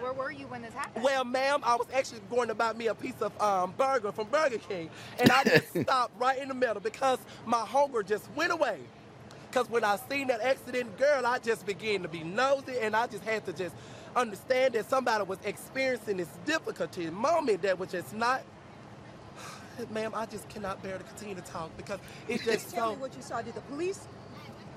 [0.00, 1.04] Where were you when this happened?
[1.04, 4.28] Well, ma'am, I was actually going to buy me a piece of um, burger from
[4.28, 8.52] Burger King, and I just stopped right in the middle because my hunger just went
[8.52, 8.80] away.
[9.50, 13.06] Because when I seen that accident, girl, I just began to be nosy, and I
[13.06, 13.74] just had to just
[14.14, 18.42] understand that somebody was experiencing this difficulty moment that was just not.
[19.90, 22.76] Ma'am, I just cannot bear to continue to talk because it's just so.
[22.76, 23.42] Tell me what you saw.
[23.42, 24.06] Did the police?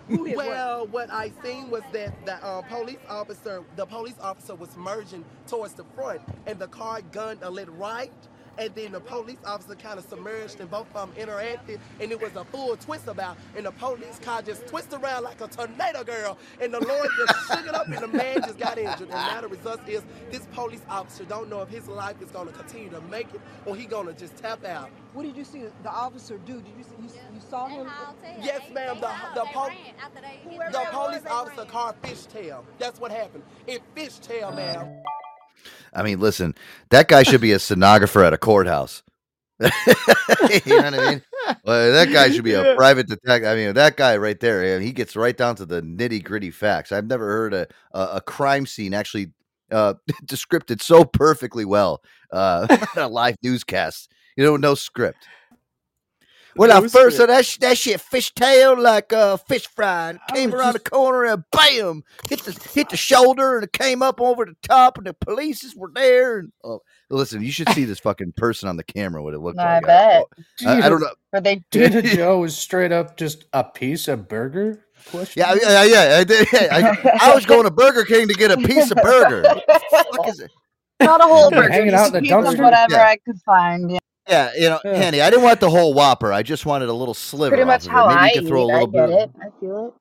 [0.09, 0.47] Who hit what?
[0.47, 5.23] Well, what I seen was that the uh, police officer, the police officer was merging
[5.47, 8.11] towards the front, and the car gunned a little right,
[8.59, 12.21] and then the police officer kind of submerged, and both of them interacted, and it
[12.21, 16.03] was a full twist about, and the police car just twisted around like a tornado
[16.03, 19.09] girl, and the Lord just shook it up, and the man just got injured.
[19.09, 22.47] And now the result is this police officer don't know if his life is going
[22.47, 24.89] to continue to make it, or he going to just tap out.
[25.13, 26.55] What did you see the officer do?
[26.61, 27.87] Did you see, you, you saw him?
[28.43, 28.97] Yes, ma'am.
[29.01, 29.69] The the, po-
[30.71, 32.63] the police officer car fishtail.
[32.77, 33.43] That's what happened.
[33.67, 35.01] It fishtail, ma'am.
[35.93, 36.55] I mean, listen,
[36.89, 39.03] that guy should be a stenographer at a courthouse.
[39.59, 41.21] you know what I mean?
[41.65, 42.75] Well, that guy should be a Yeah.
[42.75, 43.49] private detective.
[43.49, 46.91] I mean, that guy right there, he gets right down to the nitty gritty facts.
[46.91, 49.31] I've never heard a a, a crime scene actually
[49.71, 49.95] uh,
[50.25, 54.11] descripted so perfectly well uh, on a live newscast.
[54.37, 55.27] You know, no script.
[56.55, 57.17] When I first it.
[57.17, 61.25] saw that, sh- that shit fishtail like a fish fry, and came around the corner
[61.25, 65.07] and bam, hit the hit the shoulder, and it came up over the top, and
[65.07, 66.39] the police were there.
[66.39, 69.23] And oh, listen, you should see this fucking person on the camera.
[69.23, 69.85] What it looked I like.
[69.85, 70.23] bet.
[70.61, 70.83] I, bet.
[70.83, 71.09] I don't know.
[71.33, 71.63] Were they?
[71.71, 74.85] Dina Joe was straight up just a piece of burger.
[75.11, 75.43] Question.
[75.45, 76.17] Yeah, yeah, yeah.
[76.19, 79.43] I, did, I, I was going to Burger King to get a piece of burger.
[79.43, 80.51] What the fuck is it?
[80.99, 81.71] Not a whole burger.
[81.71, 82.61] Hanging just out in the dumpster?
[82.63, 83.03] Whatever Yeah.
[83.07, 83.89] I could find.
[83.91, 83.99] Yeah.
[84.29, 86.31] Yeah, you know, Hanny, I didn't want the whole Whopper.
[86.31, 87.55] I just wanted a little sliver.
[87.55, 88.07] Pretty much how.
[88.07, 88.47] Maybe I you could eat.
[88.47, 89.19] throw a I little get bit.
[89.19, 89.31] it.
[89.41, 89.95] I feel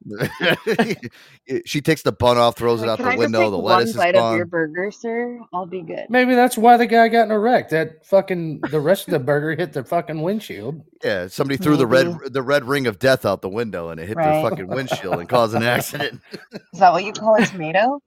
[1.46, 1.62] it.
[1.66, 3.40] she takes the bun off, throws it out Can the I just window.
[3.44, 5.40] take The one lettuce is bite of your burger, sir?
[5.52, 6.06] I'll be good.
[6.10, 7.70] Maybe that's why the guy got in a wreck.
[7.70, 10.82] That fucking the rest of the burger hit the fucking windshield.
[11.02, 14.08] Yeah, somebody threw the red the red ring of death out the window and it
[14.08, 14.42] hit Right.
[14.42, 16.20] the fucking windshield and caused an accident.
[16.74, 18.00] Is that what you call a tomato?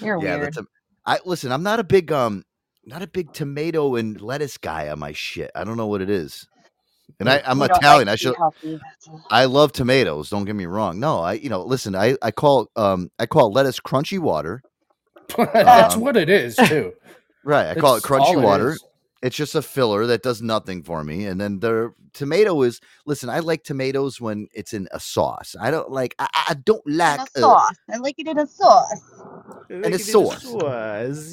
[0.00, 0.46] You're yeah, weird.
[0.54, 0.66] that's a,
[1.04, 1.50] I listen.
[1.52, 2.44] I'm not a big um,
[2.86, 5.50] not a big tomato and lettuce guy on my shit.
[5.54, 6.48] I don't know what it is.
[7.20, 8.08] And I, I'm You don't like Italian.
[8.08, 8.36] I should.
[8.38, 8.80] healthy.
[9.30, 10.30] I love tomatoes.
[10.30, 11.00] Don't get me wrong.
[11.00, 11.96] No, I you know listen.
[11.96, 14.64] I I call um I call lettuce crunchy water.
[15.38, 16.92] that's Um, what it is too.
[17.44, 17.68] Right.
[17.68, 18.80] I call it crunchy it water.
[18.80, 18.85] is.
[19.22, 21.26] It's just a filler that does nothing for me.
[21.26, 25.56] And then the tomato is listen, I like tomatoes when it's in a sauce.
[25.60, 27.76] I don't like I, I don't like In a uh, sauce.
[27.92, 29.00] I like it in a sauce.
[29.70, 30.44] and a sauce.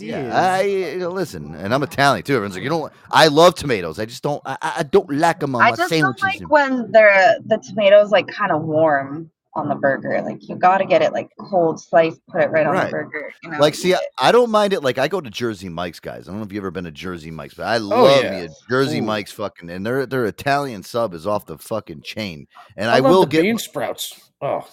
[0.02, 2.36] Yeah, I uh, listen, and I'm Italian too.
[2.36, 2.92] Everyone's like, you don't.
[3.12, 4.00] I love tomatoes.
[4.00, 4.42] I just don't.
[4.46, 7.58] I, I I don't like them on I my just don't like when they're the
[7.58, 10.22] tomatoes like kind of warm on the burger.
[10.22, 13.32] Like you got to get it like cold sliced, put it right on the burger.
[13.44, 14.00] You know, like, see, I.
[14.20, 14.84] I don't mind it.
[14.84, 16.28] Like, I go to Jersey Mike's, guys.
[16.28, 18.30] I don't know if you've ever been to Jersey Mike's, but I oh, love me
[18.30, 18.44] yeah.
[18.44, 19.04] a Jersey Ooh.
[19.04, 22.48] Mike's fucking, and their their Italian sub is off the fucking chain.
[22.78, 24.32] And I, I, will the get bean sprouts.
[24.42, 24.68] Oh,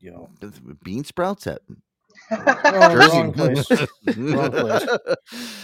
[0.00, 0.28] you know,
[0.82, 1.60] bean sprouts at
[2.30, 3.16] wrong, Jersey.
[3.16, 3.70] wrong place,
[4.16, 4.88] wrong place,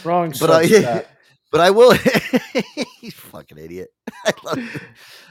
[0.04, 0.34] wrong.
[0.40, 1.06] but I, substat.
[1.50, 1.92] but I will.
[3.00, 3.88] he's fucking idiot.
[4.26, 4.82] I, love.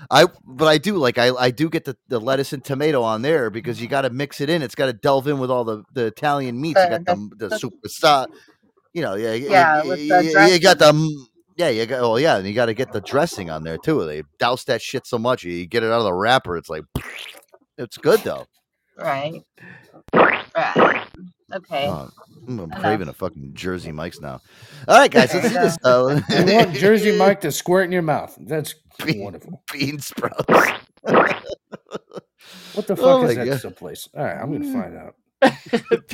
[0.09, 3.21] I, but I do like I, I do get the, the lettuce and tomato on
[3.21, 4.61] there because you got to mix it in.
[4.61, 6.79] It's got to delve in with all the, the Italian meats.
[6.83, 8.25] You got the the super sa-
[8.93, 11.27] you know, yeah, Yeah, you, you- you- got the.
[11.57, 12.01] Yeah, you got.
[12.01, 14.05] Oh, yeah, and you got to get the dressing on there too.
[14.05, 16.55] They douse that shit so much, you get it out of the wrapper.
[16.55, 16.83] It's like,
[17.79, 18.45] it's good though.
[18.97, 19.41] right.
[20.13, 21.07] Right.
[21.53, 21.87] Okay.
[21.87, 22.09] Oh,
[22.47, 22.79] I'm Enough.
[22.79, 24.41] craving a fucking Jersey Mike's now.
[24.87, 25.77] All right, guys, let's do this.
[25.83, 28.35] Uh, You want Jersey Mike to squirt in your mouth.
[28.39, 28.75] That's
[29.15, 29.63] wonderful.
[29.71, 30.43] bean sprouts.
[32.73, 33.59] What the fuck Oh is that God.
[33.61, 34.09] someplace?
[34.15, 35.15] All right, I'm gonna find out.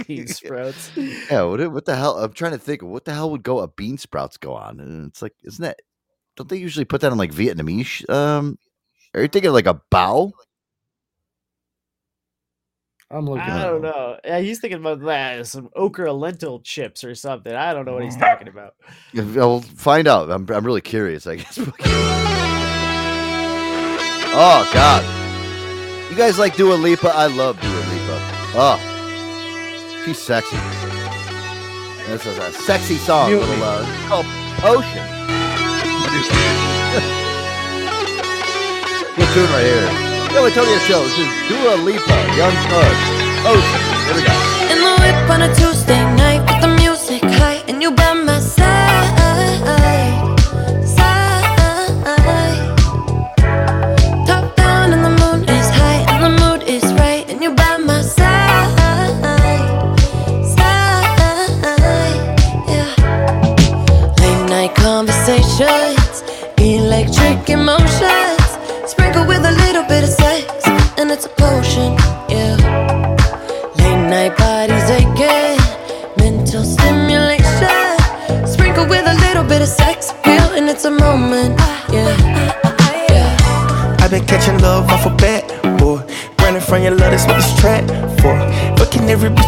[0.08, 0.92] Bean sprouts.
[0.96, 2.18] Yeah, what, what the hell?
[2.20, 2.82] I'm trying to think.
[2.84, 4.80] What the hell would go a bean sprouts go on?
[4.80, 5.80] And it's like, isn't that?
[6.36, 8.08] Don't they usually put that on like Vietnamese?
[8.10, 8.58] Um,
[9.14, 10.32] are you thinking like a bao?
[13.14, 13.42] I'm looking.
[13.42, 14.18] I don't know.
[14.26, 17.54] Yeah, he's thinking about that some okra lentil chips or something.
[17.54, 18.74] I don't know what he's talking about.
[19.14, 20.32] Yeah, I'll find out.
[20.32, 21.28] I'm, I'm really curious.
[21.28, 21.60] I guess.
[24.36, 25.04] oh God,
[26.12, 27.10] you guys like Dua Lipa?
[27.14, 28.20] I love Dua Lipa.
[28.56, 28.80] Oh,
[30.04, 30.58] she's sexy.
[32.08, 33.30] This is a sexy song.
[33.30, 33.62] Mute Little, me.
[33.64, 34.26] uh, it's called
[34.58, 35.08] Potion.
[39.16, 40.13] Good tune right here.
[40.34, 41.04] Yo, Antonio Show.
[41.04, 42.96] This is Dua Lipa, Young Thug.
[43.46, 44.06] Oh, Potion.
[44.06, 44.34] Here we go.
[44.74, 46.53] In the whip on a Tuesday night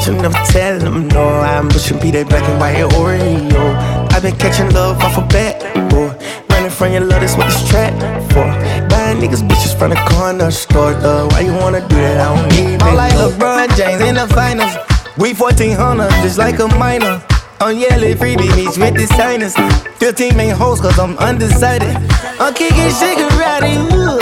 [0.05, 1.27] Fucking every bitch and never telling them no.
[1.27, 4.11] I'm pushing be that black and white Oreo.
[4.11, 6.13] I've been catching love off a bat, boy.
[6.49, 7.93] Running from your love, that's what this track
[8.31, 8.45] for.
[8.89, 11.27] Buying niggas bitches from the corner store, though.
[11.29, 12.21] Why you wanna do that?
[12.21, 14.75] I don't need I'm like LeBron James in the finals.
[15.17, 17.23] We 1400, just like a minor.
[17.59, 19.55] I'm yelling free babies with the signers.
[19.97, 21.95] 15 main hoes, cause I'm undecided.
[22.37, 24.21] I'm kicking shigarati, ooh.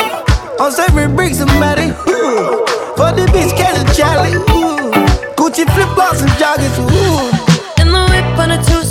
[0.63, 2.63] I'm serving bricks somebody, ooh.
[2.95, 4.72] For the bitch, Kelly Charlie, ooh.
[5.53, 7.29] Gucci flip flops and joggers, ooh.
[7.79, 8.82] In the whip on a Tuesday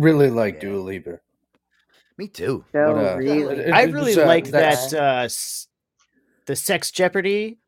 [0.00, 1.20] really like Dua Lipa.
[2.16, 2.64] Me too.
[2.72, 3.72] So But, uh, really.
[3.72, 5.28] I really uh, like that uh,
[6.46, 7.58] the Sex Jeopardy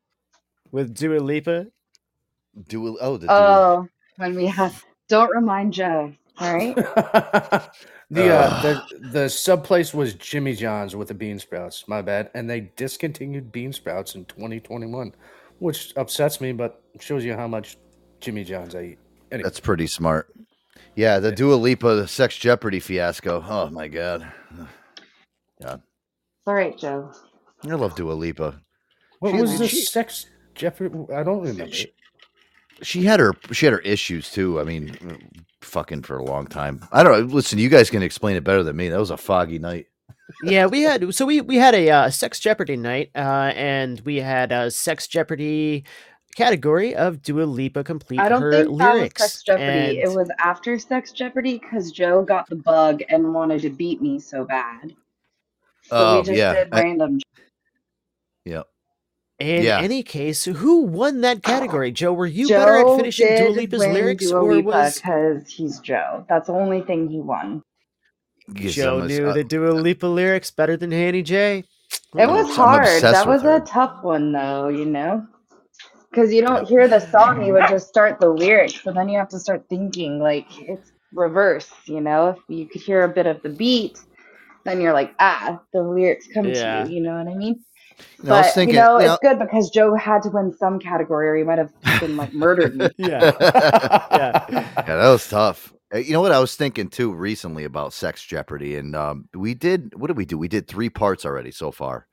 [0.73, 1.67] with Dua Lipa.
[2.69, 2.97] Dua.
[3.01, 3.37] Oh, the Dua.
[3.37, 4.85] Oh, when we have.
[5.09, 6.13] Don't remind Joe.
[6.39, 6.77] All right.
[8.13, 11.87] The uh, the the sub place was Jimmy John's with the bean sprouts.
[11.87, 15.15] My bad, and they discontinued bean sprouts in 2021,
[15.61, 17.77] which upsets me, but shows you how much
[18.19, 18.99] Jimmy John's I eat.
[19.31, 20.29] Anyway, That's pretty smart.
[21.01, 23.43] Yeah, the Dua Lipa Sex Jeopardy fiasco.
[23.49, 24.31] Oh my god.
[25.63, 25.81] God.
[26.47, 27.11] All right, Joe.
[27.65, 28.61] I love Dua Lipa.
[29.21, 30.95] what she- was the she- sex Jeopardy?
[31.15, 31.75] I don't remember.
[32.83, 34.61] She had her she had her issues too.
[34.61, 34.95] I mean,
[35.63, 36.87] fucking for a long time.
[36.93, 37.35] I don't know.
[37.35, 38.91] Listen, you guys can explain it better than me.
[38.91, 39.87] That was a foggy night.
[40.43, 44.17] yeah, we had so we we had a uh, Sex Jeopardy night, uh, and we
[44.17, 45.85] had a Sex Jeopardy
[46.37, 49.23] category of Dua Lipa complete I don't her think that was lyrics.
[49.23, 50.01] Sex Jeopardy.
[50.01, 54.01] and- It was after Sex Jeopardy because Joe got the bug and wanted to beat
[54.01, 54.95] me so bad.
[55.85, 57.19] So Oh, we just yeah, did I- random.
[58.45, 58.63] Yeah.
[59.39, 59.81] In Yeah.
[59.81, 61.91] any case, who won that category?
[62.01, 65.49] Joe, were you better at Joe finishing did Dua Lipa's lyrics, Dua or was because
[65.51, 66.25] he's Joe.
[66.29, 67.63] That's the only thing he won.
[68.55, 71.65] Yes, Joe I'm knew uh, the Dua Lipa lyrics better than Hanny J?
[72.17, 73.03] It was I'm hard.
[73.03, 74.69] That with was a tough one, though.
[74.69, 75.27] You know,
[76.11, 79.19] because you don't hear the song, you would just start the lyrics, so then you
[79.19, 81.71] have to start thinking like it's reverse.
[81.87, 83.99] You know, if you could hear a bit of the beat,
[84.65, 86.85] then you're like, ah, the lyrics come Yeah.
[86.85, 86.97] to you.
[86.97, 87.61] You know what I mean?
[88.23, 90.31] No, I was But thinking- you know, you know- it's good because Joe had to
[90.31, 91.71] win some category, or he might have
[92.01, 92.89] been like murdered me.
[92.99, 93.33] Yeah.
[93.41, 94.47] yeah.
[94.51, 95.73] yeah, that was tough.
[95.95, 99.55] Uh, You know what I was thinking too recently about Sex Jeopardy, and um, we
[99.55, 99.93] did.
[99.97, 100.39] What did we do?
[100.39, 102.07] We did three parts already so far.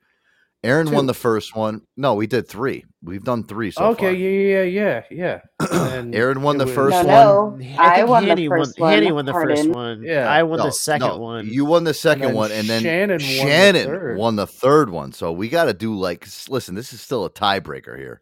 [0.64, 1.82] Aaron won the first one.
[1.96, 2.84] No, we did three.
[3.00, 5.68] We've done three so okay, yeah, yeah, yeah, yeah.
[5.94, 7.58] And Aaron won the was- first No, one.
[7.60, 8.92] no, I I think won the first won, one.
[8.92, 10.02] Hanny won the first one.
[10.02, 10.28] Yeah.
[10.28, 11.46] I won No, the second no, one.
[11.46, 14.18] You won the second then one, and then Shannon won the Shannon third.
[14.18, 15.12] won the third one.
[15.12, 18.20] So we got to do like, listen, this is still a tiebreaker here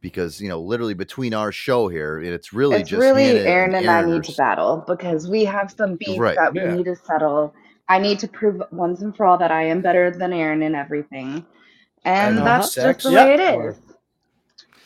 [0.00, 3.74] because you know, literally between our show here, it's really it's just really Hannah Aaron
[3.76, 6.34] and I need to battle because we have some beef Right.
[6.34, 6.74] that we Yeah.
[6.74, 7.54] need to settle.
[7.88, 10.74] I need to prove once and for all that I am better than Aaron in
[10.74, 11.46] everything.
[12.16, 13.04] And And that's sex?
[13.04, 13.76] just the way it Or-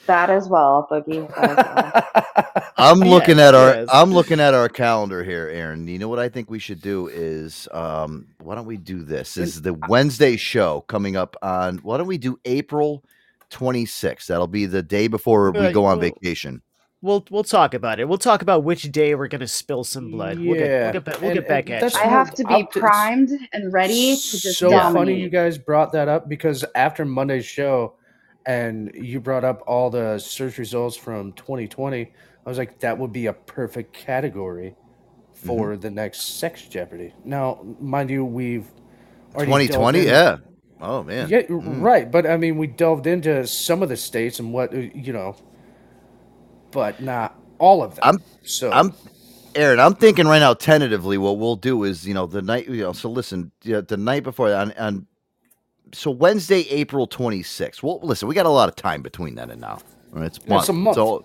[0.07, 1.33] That as well, Boogie.
[1.37, 2.03] As well.
[2.79, 3.89] I'm Yes, looking at our yes.
[3.89, 5.89] I'm looking at our calendar here, Aaron.
[5.89, 9.35] You know what I think we should do is um why don't we do this?
[9.35, 13.05] This is the Wednesday show coming up on why don't we do April
[13.51, 14.27] 26th?
[14.27, 16.63] That'll be the day before we go on well, vacation.
[17.03, 18.09] We'll we'll talk about it.
[18.09, 20.39] We'll talk about which day we're gonna spill some blood.
[20.39, 20.93] We'll get Yeah.
[20.93, 22.01] we'll get, we'll And- get back at that's you.
[22.01, 24.95] I have to be I'll primed and ready to just so dominate.
[24.95, 27.95] funny you guys brought that up because after Monday's show
[28.47, 32.03] and you brought up all the search results from 2020,
[32.45, 34.75] I was like, that would be a perfect category
[35.33, 35.81] for Mm-hmm.
[35.81, 37.13] the next Sex Jeopardy.
[37.25, 38.67] Now, mind you, we've
[39.39, 40.03] 2020?
[40.07, 40.37] Yeah.
[40.81, 41.29] Oh man.
[41.29, 41.81] yeah, Mm.
[41.83, 42.11] right.
[42.11, 45.37] But I mean, we delved into some of the states and what uh, you know,
[46.73, 48.03] but not all of them.
[48.03, 48.93] I'm so I'm
[49.55, 52.83] Aaron, I'm thinking right now tentatively what we'll do is, you know, the night, you
[52.83, 55.07] know, so listen, yeah, the night before on, on
[55.93, 57.83] so Wednesday, April 26th.
[57.83, 59.79] Well, listen, we got a lot of time between then and now.
[60.11, 60.95] Right, It's, Yeah, it's a month.
[60.95, 61.25] So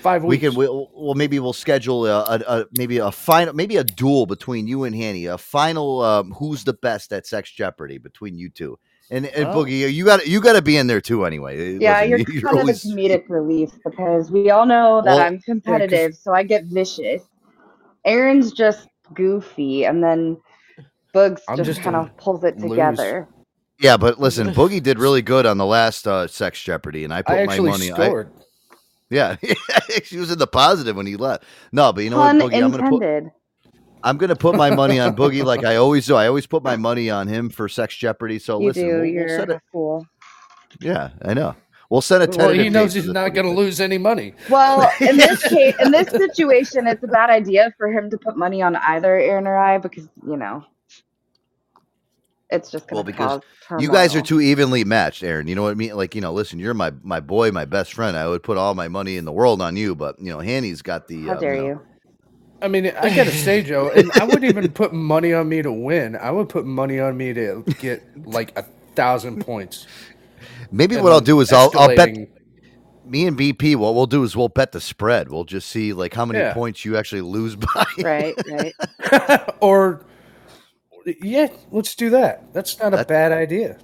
[0.00, 0.30] Five weeks.
[0.30, 0.54] we can.
[0.54, 4.66] We'll, well, maybe we'll schedule a, a, a maybe a final, maybe a duel between
[4.66, 5.26] you and Hanny.
[5.26, 6.02] A final.
[6.02, 8.78] Um, who's the best at Sex Jeopardy between you two?
[9.10, 9.54] And, and Oh.
[9.54, 11.24] Boogie, you got you got to be in there too.
[11.24, 15.14] Anyway, Yeah, Listen, you're, kind always- of a comedic relief because we all know that
[15.16, 17.22] Well- I'm competitive, so I get vicious.
[18.04, 20.36] Aaron's just goofy, and then
[21.12, 22.70] Bugs I'm just, just kind of pulls it loose.
[22.70, 23.28] together.
[23.80, 27.22] Yeah, but listen, Boogie did really good on the last uh, Sex Jeopardy, and I
[27.22, 27.92] put I my actually money.
[27.92, 28.30] I- scored.
[29.10, 29.36] yeah,
[30.04, 31.44] she was in the positive when he left.
[31.72, 33.02] No, but you know Pun what, Boogie, I'm gonna put
[33.96, 34.08] intended.
[34.08, 36.14] I'm gonna put my money on Boogie like I always do.
[36.16, 38.38] I always put my money on him for Sex Jeopardy.
[38.38, 38.88] So you listen, do.
[38.88, 40.06] we'll- we'll You're set a it- fool.
[40.80, 41.54] Yeah, I know.
[41.88, 42.64] We'll send a Well, tentative.
[42.64, 44.34] he knows he's not going to lose any money.
[44.50, 48.36] Well, in this case, in this situation, it's a bad idea for him to put
[48.36, 50.64] money on either Aaron or I because you know
[52.50, 55.46] it's just Well, going to because cause you guys are too evenly matched, Aaron.
[55.46, 55.96] You know what I mean?
[55.96, 58.16] Like, you know, listen, you're my my boy, my best friend.
[58.16, 60.82] I would put all my money in the world on you, but you know, Hanny's
[60.82, 61.22] got the.
[61.26, 61.80] How uh, dare know- you?
[62.62, 65.72] I mean, I gotta say, Joe, and I wouldn't even put money on me to
[65.72, 66.16] win.
[66.16, 68.62] I would put money on me to get like a
[68.94, 69.86] thousand points.
[70.72, 72.16] Maybe And what I'll do is I'll I'll bet.
[73.04, 75.30] Me and BP, what we'll do is we'll bet the spread.
[75.30, 76.54] We'll just see like how many Yeah.
[76.54, 77.86] points you actually lose by.
[78.02, 78.74] Right, right.
[79.60, 80.04] or
[81.22, 82.52] yeah, let's do that.
[82.52, 83.78] That's not a bad idea.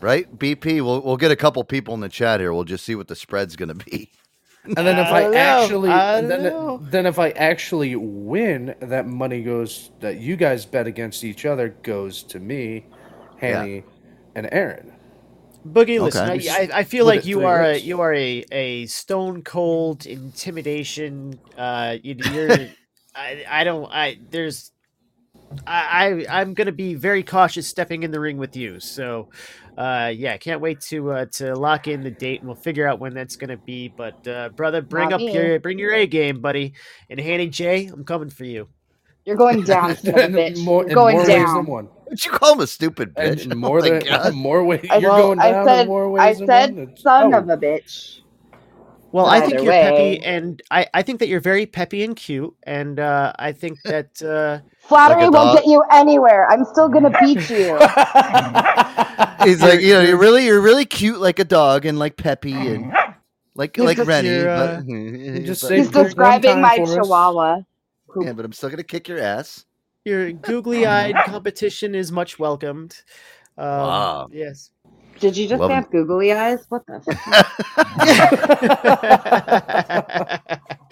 [0.00, 0.26] right?
[0.38, 2.52] BP, we'll we'll get a couple people in the chat here.
[2.52, 4.10] We'll just see what the spread's gonna be.
[4.76, 9.42] And then if I I, actually, I then, then if I actually win, that money
[9.42, 12.84] goes that you guys bet against each other goes to me,
[13.38, 13.84] Hanny,
[14.34, 14.92] and Aaron.
[15.66, 16.48] Boogie, listen, Okay.
[16.48, 20.06] I, I, I feel Split like you are a, you are a, a stone cold
[20.06, 21.38] intimidation.
[21.56, 22.50] Uh, you, you're,
[23.14, 24.72] I, I don't, I there's,
[25.66, 28.80] I, I I'm gonna be very cautious stepping in the ring with you.
[28.80, 29.30] So,
[29.78, 32.98] uh, yeah, can't wait to uh, to lock in the date, and we'll figure out
[32.98, 33.86] when that's gonna be.
[33.86, 35.32] But uh, brother, bring Not up me.
[35.32, 36.74] your bring your A game, buddy.
[37.08, 38.68] And Hanny J, I'm coming for you.
[39.24, 40.64] You're going down, son of a bitch.
[40.64, 41.58] More, You're going more down.
[41.58, 41.88] ways one.
[42.08, 43.46] Would you call him a stupid bitch?
[43.52, 44.34] Oh more my than God.
[44.34, 44.84] more ways.
[44.84, 46.96] You're well, going I down said, more ways I said, one.
[46.96, 47.38] Son oh.
[47.38, 48.22] of a bitch.
[49.10, 49.82] Well, I think you're way.
[49.82, 53.78] peppy, and I, I think that you're very peppy and cute, and uh, I think
[53.84, 56.46] that uh, Flattery Like won't get you anywhere.
[56.50, 57.78] I'm still gonna beat you.
[59.44, 62.52] He's like, you know, you're really you're really cute like a dog and like Peppy
[62.52, 62.92] and
[63.54, 64.28] like He's like just Rennie.
[64.28, 66.94] your, but- uh, just but- He's describing my for us.
[66.94, 67.60] chihuahua.
[68.20, 69.64] yeah, but I'm still gonna kick your ass.
[70.04, 73.02] your googly-eyed competition is much welcomed.
[73.56, 74.28] Um, Wow.
[74.32, 74.70] Yes.
[75.20, 75.90] Did you just Love have him.
[75.90, 76.64] googly eyes?
[76.68, 77.00] What the?
[77.00, 77.18] Fuck?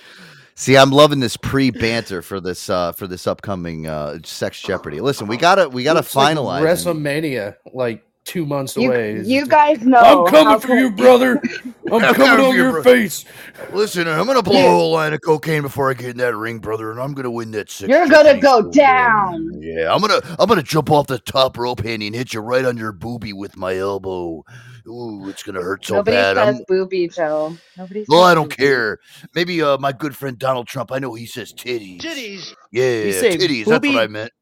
[0.59, 5.01] See, I'm loving this pre-banter for this uh for this upcoming uh sex Jeopardy.
[5.01, 6.59] Listen, we gotta we gotta It's finalize.
[6.59, 6.67] and-
[7.05, 9.23] WrestleMania, like two months You, away.
[9.25, 9.99] you guys know.
[9.99, 11.41] I'm coming for you, brother.
[11.91, 12.83] I'm I'm coming coming on your bro.
[12.83, 13.25] face.
[13.73, 16.59] Listen, I'm gonna blow a whole line of cocaine before I get in that ring,
[16.59, 17.89] brother, and I'm gonna win that sex.
[17.89, 19.51] You're gonna go so down.
[19.53, 19.63] bad.
[19.63, 22.65] Yeah, I'm gonna I'm gonna jump off the top rope, Hanny, and hit you right
[22.65, 24.43] on your boobie with my elbow.
[24.89, 26.37] Ooh, it's gonna hurt so Nobody bad.
[26.37, 27.57] says I'm, booby, Joe.
[27.79, 28.05] Nobody.
[28.09, 28.57] well, says I don't boobie.
[28.57, 28.99] care.
[29.35, 30.93] Maybe uh, my good friend Donald Trump.
[30.93, 32.01] I know he says titties.
[32.01, 32.53] Titties.
[32.73, 33.67] Yeah, You say titties.
[33.67, 34.33] That's what I meant.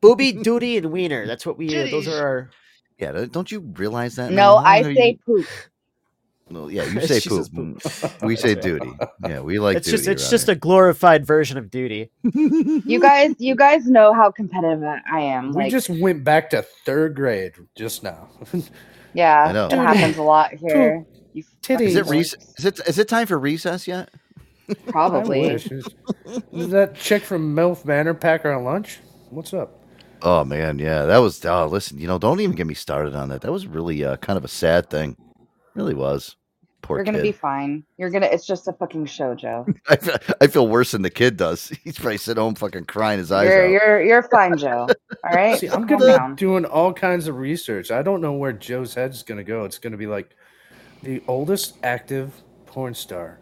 [0.00, 1.26] Booby, duty, and wiener.
[1.26, 1.68] That's what we.
[1.76, 2.50] Uh, those are our.
[2.98, 4.32] Yeah, don't- don't you realize that?
[4.32, 4.66] No, man?
[4.66, 5.46] I How say you- poop.
[6.50, 7.52] Well, yeah, you say She poop.
[7.54, 7.82] poop.
[8.22, 8.90] We say duty.
[9.26, 9.96] Yeah, we like it's duty.
[9.98, 10.52] just it's around just here.
[10.54, 12.10] a glorified version of duty.
[12.22, 15.50] You guys, you guys know how competitive I I am.
[15.52, 18.28] We Like, just went back to third grade just now.
[19.14, 19.66] yeah, I know.
[19.66, 21.04] it happens a lot here.
[21.34, 21.80] You Titties.
[21.88, 22.20] Is it fucking?
[22.20, 24.08] Is it is it time for recess yet?
[24.86, 25.42] Probably.
[25.44, 25.66] Is,
[26.52, 29.00] is that chick from MILF Manor pack our lunch?
[29.30, 29.77] What's up?
[30.22, 31.44] Oh man, yeah, that was.
[31.44, 33.40] Oh, listen, you know, don't even get me started on that.
[33.42, 35.16] That was really uh, kind of a sad thing.
[35.74, 36.36] Really was.
[36.80, 37.22] Poor You're gonna kid.
[37.24, 37.84] be fine.
[37.98, 38.26] You're gonna.
[38.26, 39.66] It's just a fucking show, Joe.
[39.88, 41.68] I, feel, I feel worse than the kid does.
[41.84, 43.70] He's probably sitting home fucking crying his eyes You're out.
[43.70, 44.88] you're you're fine, Joe.
[45.24, 45.58] All right.
[45.58, 46.34] See, I'm Calm gonna down.
[46.34, 47.90] be doing all kinds of research.
[47.90, 49.64] I don't know where Joe's head's gonna go.
[49.64, 50.34] It's gonna be like
[51.02, 52.32] the oldest active
[52.66, 53.38] porn star.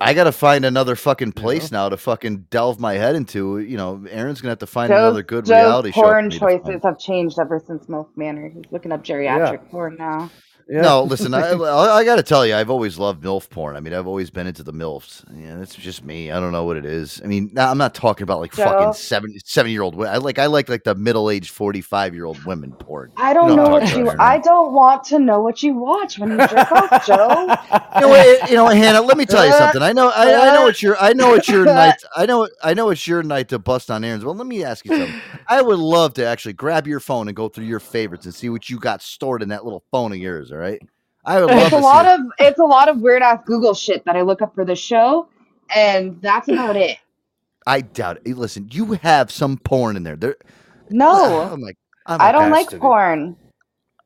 [0.00, 3.58] I gotta find another fucking place now to fucking delve my head into.
[3.58, 6.00] You know, Aaron's gonna have to find Joe's, another good Joe's reality show.
[6.00, 6.64] for porn me to find.
[6.64, 8.48] choices have changed ever since MILF Manor.
[8.54, 10.30] He's looking up geriatric porn now.
[10.70, 13.76] No, listen, I, I, got to tell you, I've always loved MILF porn.
[13.76, 15.24] I mean, I've always been into the MILFs.
[15.36, 16.30] Yeah, that's just me.
[16.30, 17.20] I don't know what it is.
[17.24, 18.64] I mean, I'm not talking about like Joe?
[18.64, 20.14] fucking seven, seven year old women.
[20.14, 23.12] I like, I like like the middle aged 45 year old women porn.
[23.16, 24.10] I don't You know I'm what you.
[24.18, 27.56] I don't want to know what you watch when you jerk off, Joe.
[27.96, 29.00] You know eh, you know Hannah?
[29.00, 29.82] Let me tell you something.
[29.82, 32.02] I know, I, I know it's your, I know it's your night.
[32.16, 34.24] I know, I know it's your night to bust on Aaron's.
[34.24, 35.20] Well, let me ask you something.
[35.48, 38.48] I would love to actually grab your phone and go through your favorites and see
[38.48, 40.52] what you got stored in that little phone of yours.
[40.52, 40.59] All right.
[41.24, 42.20] I would love It's to a see lot it.
[42.20, 44.76] of it's a lot of weird ass Google shit that I look up for the
[44.76, 45.28] show,
[45.74, 46.98] and that's about it.
[47.66, 48.36] I doubt it.
[48.38, 50.16] Listen, you have some porn in there.
[50.16, 50.36] There.
[50.88, 51.76] No, oh I'm like,
[52.06, 52.80] I my don't like dude.
[52.80, 53.36] porn.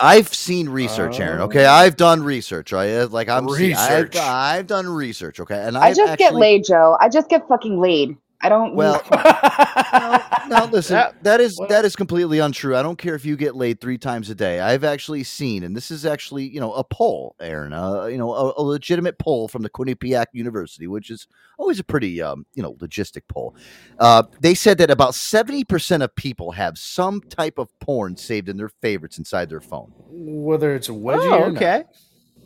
[0.00, 1.40] I've seen research, Aaron.
[1.40, 1.44] Oh.
[1.44, 2.72] Okay, I've done research.
[2.72, 3.48] Right, like I'm.
[3.50, 4.16] see- I've, Research.
[4.16, 5.38] I've done research.
[5.38, 6.96] Okay, and I I've just get laid, Joe.
[7.00, 8.16] I just get fucking laid.
[8.44, 8.74] I don't.
[8.74, 12.76] Well, need no, listen, that is that is completely untrue.
[12.76, 14.60] I don't care if you get laid three times a day.
[14.60, 18.34] I've actually seen, and this is actually you know a poll, Aaron, uh, you know
[18.34, 21.26] a, a legitimate poll from the Quinnipiac University, which is
[21.56, 23.56] always a pretty um, you know logistic poll.
[23.98, 28.50] Uh, they said that about seventy percent of people have some type of porn saved
[28.50, 29.90] in their favorites inside their phone.
[30.10, 31.60] Whether it's a wedgie Oh, or not.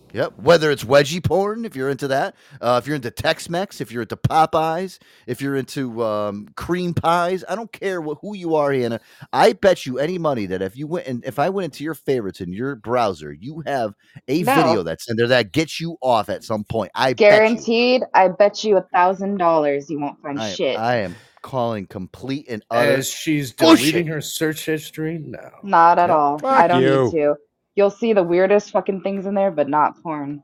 [0.09, 0.19] Okay.
[0.19, 0.35] Yep.
[0.39, 4.03] Whether it's wedgie porn, if you're into that, uh, if you're into Tex-Mex, if you're
[4.03, 8.73] into Popeyes, if you're into um, cream pies, I don't care what who you are,
[8.73, 9.01] Hannah.
[9.33, 11.95] I bet you any money that if you went and if I went into your
[11.95, 13.95] favorites in your browser, you have
[14.29, 14.55] a No.
[14.55, 16.91] video that's in there that gets you off at some point.
[16.95, 18.03] I bet guaranteed.
[18.15, 20.79] I bet you a thousand dollars you won't find I am, shit.
[20.79, 22.93] I am calling complete and utter.
[22.93, 23.93] As she's bullshit.
[23.93, 25.51] deleting her search history, no.
[25.63, 26.17] Not at Yep.
[26.17, 26.39] all.
[26.39, 27.05] Fuck I don't you.
[27.05, 27.37] need to.
[27.79, 30.43] You'll see the weirdest fucking things in there, but not porn.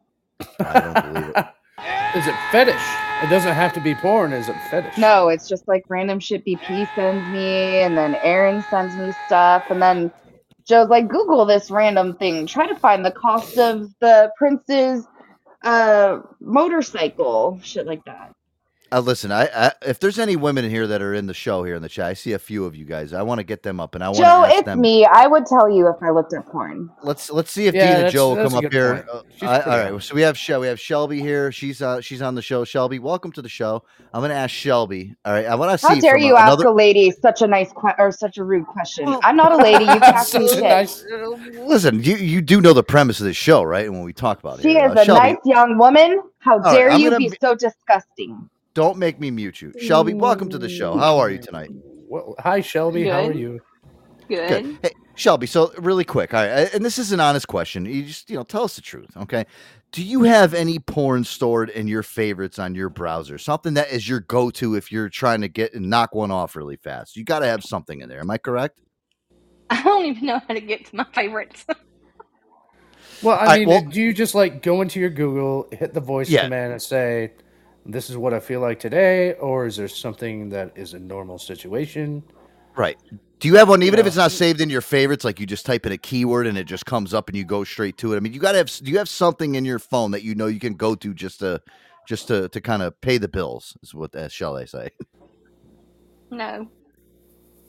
[0.60, 1.46] I don't believe it.
[2.16, 2.80] Is it fetish?
[3.24, 4.32] It doesn't have to be porn.
[4.32, 4.96] Is it fetish?
[4.96, 9.64] No, it's just like random shit BP sends me, and then Aaron sends me stuff,
[9.68, 10.12] and then
[10.64, 12.46] Joe's like, Google this random thing.
[12.46, 15.04] Try to find the cost of the prince's
[15.64, 18.32] uh motorcycle, shit like that.
[18.94, 21.64] Uh, listen, I, I if there's any women in here that are in the show
[21.64, 23.12] here in the chat, I see a few of you guys.
[23.12, 24.80] I want to get them up, and I want to Joe, ask it's them.
[24.80, 25.04] me.
[25.04, 26.88] I would tell you if I looked at porn.
[27.02, 28.94] Let's let's see if Yeah, Dean and Joe will come up here.
[28.94, 29.08] point.
[29.12, 31.50] Uh, She's I- all so we have Shel- we have Shelby here.
[31.50, 32.64] She's uh she's on the show.
[32.64, 33.82] Shelby, welcome to the show.
[34.12, 35.16] I'm gonna ask Shelby.
[35.24, 35.92] All right, I want to see.
[35.94, 38.66] How dare you a- ask a lady such a nice que- or such a rude
[38.68, 39.08] question?
[39.24, 39.86] I'm not a lady.
[39.86, 41.04] You can ask me Such nice-
[41.58, 43.86] Listen, you you do know the premise of this show, right?
[43.86, 44.86] And When we talk about it, She here.
[44.88, 46.22] is Uh, a Shelby, nice young woman.
[46.38, 48.48] How right, dare I'm you be be- so disgusting?
[48.74, 49.72] Don't make me mute you.
[49.80, 50.96] Shelby, welcome to the show.
[50.96, 51.70] How are you tonight?
[52.08, 53.08] Well, hi, Shelby.
[53.08, 53.38] How are Good.
[53.40, 53.60] you?
[54.28, 54.78] Good.
[54.82, 55.46] Hey, Shelby.
[55.46, 57.84] So really quick, all right, and this is an honest question.
[57.86, 59.44] You just you know tell us the truth, okay?
[59.92, 63.38] Do you have any porn stored in your favorites on your browser?
[63.38, 66.76] Something that is your go-to if you're trying to get and knock one off really
[66.76, 67.16] fast.
[67.16, 68.18] You got to have something in there.
[68.20, 68.80] Am I correct?
[69.70, 71.64] I don't even know how to get to my favorites.
[73.22, 76.00] Well, I I- mean, well- do you just like go into your Google, hit the
[76.00, 76.42] voice Yeah.
[76.44, 77.32] command, and say,
[77.86, 81.38] "This is what I feel like today," or is there something that is a normal
[81.38, 82.24] situation?
[82.76, 82.98] Right.
[83.40, 85.24] Do you have one, even if it's not saved in your favorites?
[85.24, 87.64] Like you just type in a keyword and it just comes up and you go
[87.64, 88.16] straight to it.
[88.16, 88.70] I mean, you got to have.
[88.82, 91.40] Do you have something in your phone that you know you can go to just
[91.40, 91.62] to,
[92.08, 93.76] just to, to kind of pay the bills?
[93.82, 94.90] Is what uh, shall I say?
[96.30, 96.68] No.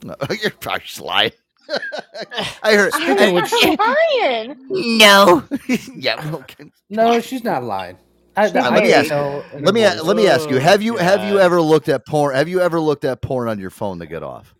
[0.04, 1.32] No, you're probably just lying.
[2.62, 2.92] I heard.
[2.94, 4.56] I'm Hey, not lying.
[4.70, 5.44] no.
[5.96, 6.20] yeah.
[6.34, 6.70] Okay.
[6.90, 7.98] No, she's not lying.
[8.36, 9.08] I, Uh, let me ask.
[9.08, 10.58] tell Let me let me ask you.
[10.58, 12.34] Have you have you ever looked at porn?
[12.34, 14.54] Have you ever looked at porn on your phone to get off?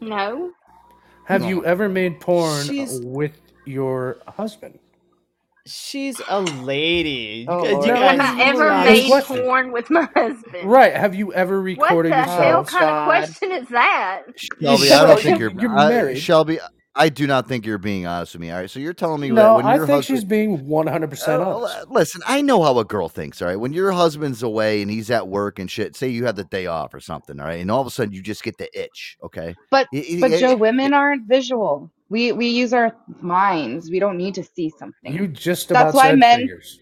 [0.00, 0.50] No.
[1.26, 3.32] Have you ever made porn She's- with
[3.64, 4.78] your husband?
[5.66, 7.46] She's a lady.
[7.48, 9.36] Oh, You No, guys- have I ever made question.
[9.44, 10.64] porn with my husband?
[10.70, 10.94] Right.
[10.94, 12.66] Have you ever What recorded the hell yourself?
[12.68, 14.22] kind of question is that?
[14.36, 16.18] Shelby, I don't think you're- you're, you're I- married.
[16.18, 16.58] Shelby,
[16.96, 18.50] I do not think you're being honest with me.
[18.50, 20.66] All right, so you're telling me that No, when I your think husband, she's being
[20.68, 21.90] one hundred percent Uh, honest.
[21.90, 23.42] listen, I know how a girl thinks.
[23.42, 26.36] All right, when your husband's away and he's at work and shit, say you have
[26.36, 27.40] the day off or something.
[27.40, 29.16] All right, and all of a sudden you just get the itch.
[29.24, 31.90] Okay, But Y- y- but y- Joe, women aren't visual.
[32.10, 33.90] We we use our minds.
[33.90, 35.12] We don't need to see something.
[35.12, 36.78] You just That's why said men- fingers.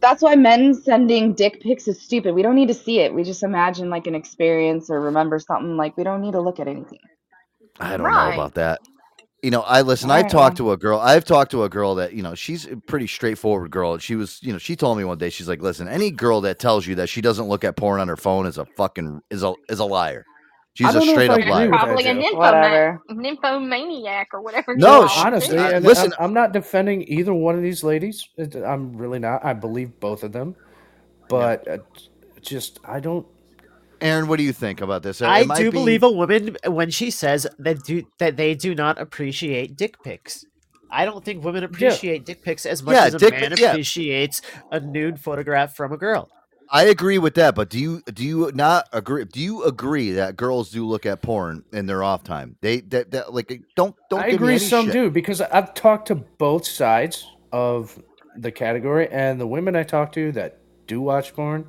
[0.00, 2.34] That's why men sending dick pics is stupid.
[2.34, 3.14] We don't need to see it.
[3.14, 5.78] We just imagine like an experience or remember something.
[5.78, 6.98] Like we don't need to look at anything.
[7.80, 8.80] I don't know about that.
[9.44, 10.10] You know, I listen.
[10.10, 10.98] All I've talked to a girl.
[10.98, 13.98] I've talked to a girl that you know she's a pretty straightforward girl.
[13.98, 16.58] She was, you know, she told me one day she's like, "Listen, any girl that
[16.58, 19.42] tells you that she doesn't look at porn on her phone is a fucking is
[19.42, 20.24] a is a liar.
[20.72, 22.20] She's a don't know if straight up liar." with that, Probably a Joe.
[22.22, 23.02] nymphoman- Whatever.
[23.10, 24.76] nymphomaniac or whatever.
[24.76, 28.26] No, she- Honestly, Uh, and listen- I'm, I'm not defending either one of these ladies.
[28.64, 29.44] I'm really not.
[29.44, 30.56] I believe both of them,
[31.28, 31.78] but uh,
[32.40, 33.26] just I don't.
[34.04, 35.22] Aaron, what do you think about this?
[35.22, 38.54] Uh, I Am do being- believe a woman when she says that do that they
[38.54, 40.44] do not appreciate dick pics.
[40.90, 43.58] I don't think women appreciate dick pics as much Yeah, as a dick man pic-
[43.58, 43.70] yeah.
[43.70, 46.28] appreciates a nude photograph from a girl.
[46.70, 49.24] I agree with that, but do you do you not agree?
[49.24, 52.56] Do you agree that girls do look at porn in their off time?
[52.60, 54.20] They that, that like don't don't.
[54.20, 54.54] I give me agree.
[54.56, 54.92] any Some shit.
[54.94, 58.00] do because I've talked to both sides of
[58.36, 61.66] the category, and the women I talk to that do watch porn,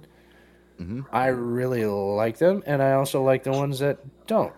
[0.79, 1.01] Mm-hmm.
[1.11, 4.53] I really like them, and I also like the ones that don't.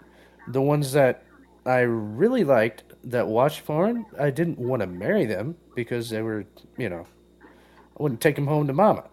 [0.48, 1.24] The ones that
[1.66, 6.46] I really liked that watched porn, I didn't want to marry them because they were,
[6.78, 7.06] you know,
[7.44, 9.06] I wouldn't take them home to mama.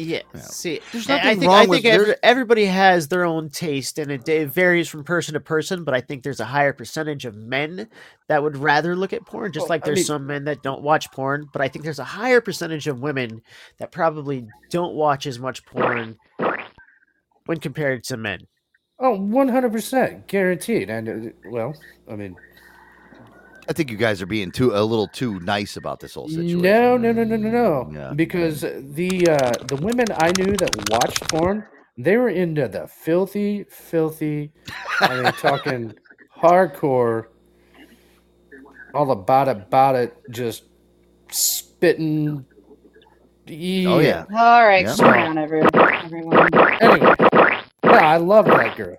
[0.00, 3.08] Yeah, see, There's I- I nothing think, wrong I with- think every, there's- everybody has
[3.08, 5.82] their own taste, and it, it varies from person to person.
[5.82, 7.88] But I think there's a higher percentage of men
[8.28, 10.62] that would rather look at porn, just Well, like I there's mean- some men that
[10.62, 11.48] don't watch porn.
[11.52, 13.42] But I think there's a higher percentage of women
[13.78, 16.16] that probably don't watch as much porn
[17.46, 18.42] when compared to men.
[19.00, 20.90] Oh, 100% guaranteed.
[20.90, 21.74] And, uh, well,
[22.08, 22.36] I mean,
[23.68, 26.62] I think you guys are being too a little too nice about this whole situation.
[26.62, 27.90] no, no, no, no, no, no.
[27.92, 28.12] Yeah.
[28.14, 31.66] Because the uh, the women I knew that watched porn,
[31.98, 34.52] they were into the filthy, filthy,
[35.00, 35.94] I mean, talking
[36.40, 37.26] hardcore,
[38.94, 40.64] all about it, about it, just
[41.30, 42.46] spitting.
[43.50, 44.24] Oh, yeah.
[44.34, 44.94] All right, Yeah.
[44.96, 45.70] come on, everyone.
[46.04, 46.54] everyone.
[46.82, 47.14] Anyway,
[47.84, 48.96] no, I love that girl.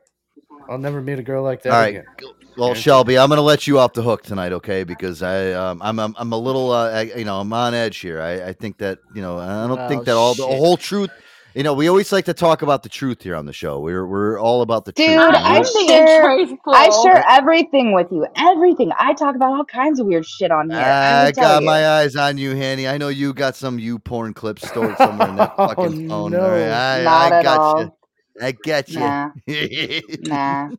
[0.67, 2.03] I'll never meet a girl like that All right.
[2.59, 2.67] Again.
[2.67, 4.83] Well, Shelby, I'm going to let you off the hook tonight, okay?
[4.83, 7.97] Because I, um, I'm, I'm, I'm a little, uh, I, you know, I'm on edge
[7.99, 8.21] here.
[8.21, 11.09] I, I think that, you know, I don't think that all the whole truth.
[11.55, 13.79] You know, we always like to talk about the truth here on the show.
[13.79, 15.17] We're, we're all about the Dude, truth.
[15.17, 15.35] Dude.
[15.35, 16.73] I being share, truthful.
[16.73, 18.27] I share everything with you.
[18.37, 18.91] Everything.
[18.99, 20.93] I talk about all kinds of weird shit on here.
[20.93, 21.65] I Let got you.
[21.65, 22.87] my eyes on you, Hanny.
[22.87, 26.33] I know you got some you porn clips stored somewhere in that Oh, fucking phone.
[26.33, 26.41] no.
[26.41, 27.83] All right, I, Not I at got all.
[27.83, 27.93] you.
[28.41, 28.99] I get you.
[28.99, 29.31] Nah.
[30.17, 30.71] Nah.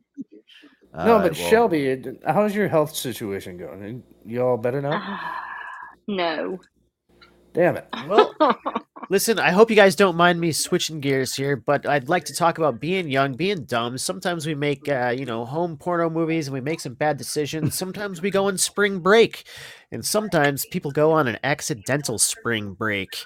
[0.93, 4.03] No, but Shelby, how's your health situation going?
[4.25, 5.19] You all better now?
[6.07, 6.59] no.
[7.53, 7.87] Damn it.
[8.07, 8.33] Well,
[9.09, 12.33] listen, I hope you guys don't mind me switching gears here, but I'd like to
[12.33, 13.97] talk about being young, being dumb.
[13.97, 17.75] Sometimes we make, uh, you know, home porno movies and we make some bad decisions.
[17.75, 19.45] Sometimes we go on spring break,
[19.91, 23.25] and sometimes people go on an accidental spring break.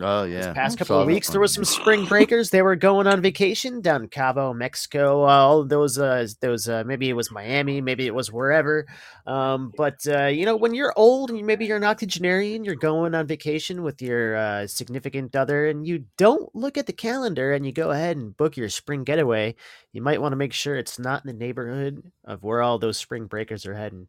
[0.00, 0.52] Oh yeah.
[0.52, 2.50] Past I couple of weeks, there was some spring breakers.
[2.50, 5.22] They were going on vacation down Cabo, Mexico.
[5.22, 8.86] Uh, all those, uh, those, uh, maybe it was Miami, maybe it was wherever.
[9.26, 13.14] Um, but uh, you know, when you're old and maybe you're an octogenarian, you're going
[13.14, 17.64] on vacation with your uh, significant other, and you don't look at the calendar and
[17.64, 19.54] you go ahead and book your spring getaway.
[19.92, 22.98] You might want to make sure it's not in the neighborhood of where all those
[22.98, 24.08] spring breakers are heading.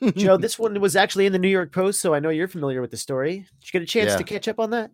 [0.16, 2.80] Joe, this one was actually in the New York Post, so I know you're familiar
[2.80, 3.46] with the story.
[3.60, 4.16] Did you get a chance Yeah.
[4.18, 4.90] to catch up on that?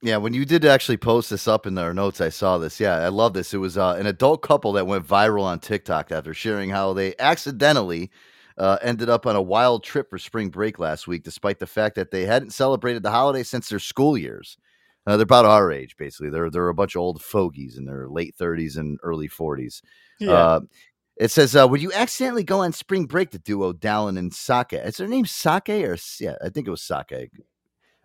[0.00, 2.78] Yeah, when you did actually post this up in our notes, I saw this.
[2.78, 3.52] Yeah, I love this.
[3.52, 7.14] It was uh, an adult couple that went viral on TikTok after sharing how they
[7.18, 8.10] accidentally
[8.58, 11.96] uh, ended up on a wild trip for spring break last week, despite the fact
[11.96, 14.56] that they hadn't celebrated the holiday since their school years.
[15.04, 16.30] Uh, they're about our age, basically.
[16.30, 19.82] They're they're a bunch of old fogies in their late thirties and early forties.
[20.20, 20.60] Yeah.
[21.18, 24.72] It says, uh, "Would you accidentally go on spring break?" The duo Dallin and Sake.
[24.72, 26.36] Is their name Sake or yeah?
[26.42, 27.30] I think it was Sake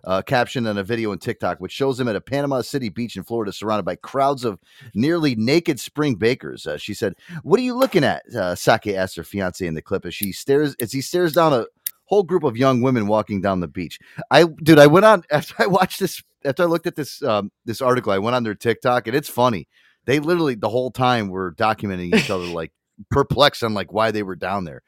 [0.04, 3.16] uh, caption on a video on TikTok, which shows them at a Panama City beach
[3.16, 4.60] in Florida, surrounded by crowds of
[4.94, 6.68] nearly naked spring bakers.
[6.68, 7.14] Uh, she said,
[7.44, 10.32] "What are you looking at?" Uh, Sake asked her fiance in the clip as she
[10.32, 11.66] stares as he stares down a
[12.06, 13.98] whole group of young women walking down the beach.
[14.30, 16.22] I, dude, I went on after I watched this.
[16.46, 19.30] After I looked at this um, this article, I went on their TikTok, and it's
[19.30, 19.68] funny.
[20.06, 22.74] They literally the whole time were documenting each other, like
[23.10, 24.82] perplexed on like why they were down there.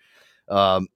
[0.50, 0.88] Um,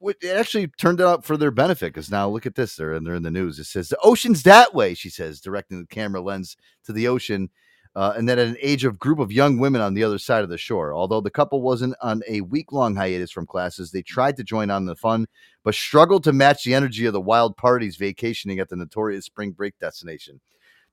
[0.00, 3.22] it actually turned out for their benefit because now look at this they're, they're in
[3.22, 3.58] the news.
[3.58, 7.50] It says the ocean's that way she says directing the camera lens to the ocean
[7.94, 10.44] uh, and then at an age of group of young women on the other side
[10.44, 10.92] of the shore.
[10.92, 14.84] Although the couple wasn't on a week-long hiatus from classes they tried to join on
[14.84, 15.26] the fun
[15.64, 19.52] but struggled to match the energy of the wild parties vacationing at the notorious spring
[19.52, 20.40] break destination.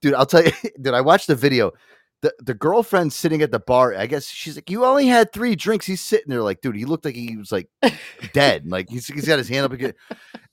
[0.02, 0.52] Dude i'll tell you
[0.82, 1.72] did i watch the video
[2.24, 5.56] the, the girlfriend sitting at the bar, I guess she's like, You only had three
[5.56, 5.86] drinks.
[5.86, 7.68] He's sitting there like, dude, he looked like he was like
[8.32, 8.64] dead.
[8.74, 9.94] Like he's, he's got his hand up again.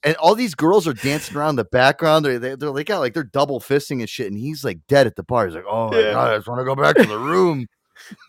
[0.02, 2.24] And all these girls are dancing around the background.
[2.24, 4.26] They're, they're, they're like, like they're double fisting and shit.
[4.26, 5.47] And he's like dead at the bar.
[5.47, 6.12] He's like, Oh my Yeah.
[6.12, 7.66] God, I just want to go back to the room.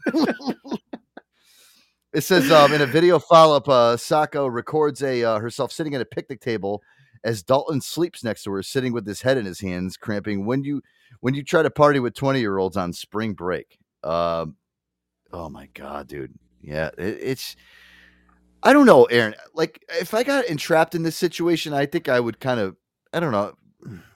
[2.13, 5.95] it says um, in a video follow up, uh, Sako records a uh, herself sitting
[5.95, 6.83] at a picnic table
[7.23, 10.45] as Dalton sleeps next to her, sitting with his head in his hands, cramping.
[10.45, 10.83] When you
[11.21, 14.55] when you try to party with twenty year olds on spring break, um,
[15.31, 17.55] oh my god, dude, yeah, it, it's.
[18.63, 19.33] I don't know, Aaron.
[19.55, 22.75] Like, if I got entrapped in this situation, I think I would kind of.
[23.13, 23.53] I don't know.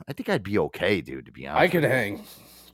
[0.08, 1.26] I think I'd be okay, dude.
[1.26, 1.98] To be honest, I could with you.
[1.98, 2.24] hang.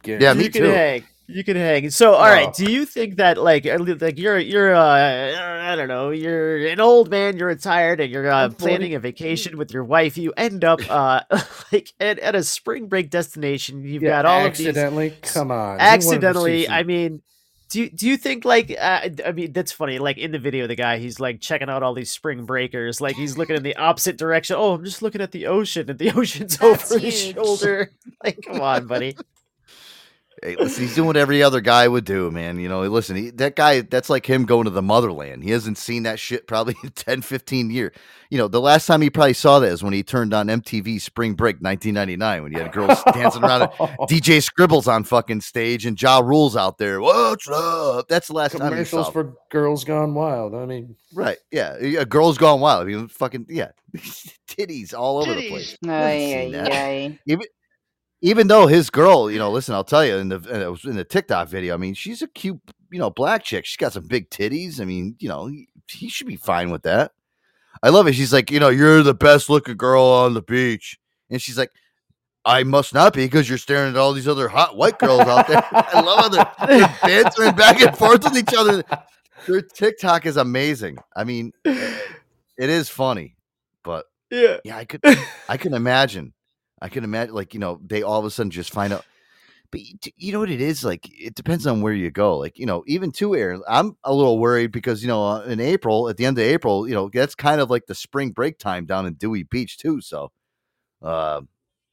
[0.03, 0.59] Yeah, me you too.
[0.59, 1.03] Can hang.
[1.27, 1.89] You can hang.
[1.91, 2.47] So, all right.
[2.49, 2.53] Oh.
[2.53, 7.09] Do you think that like like you're you're uh I don't know you're an old
[7.09, 10.17] man, you're retired, and you're uh, planning a vacation with your wife.
[10.17, 11.21] You end up uh
[11.71, 13.83] like at, at a spring break destination.
[13.83, 15.17] You've Yeah, got all of these accidentally.
[15.21, 15.83] Come on.
[15.85, 16.69] Who wanted to see accidentally.
[16.69, 17.21] I mean.
[17.69, 20.67] Do you, do you think like uh, I mean that's funny like in the video
[20.67, 23.77] the guy he's like checking out all these spring breakers like he's looking in the
[23.77, 27.91] opposite direction oh I'm just looking at the ocean and the ocean's over his shoulder
[28.25, 29.15] like come on buddy
[30.43, 32.59] Hey, listen, he's doing what every other guy would do, man.
[32.59, 35.43] You know, listen, he, that guy, that's like him going to the motherland.
[35.43, 37.95] He hasn't seen that shit probably in 10, 15 years.
[38.31, 40.99] You know, the last time he probably saw that is when he turned on MTV
[40.99, 43.63] Spring Break 1999 when you had girls dancing around.
[43.63, 43.69] it.
[44.09, 47.01] DJ Skribble's on fucking stage and Ja Rule's out there.
[47.01, 48.07] What's up?
[48.07, 49.11] That's the last time he Commercials saw.
[49.11, 50.55] for Girls Gone Wild.
[50.55, 51.37] I mean, Right.
[51.51, 51.75] Yeah.
[51.75, 52.83] A girl's gone wild.
[52.83, 53.71] I mean, fucking, yeah.
[54.47, 55.77] Titties all over the place.
[55.85, 56.71] Ay, I've seen ay, that.
[56.71, 57.19] ay.
[57.27, 57.45] Even,
[58.21, 61.03] even though his girl, you know, listen, I'll tell you in the uh, in the-
[61.03, 61.73] TikTok video.
[61.73, 62.59] I mean, she's a cute,
[62.91, 63.65] you know, black chick.
[63.65, 64.79] She's got some big titties.
[64.79, 67.11] I mean, you know, he, he should be fine with that.
[67.83, 68.13] I love it.
[68.13, 70.99] She's like, you know, you're the best looking girl on the beach,
[71.29, 71.71] and she's like,
[72.45, 75.47] I must not be because you're staring at all these other hot white girls out
[75.47, 75.63] there.
[75.71, 78.83] I love how they're, they're dancing back and forth with each other.
[79.47, 80.97] Their TikTok is amazing.
[81.15, 83.35] I mean, it is funny,
[83.83, 85.01] but yeah, yeah, I could,
[85.49, 86.33] I can imagine,
[86.81, 89.05] I can imagine, like you know, they all of a sudden just find out.
[89.71, 89.81] But
[90.17, 91.07] you know what it is like.
[91.09, 92.37] It depends on where you go.
[92.37, 93.59] Like you know, even to air.
[93.67, 96.87] I'm a little worried because you know, uh, in April, at the end of April,
[96.87, 100.01] you know, that's kind of like the spring break time down in Dewey Beach too.
[100.01, 100.31] So,
[101.01, 101.41] uh,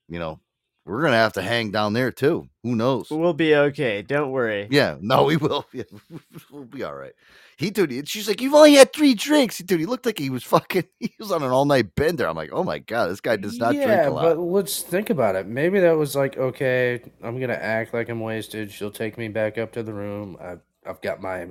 [0.09, 0.41] you know,
[0.89, 2.49] we're gonna have to hang down there too.
[2.63, 3.11] Who knows?
[3.11, 4.03] We'll be okay.
[4.03, 4.67] Don't worry.
[4.71, 5.67] Yeah, no, we will.
[5.73, 5.85] Yeah,
[6.51, 7.13] we'll be all right.
[7.57, 9.81] He dude, she's like, you've only had three drinks, dude.
[9.81, 10.85] He looked like he was fucking.
[11.01, 12.27] He was on an all night bender.
[12.27, 14.23] I'm like, oh my god, this guy does not drink yeah, a lot.
[14.23, 15.47] but let's think about it.
[15.47, 18.71] Maybe that was like, okay, I'm gonna act like I'm wasted.
[18.71, 20.37] She'll take me back up to the room.
[20.41, 21.49] I've I've got my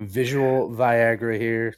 [0.00, 1.76] visual Viagra here.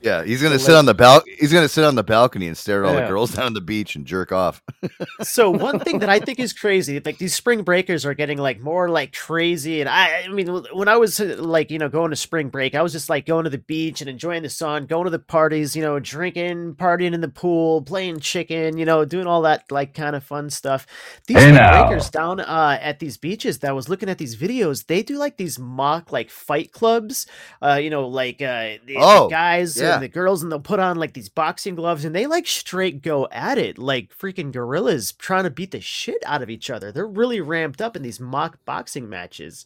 [0.00, 2.46] Yeah, he's gonna So sit let- on the bal- He's gonna sit on the balcony
[2.48, 4.62] and stare at all the girls down on the beach and jerk off.
[5.22, 8.60] so one thing that I think is crazy, like these spring breakers are getting like
[8.60, 12.10] more like crazy, and I, I mean, when I was uh, like, you know, going
[12.10, 14.86] to spring break, I was just like going to the beach and enjoying the sun,
[14.86, 19.04] going to the parties, you know, drinking, partying in the pool, playing chicken, you know,
[19.04, 20.86] doing all that like kind of fun stuff.
[21.26, 21.86] These Hey spring now.
[21.88, 25.16] breakers down uh, at these beaches that I was looking at these videos, they do
[25.16, 27.26] like these mock like fight clubs,
[27.62, 29.85] uh, you know, like uh, the, the Oh, guys yeah.
[29.94, 33.02] And the girls, and they'll put on like these boxing gloves, and they like straight
[33.02, 36.92] go at it, like freaking gorillas trying to beat the shit out of each other.
[36.92, 39.64] They're really ramped up in these mock boxing matches.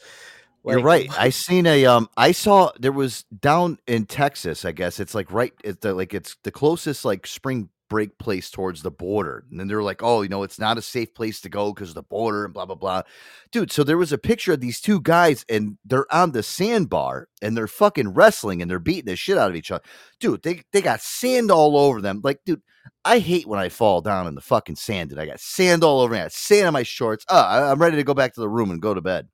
[0.64, 1.10] You're right.
[1.18, 2.08] I seen a um.
[2.16, 4.64] I saw there was down in Texas.
[4.64, 5.54] I guess it's like right.
[5.64, 9.44] It's the, like it's the closest like spring break place towards the border.
[9.50, 11.92] And then they're like, oh, you know, it's not a safe place to go because
[11.92, 13.02] the border and blah blah blah.
[13.52, 17.28] Dude, so there was a picture of these two guys and they're on the sandbar
[17.42, 19.84] and they're fucking wrestling and they're beating the shit out of each other.
[20.20, 22.22] Dude, they they got sand all over them.
[22.24, 22.62] Like, dude.
[23.04, 25.18] I hate when I fall down in the fucking sand, dude.
[25.18, 26.20] I got sand all over me.
[26.20, 27.24] I got sand on my shorts.
[27.28, 29.28] Uh, I'm ready to go back to the room and go to bed.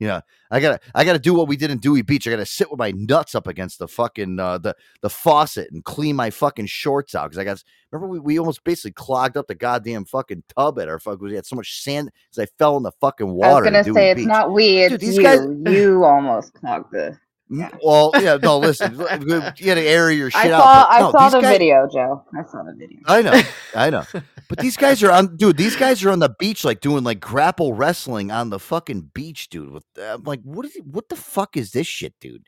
[0.00, 0.20] You know,
[0.50, 2.26] I gotta I gotta do what we did in Dewey Beach.
[2.26, 5.84] I gotta sit with my nuts up against the fucking uh, the the faucet and
[5.84, 9.48] clean my fucking shorts out because I got remember we, we almost basically clogged up
[9.48, 12.76] the goddamn fucking tub at our fuck we had so much sand because I fell
[12.76, 13.50] in the fucking water.
[13.50, 15.22] I was gonna say it's not we, it's Dude, these you.
[15.22, 17.18] guys- You almost clogged the.
[17.50, 19.06] Mm, Well, yeah, no, listen, you
[19.66, 20.60] gotta air your shit I out.
[20.62, 20.84] saw.
[20.84, 22.24] but I no, saw these the guys- video, Joe.
[22.38, 22.98] I saw the video.
[23.06, 23.40] I know,
[23.74, 24.04] I know.
[24.48, 25.58] But these guys are on, dude.
[25.58, 29.50] These guys are on the beach, like doing like grapple wrestling on the fucking beach,
[29.50, 29.70] dude.
[29.70, 32.46] With I'm like, what is, what the fuck is this shit, dude?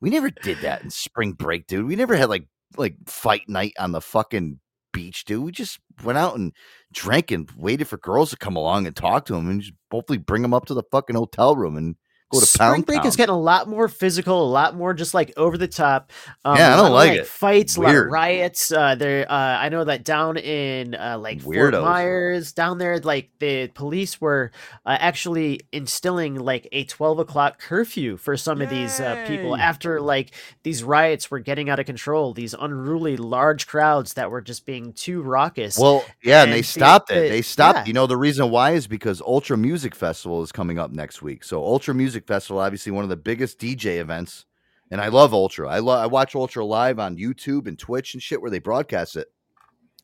[0.00, 1.86] We never did that in spring break, dude.
[1.86, 4.58] We never had like like fight night on the fucking
[4.92, 5.44] beach, dude.
[5.44, 6.52] We just went out and
[6.92, 10.18] drank and waited for girls to come along and talk to them, and just hopefully
[10.18, 11.94] bring them up to the fucking hotel room and
[12.30, 13.06] go to Spring Pound Break Town.
[13.06, 16.12] is getting a lot more physical, a lot more just like over the top.
[16.44, 17.26] Um, Yeah, I don't lot of, like it.
[17.26, 18.70] Fights, a lot of riots.
[18.72, 21.82] Uh, there, uh, I know that down in uh, like Fort Weirdos.
[21.82, 24.50] Myers, down there, like the police were
[24.86, 30.00] uh, actually instilling like a twelve o'clock curfew for some of these uh, people after
[30.00, 30.32] like
[30.62, 32.34] these riots were getting out of control.
[32.34, 35.78] These unruly large crowds that were just being too raucous.
[35.78, 37.28] Well, yeah, and, they the- stopped it.
[37.30, 37.78] They stopped.
[37.78, 37.84] yeah.
[37.86, 41.44] You know, the reason why is because Ultra Music Festival is coming up next week.
[41.44, 44.44] So Ultra Music Festival, obviously one of the biggest DJ events,
[44.90, 45.68] and I love Ultra.
[45.68, 46.02] I love.
[46.02, 49.28] I watch Ultra live on YouTube and Twitch and shit where they broadcast it.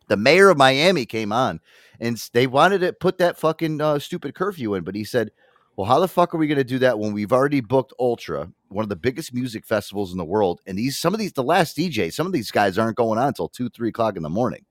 [0.09, 1.61] The mayor of Miami came on,
[2.01, 5.31] and they wanted to put that fucking uh, stupid curfew in, but he said,
[5.77, 8.51] "Well, how the fuck are we going to do that when we've already booked Ultra,
[8.69, 11.43] one of the biggest music festivals in the world, and these some of these the
[11.43, 14.29] last DJs, some of these guys aren't going on until two, three o'clock in the
[14.29, 14.67] morning."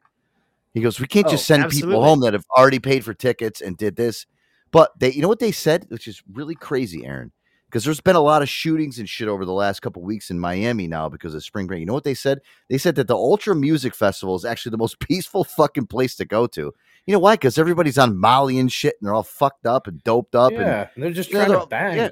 [0.76, 1.94] He goes, "We can't just Oh, send absolutely.
[1.96, 4.28] people home that have already paid for tickets and did this."
[4.74, 7.32] But they, you know what they said, which is really crazy, Aaron,
[7.68, 10.40] because there's been a lot of shootings and shit over the last couple weeks in
[10.40, 11.80] Miami now because of spring break.
[11.80, 12.40] You know what they said?
[12.72, 16.26] They said that the Ultra Music Festival is actually the most peaceful fucking place to
[16.26, 16.74] go to.
[17.06, 17.36] You know why?
[17.36, 20.52] Because everybody's on Molly and shit, and they're all fucked up and doped up.
[20.52, 21.98] Yeah, and they're just you know, trying to bang.
[21.98, 22.10] Yeah,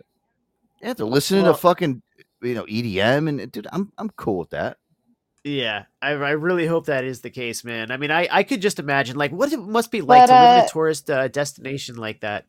[0.84, 2.04] yeah, they're listening Well- to fucking
[2.44, 4.78] you know EDM, and dude, I'm I'm cool with that.
[5.44, 7.90] Yeah, I, I really hope that is the case, man.
[7.90, 10.34] I mean, I, I could just imagine like what it must be like But, to
[10.34, 12.46] live in uh, a tourist uh, destination like that.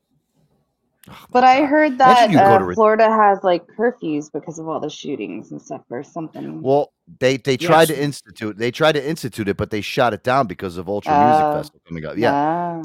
[1.31, 4.59] But I heard that Imagine you go uh, to re- Florida has like curfews because
[4.61, 6.63] of all the shootings and stuff or something.
[6.63, 7.99] Well, they they tried Yes.
[7.99, 11.13] to institute they tried to institute it, but they shot it down because of Ultra
[11.13, 11.25] Oh.
[11.27, 12.17] Music Festival coming up.
[12.17, 12.83] Yeah, Ah.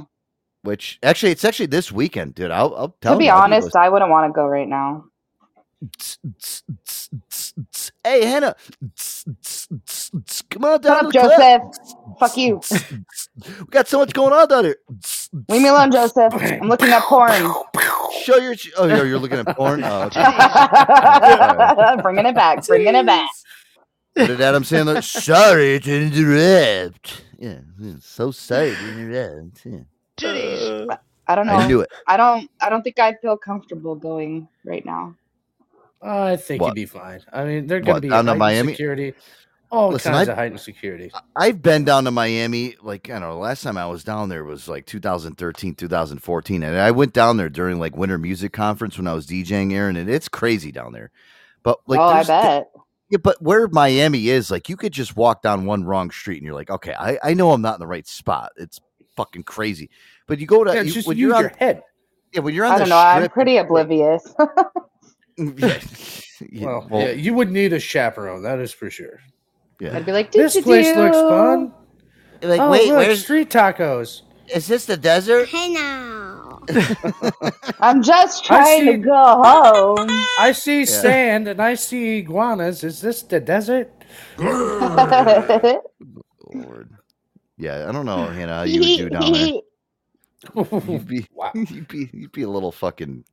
[0.64, 2.50] which actually it's actually this weekend, dude.
[2.52, 3.32] I'll I'll tell to be you.
[3.32, 5.06] I'll honest, I wouldn't want to go right now.
[8.04, 8.56] Hey Hannah,
[10.50, 11.14] come on down up.
[11.14, 11.62] Joseph.
[12.20, 12.60] Fuck you.
[13.46, 14.78] We got so much going on down here.
[15.50, 16.34] Leave me alone, Joseph.
[16.34, 17.32] I'm looking at porn.
[18.24, 19.84] Show your oh, you're, you're looking at porn.
[19.84, 22.02] Oh, okay.
[22.02, 22.66] bringing it back.
[22.66, 23.30] Bringing it back.
[24.14, 25.04] What did Adam Sandler?
[25.04, 27.24] Sorry to interrupt.
[27.38, 29.64] Yeah, yeah, so sorry to interrupt.
[29.64, 30.96] Yeah.
[31.28, 31.54] I don't know.
[31.54, 31.90] I knew it.
[32.08, 32.50] I don't.
[32.62, 35.16] I don't think I'd feel comfortable going right now.
[36.02, 36.70] I think What?
[36.70, 37.22] you'd be fine.
[37.34, 38.74] I mean, they're going to be down to heightened Miami?
[38.74, 39.14] security,
[39.72, 41.12] all Listen, kinds I- of heightened security.
[41.36, 42.76] I've been down to Miami.
[42.82, 43.38] Like I don't know.
[43.40, 47.50] Last time I was down there was like 2013, 2014, and I went down there
[47.50, 51.12] during like Winter Music Conference when I was DJing, Aaron, and it's crazy down there.
[51.64, 52.72] But like, oh, I there's- bet.
[53.10, 56.46] Yeah, but where Miami is, like, you could just walk down one wrong street and
[56.46, 58.52] you're like, okay, I, I know I'm not in the right spot.
[58.58, 58.82] It's
[59.16, 59.90] fucking crazy.
[60.28, 61.84] But you go to Yeah, you- just when use you're on, your head.
[62.34, 64.36] Yeah, when you're on I don't know, I'm pretty oblivious.
[65.58, 65.80] yeah,
[66.52, 68.44] yeah, Well, well, yeah, you would need a chaperone.
[68.44, 69.20] That is for sure.
[69.80, 69.96] yeah.
[69.96, 71.74] I'd be like, This place looks fun.
[72.42, 74.22] Like, oh, wait, look, where's street tacos?
[74.54, 75.50] is this the desert?
[75.50, 76.62] Hey now.
[77.80, 80.10] I'm just I trying to go home.
[80.40, 82.84] I see sand and I see iguanas.
[82.84, 83.92] Is this the desert?
[86.54, 86.90] Lord.
[87.58, 89.62] Yeah, I don't know, Hannah, how you would do down there.
[90.88, 93.24] You'd be, you'd be, you'd be a little fucking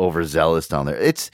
[0.00, 0.96] overzealous down there.
[0.98, 1.30] It's,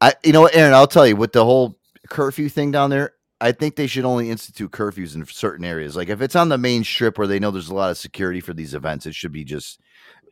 [0.00, 1.78] I, you know, what, Aaron, I'll tell you with the whole
[2.08, 3.12] curfew thing down there.
[3.40, 5.94] I think they should only institute curfews in certain areas.
[5.94, 8.40] Like if it's on the main strip where they know there's a lot of security
[8.40, 9.78] for these events, it should be just,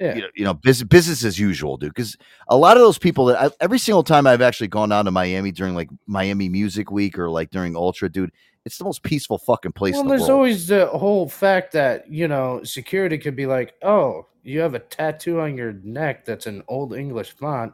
[0.00, 0.14] Yeah.
[0.14, 1.90] you know, you know business, business as usual, dude.
[1.90, 2.16] Because
[2.48, 5.10] a lot of those people that I, every single time I've actually gone down to
[5.10, 8.32] Miami during like Miami Music Week or like during Ultra, dude,
[8.64, 10.30] it's the most peaceful fucking place Well, in the there's world.
[10.32, 14.78] always the whole fact that you know security could be like, "Oh, you have a
[14.78, 17.72] tattoo on your neck that's an old English font.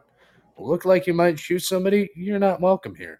[0.57, 2.09] Look like you might shoot somebody.
[2.15, 3.19] You're not welcome here."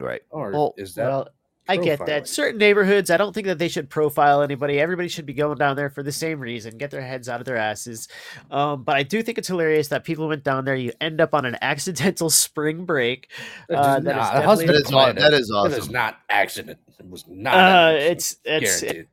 [0.00, 0.22] right.
[0.30, 1.08] Or Well, is that?
[1.08, 1.28] Well,
[1.70, 2.26] I get that.
[2.26, 4.80] Certain neighborhoods, I don't think that they should profile anybody.
[4.80, 7.44] Everybody should be going down there for the same reason, get their heads out of
[7.46, 8.08] their asses.
[8.50, 10.76] Um, but I do think it's hilarious that people went down there.
[10.76, 13.30] You end up on an accidental spring break.
[13.68, 15.40] Uh, does that is not- definitely- husband That is aw- planned that it.
[15.40, 15.92] is That is awesome.
[15.92, 16.78] not accident.
[17.00, 17.54] It was not.
[17.54, 19.08] Uh, it's it's Guaranteed.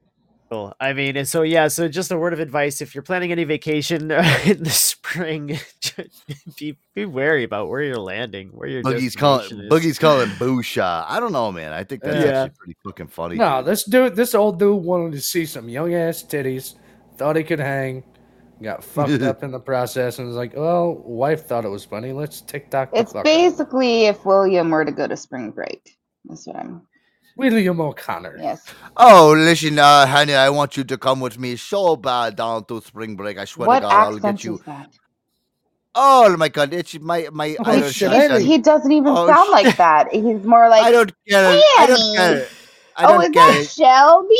[0.55, 0.73] Cool.
[0.79, 3.43] I mean, and so yeah, so just a word of advice: if you're planning any
[3.43, 4.11] vacation
[4.45, 5.57] in the spring,
[6.57, 9.71] be be wary about where you're landing, where your Boogie's calling destination is.
[9.85, 11.05] Boogie's calling Boosha.
[11.07, 11.73] I don't know, man.
[11.73, 12.43] I think that's Yeah.
[12.43, 13.35] actually pretty fucking funny.
[13.35, 13.65] No, dude.
[13.65, 16.75] this dude, this old dude wanted to see some young ass titties.
[17.17, 18.03] Thought he could hang.
[18.63, 22.13] Got fucked up in the process, and was like, "Well, wife thought it was funny.
[22.13, 25.97] Let's TikTok the It's fuck out." basically if William were to go to spring break.
[26.23, 26.81] That's what I'm.
[27.35, 28.37] William O'Connor.
[28.39, 28.73] Yes.
[28.97, 32.81] Oh, listen, uh, honey, I want you to come with me so bad down to
[32.81, 33.37] spring break.
[33.39, 34.61] I swear What to God, I'll get you.
[35.95, 39.51] Oh my God, it's my my He, Irish he- he doesn't even Oh, sound sh-
[39.51, 40.13] like that.
[40.13, 40.83] He's more like.
[40.83, 41.67] I don't get it.
[41.75, 42.15] I don't Annie.
[42.15, 42.53] get it.
[42.95, 43.71] I oh, don't is get that it.
[43.77, 44.35] Shelby?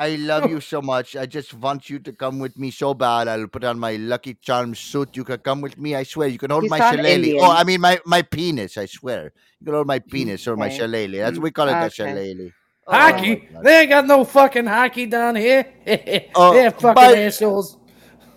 [0.00, 1.14] I love you so much.
[1.14, 3.28] I just want you to come with me so bad.
[3.28, 5.16] I'll put on my Lucky Charms suit.
[5.16, 5.94] You can come with me.
[5.94, 6.28] I swear.
[6.28, 7.10] You can hold You my shillelagh.
[7.16, 7.44] Indian.
[7.44, 8.78] Oh, I mean my my penis.
[8.78, 9.32] I swear.
[9.60, 10.78] You can hold my penis or my Okay.
[10.78, 11.18] shillelagh.
[11.24, 11.88] That's we call it a Okay.
[11.90, 12.50] shillelagh.
[12.88, 13.48] Hockey?
[13.56, 15.64] Oh, they ain't got no fucking hockey down here.
[16.34, 17.76] Oh, They're fucking but- assholes.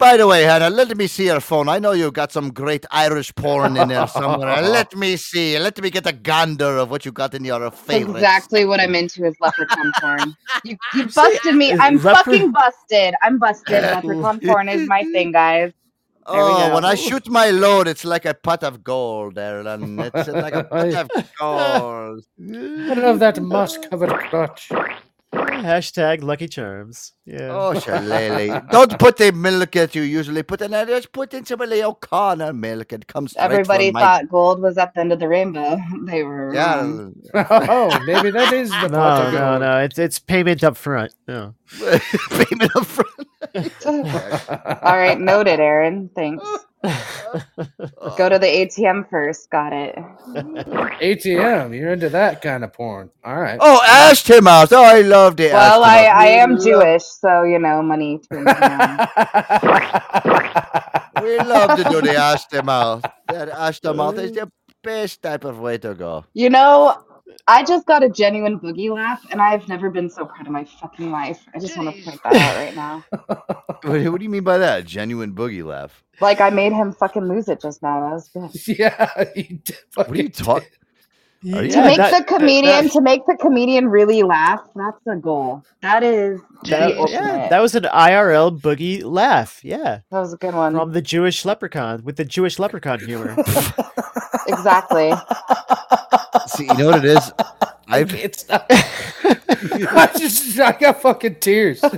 [0.03, 1.69] By the way, Hannah, let me see your phone.
[1.69, 4.61] I know you've got some great Irish porn in there somewhere.
[4.77, 5.57] let me see.
[5.57, 8.15] Let me get a gander of what you got in your That's favorites.
[8.15, 10.35] exactly what I'm into is leprechaun porn.
[10.65, 11.71] You, you busted me.
[11.71, 13.13] Uh, I'm lepre- fucking busted.
[13.21, 13.81] I'm busted.
[13.81, 15.71] Leprechaun porn is my thing, guys.
[16.29, 19.99] There Oh, when I shoot my load, it's like a pot of gold, Aaron.
[19.99, 21.09] It's like a pot of
[21.39, 22.25] gold.
[22.41, 24.69] I love that moss covered crotch.
[25.33, 27.13] Hashtag Lucky Charms.
[27.25, 27.49] Yeah.
[27.51, 28.67] Oh, shillelagh.
[28.71, 30.85] Don't put the milk that you usually put in there.
[30.85, 32.93] Just put in some of the O'Connor milk.
[32.93, 34.01] It comes Everybody from my...
[34.01, 35.79] thought gold was at the end of the rainbow.
[36.05, 36.81] They were Yeah.
[36.81, 37.15] wrong.
[37.33, 39.79] oh, maybe that is the no, no, no.
[39.79, 41.13] It's it's payment up front.
[41.27, 41.55] No.
[41.79, 43.27] Payment up front.
[43.85, 46.09] All right, noted, Aaron.
[46.15, 46.43] Thanks.
[48.17, 49.49] Go to the ATM first.
[49.49, 49.95] Got it.
[50.35, 53.09] ATM, you're into that kind of porn.
[53.23, 53.57] All right.
[53.61, 54.47] Oh, asked him.
[54.47, 55.53] Oh, I loved it.
[55.53, 58.19] Well, I, I am Jewish, so you know, money.
[58.29, 58.53] turns me.
[61.23, 63.05] We love to do the ask them out.
[63.29, 64.51] That ask them is the
[64.83, 66.25] best type of way to go.
[66.33, 67.01] You know,
[67.47, 70.65] I just got a genuine boogie laugh, and I've never been so proud of my
[70.65, 71.45] fucking life.
[71.55, 73.05] I just want to point that out right now.
[73.83, 74.85] What, what do you mean by that?
[74.85, 76.02] Genuine boogie laugh.
[76.21, 78.01] Like I made him fucking lose it just now.
[78.01, 78.77] That was good.
[78.79, 80.69] Yeah, he did What are you talking?
[81.43, 85.63] to make the comedian to make the comedian really laugh, that's the goal.
[85.81, 89.59] That is That, yeah, that was an IRL boogie laugh.
[89.63, 93.35] Yeah, that was a good one from the Jewish leprechaun with the Jewish leprechaun humor.
[94.47, 95.11] exactly.
[96.47, 97.31] See, you know what it is?
[97.87, 98.65] I've It's not.
[98.69, 101.81] I just I got fucking tears.
[101.81, 101.91] he's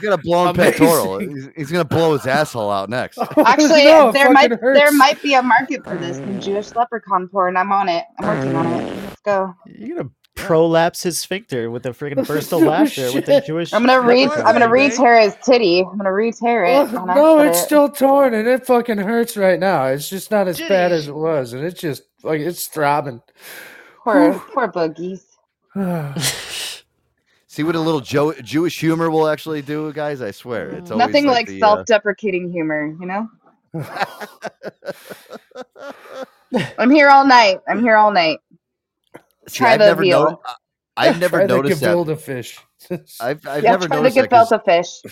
[0.00, 1.18] gonna blow him pectoral.
[1.18, 3.18] He's, he's gonna blow his asshole out next.
[3.36, 4.78] Actually, No, there might hurts.
[4.78, 7.50] there might be a market for this in Jewish leprechaun porn.
[7.50, 8.04] And I'm on it.
[8.18, 8.94] I'm working on it.
[8.94, 9.54] Let's go.
[9.66, 13.72] You're gonna prolapse his sphincter with a freaking burst of laughter with the Jewish.
[13.72, 15.80] I'm gonna re I'm gonna re-tear his titty.
[15.80, 16.94] I'm gonna re-tear it.
[16.94, 17.66] Oh, no, it's accident.
[17.66, 19.86] still torn and it fucking hurts right now.
[19.86, 23.20] It's just not as bad as it was, and it's just like it's throbbing.
[24.04, 25.24] Poor poor boogies.
[27.46, 30.22] See what a little jo- Jewish humor will actually do, guys.
[30.22, 33.28] I swear, it's Nothing like, the, uh, self-deprecating humor, you know.
[36.78, 37.58] I'm here all night.
[37.68, 38.38] I'm here all night.
[39.48, 40.24] see, Try I've the never veal.
[40.30, 40.40] know-
[40.96, 41.96] I've never Try the noticed that.
[41.96, 42.58] gefilte fish.
[43.20, 45.02] I've, I've yeah, never try to noticed get that 'cause felt fish.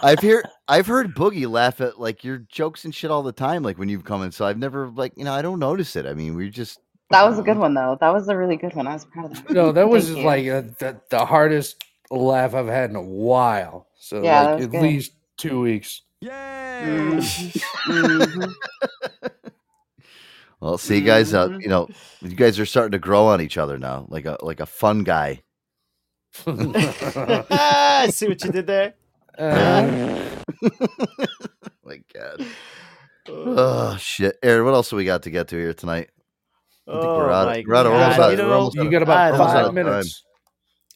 [0.03, 3.63] I've heard I've heard Boogie laugh at like your jokes and shit all the time,
[3.63, 4.31] like when you've come in.
[4.31, 6.05] So I've never like you know I don't notice it.
[6.05, 6.79] I mean, we're just
[7.11, 7.97] That was a good one though.
[7.99, 8.87] That was a really good one.
[8.87, 9.53] I was proud of that.
[9.53, 10.25] No, that was Thank you.
[10.25, 13.87] like uh the, the hardest laugh I've had in a while.
[13.97, 14.81] So Yeah, like at good.
[14.81, 16.01] least two weeks.
[16.23, 17.75] Mhm.
[20.61, 21.33] well see guys.
[21.33, 21.61] Uh, Mhm.
[21.63, 21.89] you know,
[22.21, 25.03] you guys are starting to grow on each other now, like a like a fun
[25.03, 25.41] guy.
[26.47, 26.47] Ah,
[28.03, 28.93] I see what you did there.
[29.39, 30.25] Uh,
[31.85, 32.45] My God.
[33.27, 34.65] Oh shit, Aaron.
[34.65, 36.09] What else do we got to get to here tonight?
[36.87, 37.47] I think we're Oh out.
[37.47, 37.85] my We're out.
[37.85, 38.31] We're almost God, out.
[38.31, 40.23] you we're know, almost you out- got about don't almost out five minutes.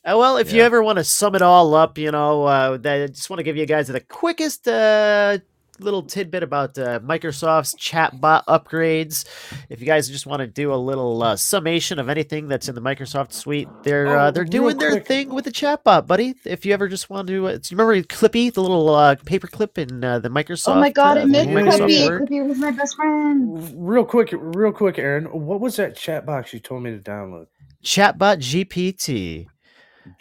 [0.06, 3.08] Uh, well, if you ever want to sum it all up, you know, uh, I
[3.08, 5.38] just want to give you guys the quickest uh,
[5.80, 9.26] little tidbit about uh, Microsoft's chatbot upgrades.
[9.70, 12.76] If you guys just want to do a little uh, summation of anything that's in
[12.76, 16.36] the Microsoft suite, they're Oh, uh, they're real doing their thing with the chatbot, buddy.
[16.46, 19.78] If you ever just want to, uh, do you remember Clippy, the little uh, paperclip
[19.78, 20.76] in uh, the Microsoft?
[20.76, 22.08] Oh my god, I uh, miss Microsoft Clippy.
[22.08, 22.22] Word?
[22.30, 23.74] Clippy was my best friend.
[23.76, 25.26] Real quick, real quick, Aaron.
[25.26, 27.48] What was that chat box you told me to download?
[27.84, 29.48] Chatbot GPT.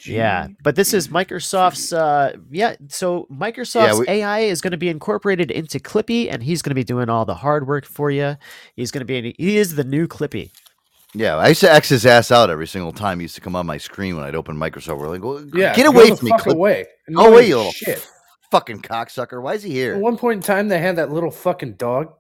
[0.05, 1.93] Yeah, but this is Microsoft's.
[1.93, 6.63] Uh, yeah, so Microsoft's we- AI is going to be incorporated into Clippy, and he's
[6.63, 8.37] going to be doing all the hard work for you.
[8.77, 9.35] He's going to be.
[9.39, 10.51] He is the new Clippy.
[11.15, 13.19] Yeah, I used to X his ass out every single time.
[13.19, 14.99] He used to come on my screen when I'd open Microsoft.
[14.99, 16.57] We're like, well, Yeah, get go away the from me, fuck Clip.
[16.57, 16.87] away.
[17.15, 18.09] Go away, Annoying you little shit.
[18.51, 19.43] fucking cocksucker.
[19.43, 19.95] Why is he here?
[19.95, 22.15] At one point in time, they had that little fucking dog.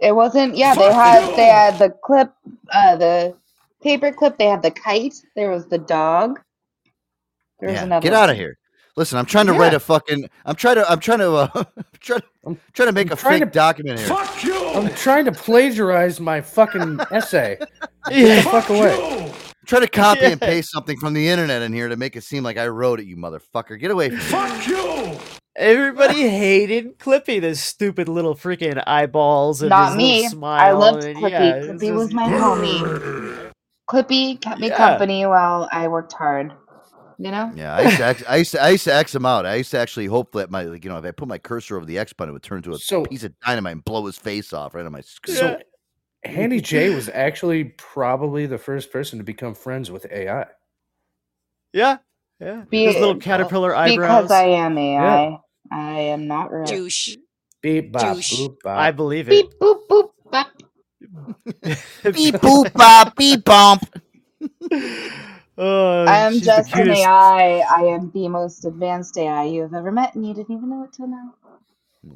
[0.00, 0.56] It wasn't.
[0.56, 2.32] Yeah, they had they had the clip,
[2.72, 3.36] uh, the
[3.82, 4.36] paper clip.
[4.36, 5.14] They had the kite.
[5.36, 6.40] There was the dog.
[7.60, 8.02] There was Yeah, another.
[8.04, 8.56] get out of here.
[8.96, 10.28] Listen, I'm trying to write a fucking.
[10.44, 10.90] I'm trying to.
[10.90, 11.32] I'm trying to.
[11.32, 12.22] Uh, I'm trying.
[12.44, 14.08] I'm trying to make a fake to- document here.
[14.08, 14.56] Fuck you!
[14.70, 17.58] I'm trying to plagiarize my fucking essay.
[18.10, 18.36] Yeah.
[18.36, 19.32] Get the fuck away.
[19.66, 22.42] Try to copy and paste something from the internet in here to make it seem
[22.42, 23.06] like I wrote it.
[23.06, 24.22] You motherfucker, get away from me.
[24.24, 25.18] Fuck you!
[25.54, 30.14] Everybody hated Clippy, this stupid little freaking eyeballs and Not his me.
[30.22, 30.60] little smile.
[30.60, 31.30] I loved and Clippy.
[31.30, 33.52] yeah, Clippy was just- my homie.
[33.90, 34.76] Clippy kept me Yeah.
[34.76, 36.52] company while I worked hard.
[37.20, 37.50] You know.
[37.56, 38.62] Yeah, I used, to, X- I used to.
[38.62, 39.44] I used to X him out.
[39.44, 41.76] I used to actually hope that my, like, you know, if I put my cursor
[41.76, 44.06] over the X button, it would turn to a So- piece of dynamite and blow
[44.06, 45.36] his face off right on my screen.
[45.36, 45.58] So,
[46.24, 50.46] Hanny J was actually probably the first person to become friends with AI.
[51.72, 51.98] Yeah,
[52.40, 52.64] yeah.
[52.70, 54.22] Be- His little caterpillar eyebrows.
[54.24, 55.38] Because I am AI.
[55.72, 56.64] I am not real.
[56.66, 57.16] Douche.
[57.62, 58.32] Beep bop Douche.
[58.34, 58.78] boop bop.
[58.78, 59.30] I believe it.
[59.50, 60.50] Beep boop boop bop.
[62.14, 63.82] beep boop bop beep bump.
[65.58, 67.60] Oh, I am just an AI.
[67.60, 70.84] I am the most advanced AI you have ever met, and you didn't even know
[70.84, 71.34] it till now.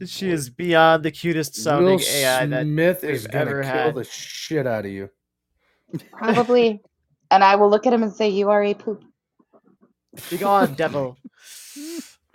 [0.07, 3.93] She is beyond the cutest sounding Will AI that Smith we've is gonna ever kill
[3.93, 3.95] had.
[3.95, 5.11] the shit out of you.
[6.13, 6.83] Probably.
[7.31, 9.05] and I will look at him and say, "You are a poop."
[10.31, 11.19] Be gone, devil.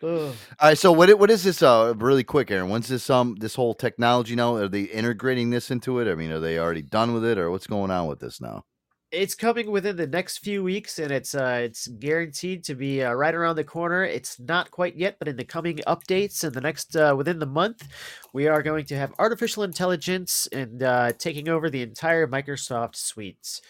[0.04, 0.36] Ugh.
[0.60, 1.18] All right, so what?
[1.20, 1.62] What is this?
[1.64, 2.70] Uh, really quick, Aaron.
[2.70, 3.10] When's this?
[3.10, 4.56] Um, this whole technology now?
[4.56, 6.12] Are they integrating this into it?
[6.12, 8.66] I mean, are they already done with it, or what's going on with this now?
[9.12, 13.14] It's coming within the next few weeks, and it's uh, it's guaranteed to be uh,
[13.14, 14.04] right around the corner.
[14.04, 17.46] It's not quite yet, but in the coming updates in the next uh, within the
[17.46, 17.88] month,
[18.34, 23.62] we are going to have artificial intelligence and uh, taking over the entire Microsoft suite.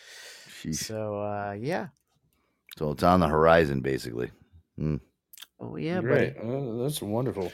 [0.49, 0.75] Sheesh.
[0.75, 1.87] So uh, yeah,
[2.77, 4.31] So it's on the horizon, basically.
[4.77, 4.95] Hmm.
[5.59, 6.35] oh yeah, Great.
[6.37, 7.51] Uh, that's wonderful.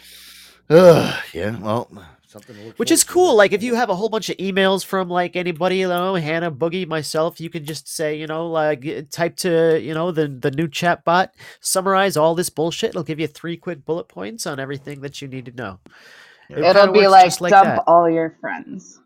[0.70, 1.90] Ugh, yeah, well,
[2.34, 3.36] something to look Which is cool.
[3.38, 6.52] Like if you have a whole bunch of emails from like anybody, you know, Hannah,
[6.52, 10.52] Boogie, myself, you can just say, you know, like type to, you know, the the
[10.52, 12.90] new chat bot, summarize all this bullshit.
[12.92, 15.80] It'll give you three quick bullet points on everything that you need to know.
[16.50, 17.84] It It'll be like like dump that.
[17.88, 19.00] all your friends.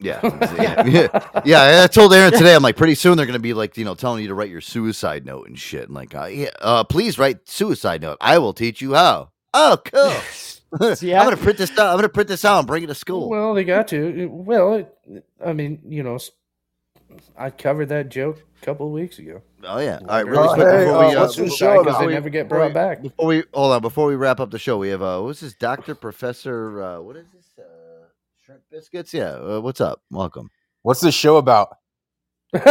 [0.00, 0.20] Yeah,
[0.56, 1.82] yeah, yeah, yeah.
[1.84, 2.54] I told Aaron today.
[2.54, 4.60] I'm like, pretty soon they're gonna be like, you know, telling you to write your
[4.60, 5.84] suicide note and shit.
[5.84, 8.18] And like, uh, yeah, uh, please write suicide note.
[8.20, 9.30] I will teach you how.
[9.54, 10.14] Oh, cool.
[11.00, 11.20] Yeah.
[11.20, 11.88] I'm gonna print this out.
[11.90, 13.28] I'm gonna print this out and bring it to school.
[13.28, 14.28] Well, they got to.
[14.30, 16.30] Well, it, I mean, you know, s-
[17.36, 19.40] I covered that joke a couple of weeks ago.
[19.64, 19.98] Oh yeah.
[20.00, 22.06] All right, really if quick it's before we uh, what's the before- show before They
[22.08, 23.02] we- never get before brought we- back.
[23.02, 25.54] Before we hold on, before we wrap up the show, we have uh, what's this,
[25.54, 26.82] Doctor Professor?
[26.82, 27.46] Uh, what is this?
[27.58, 28.04] Uh,
[28.44, 29.14] shrimp biscuits?
[29.14, 29.30] Yeah.
[29.30, 30.02] Uh, what's up?
[30.10, 30.50] Welcome.
[30.82, 31.77] What's this show about?
[32.54, 32.62] I'm,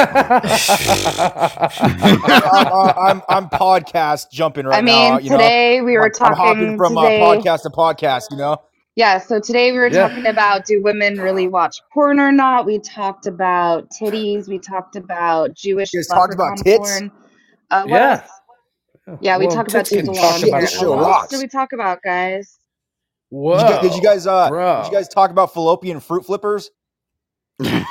[2.53, 4.77] I'm, I'm, I'm podcast jumping right now.
[4.77, 5.19] I mean, now.
[5.19, 5.37] You know?
[5.37, 8.23] today we were I'm- I'm hopping talking from today- uh, podcast to podcast.
[8.31, 8.57] You know,
[8.95, 10.07] Yeah, so today we were Yeah.
[10.07, 12.65] talking about do women really watch porn or not?
[12.65, 14.47] We talked about titties.
[14.47, 16.99] We talked about Jewish You guys talked about leprechaun tits?
[16.99, 17.11] porn.
[17.69, 18.11] Uh, what Yeah.
[18.11, 19.19] else?
[19.21, 20.89] Yeah, we Well, talked about tits can talk about here.
[20.89, 21.27] What else rocks.
[21.29, 22.57] did we talk about, guys?
[23.31, 24.81] Did you, guys- did you guys uh, bro.
[24.83, 26.71] did you guys talk about fallopian fruit flippers?
[27.59, 27.85] Not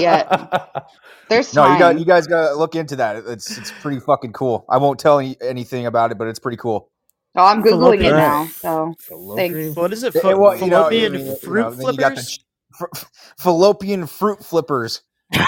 [0.00, 0.86] yet.
[1.28, 1.68] There's No, time.
[1.68, 3.16] you got you guys got to look into that.
[3.26, 4.64] It's it's pretty fucking cool.
[4.68, 6.90] I won't tell any, anything about it, but it's pretty cool.
[7.36, 8.46] Oh, I'm googling it now.
[8.46, 8.94] So
[9.36, 9.74] thanks.
[9.74, 10.12] What is it?
[10.14, 12.24] Fa- well, you know, fallopian I mean, you fruit know, then you got the flippers?
[12.24, 12.44] ch-
[12.80, 15.02] f- fallopian fruit flippers.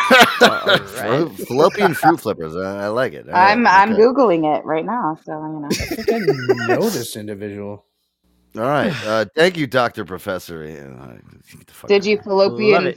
[0.42, 2.54] Oh, Flo- Fallopian fruit flippers.
[2.56, 3.26] I, I like it.
[3.32, 5.18] All right, I'm uh, I'm googling it right now.
[5.24, 5.68] So you know.
[5.90, 6.18] I think I
[6.66, 7.84] know this individual.
[8.56, 8.92] All right.
[9.04, 10.64] Uh, thank you, Doctor Professor.
[10.64, 11.20] Yeah, all right,
[11.58, 12.94] get the fuck Did out you of fallopian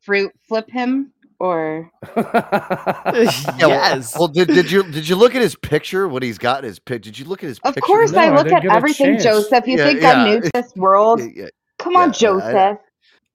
[0.00, 1.90] fruit flip him or?
[2.16, 6.08] Yeah, well- Well, did, did you did you look at his picture?
[6.08, 7.02] What he's got in his pic?
[7.02, 7.86] Did you look at his Of picture?
[7.86, 9.66] course, I look at everything, Joseph.
[9.66, 10.12] You Yeah, think yeah.
[10.12, 11.20] I'm new to this world?
[11.34, 11.46] Yeah,
[11.78, 12.78] Come on, yeah, I- Joseph.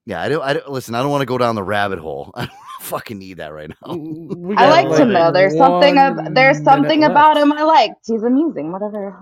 [0.04, 0.42] Yeah, I don't.
[0.42, 0.96] I don't listen.
[0.96, 2.32] I don't want to go down the rabbit hole.
[2.34, 4.54] I don't fucking need that right now.
[4.56, 5.30] I like to know.
[5.30, 7.94] There's something of there's something minute about him I liked.
[8.06, 8.72] He's amusing.
[8.72, 9.16] Whatever.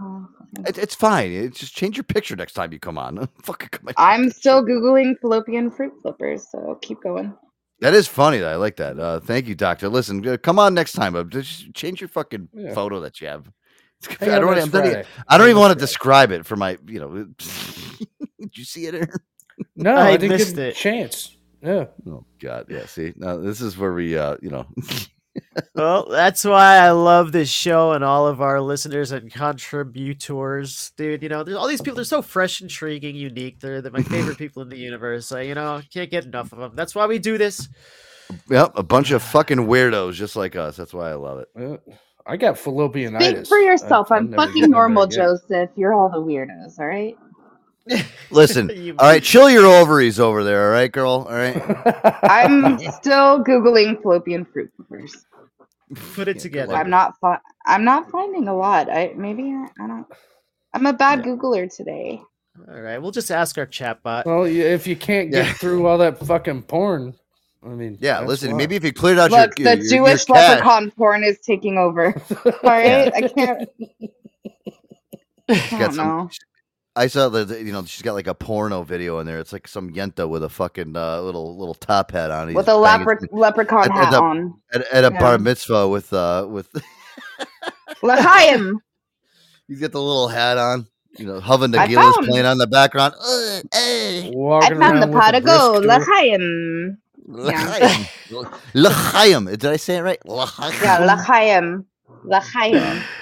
[0.66, 1.30] It, it's fine.
[1.32, 3.28] It's just change your picture next time you come on.
[3.42, 3.94] fucking come on.
[3.96, 7.34] I'm still googling fallopian fruit flippers, so keep going.
[7.80, 8.42] That is funny.
[8.42, 8.98] I like that.
[8.98, 9.88] Uh, thank you, Doctor.
[9.88, 11.16] Listen, uh, come on next time.
[11.16, 12.74] Uh, just change your fucking Yeah.
[12.74, 13.50] photo that you have.
[14.20, 14.54] Hang I don't.
[14.54, 16.76] next I'm even- I don't even want to describe it for my.
[16.86, 17.24] You know.
[18.40, 18.94] Did you see it?
[18.94, 19.08] Aaron?
[19.76, 20.74] No, I I, didn't missed get a it.
[20.76, 21.36] chance.
[21.62, 21.86] Yeah.
[22.06, 22.66] Oh God.
[22.70, 22.86] Yeah.
[22.86, 23.12] See.
[23.16, 24.16] Now this is where we.
[24.16, 24.36] Uh.
[24.42, 24.66] You know.
[25.74, 31.22] Well, that's why I love this show and all of our listeners and contributors, dude.
[31.22, 31.96] You know, there's all these people.
[31.96, 33.60] They're so fresh, intriguing, unique.
[33.60, 35.32] They're, they're my favorite people in the universe.
[35.32, 36.72] I, you know, can't get enough of them.
[36.74, 37.68] That's why we do this.
[38.48, 38.72] Yep.
[38.76, 40.76] A bunch of fucking weirdos just like us.
[40.76, 41.48] That's why I love it.
[41.58, 41.76] Uh,
[42.26, 44.12] I got fallopian Speak for yourself.
[44.12, 45.70] I'm fucking normal, Joseph.
[45.76, 47.16] You're all the weirdos, all right?
[48.30, 48.70] Listen.
[48.98, 49.22] all right.
[49.22, 50.66] Chill your ovaries over there.
[50.66, 51.26] All right, girl.
[51.28, 51.56] All right.
[52.22, 55.24] I'm still googling fallopian fruit flippers.
[56.14, 56.74] Put it together.
[56.74, 57.18] I'm not.
[57.20, 58.88] Fi- I'm not finding a lot.
[58.90, 60.06] I maybe I, I don't.
[60.72, 62.22] I'm a bad Googler today.
[62.68, 64.24] All right, we'll just ask our chatbot.
[64.26, 65.52] Well, if you can't get Yeah.
[65.54, 67.14] through all that fucking porn,
[67.64, 68.20] I mean, Yeah.
[68.20, 68.52] Listen.
[68.52, 68.58] why.
[68.58, 71.76] Maybe if you cleared out Look, your, the your, Jewish your leprechaun porn is taking
[71.78, 72.14] over.
[72.44, 73.68] All right, I can't.
[75.48, 76.06] I don't some.
[76.06, 76.30] know.
[77.00, 79.38] I saw the, the- you know she's got like a porno video in there.
[79.40, 82.48] It's like some yenta with a fucking uh, little little top hat on.
[82.48, 84.54] He's With a lepre- leprechaun at- at hat on.
[84.74, 85.20] at, at a Yeah.
[85.20, 86.68] bar mitzvah with uh with
[88.02, 88.78] L'chaim.
[89.68, 90.86] he's got the little hat on.
[91.18, 93.14] You know, Huvan I Nagila's found- playing on the background.
[93.18, 95.84] Uh, uh, I found the pot of gold.
[95.84, 96.98] L'chaim.
[97.28, 98.06] Yeah.
[98.30, 98.46] L'chaim.
[98.74, 99.44] L'chaim.
[99.46, 100.20] Did I say it right?
[100.26, 100.72] L'chaim.
[100.82, 101.86] Yeah, l'chaim.
[102.24, 103.02] L'chaim.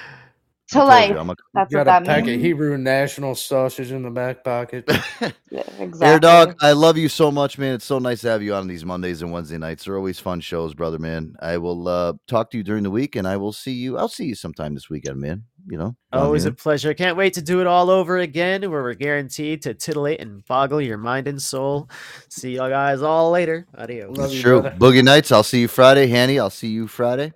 [0.69, 1.09] To told life.
[1.11, 2.39] you, I'm a- That's got what a that pack of.
[2.41, 4.89] Hebrew national sausage in the back pocket.
[5.81, 6.07] Exactly.
[6.07, 7.73] Air dog, I love you so much, man.
[7.75, 9.85] It's so nice to have you on these Mondays and Wednesday nights.
[9.85, 11.33] They're always fun shows, brother, man.
[11.41, 13.97] I will uh, talk to you during the week, and I will see you.
[13.97, 15.43] I'll see you sometime this weekend, man.
[15.67, 16.51] You know, down Always here.
[16.51, 16.93] a pleasure.
[16.93, 20.81] Can't wait to do it all over again, where we're guaranteed to titillate and boggle
[20.81, 21.89] your mind and soul.
[22.29, 23.65] See y'all guys all later.
[23.77, 24.17] Adios.
[24.17, 24.61] That's true.
[24.61, 25.31] Boogie nights.
[25.31, 26.07] I'll see you Friday.
[26.07, 27.33] Hanny, I'll see you Friday.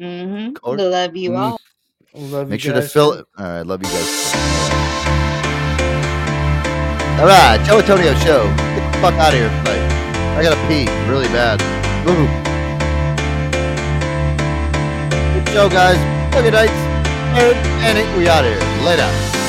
[0.00, 0.54] Mm-hmm.
[0.54, 0.76] Cool.
[0.76, 1.38] Love you Mm.
[1.38, 1.60] all.
[2.14, 3.26] Love Make sure to fill it.
[3.38, 4.32] All right, love you guys.
[7.18, 8.44] All right, Joe Antonio show.
[8.44, 10.36] Get the fuck out of here tonight.
[10.36, 11.60] I gotta pee really bad.
[12.04, 12.26] Woo.
[15.40, 15.96] Good show, guys.
[16.34, 16.72] Nights.
[17.38, 18.84] Aaron, Hanny, we out of here.
[18.84, 19.41] Later.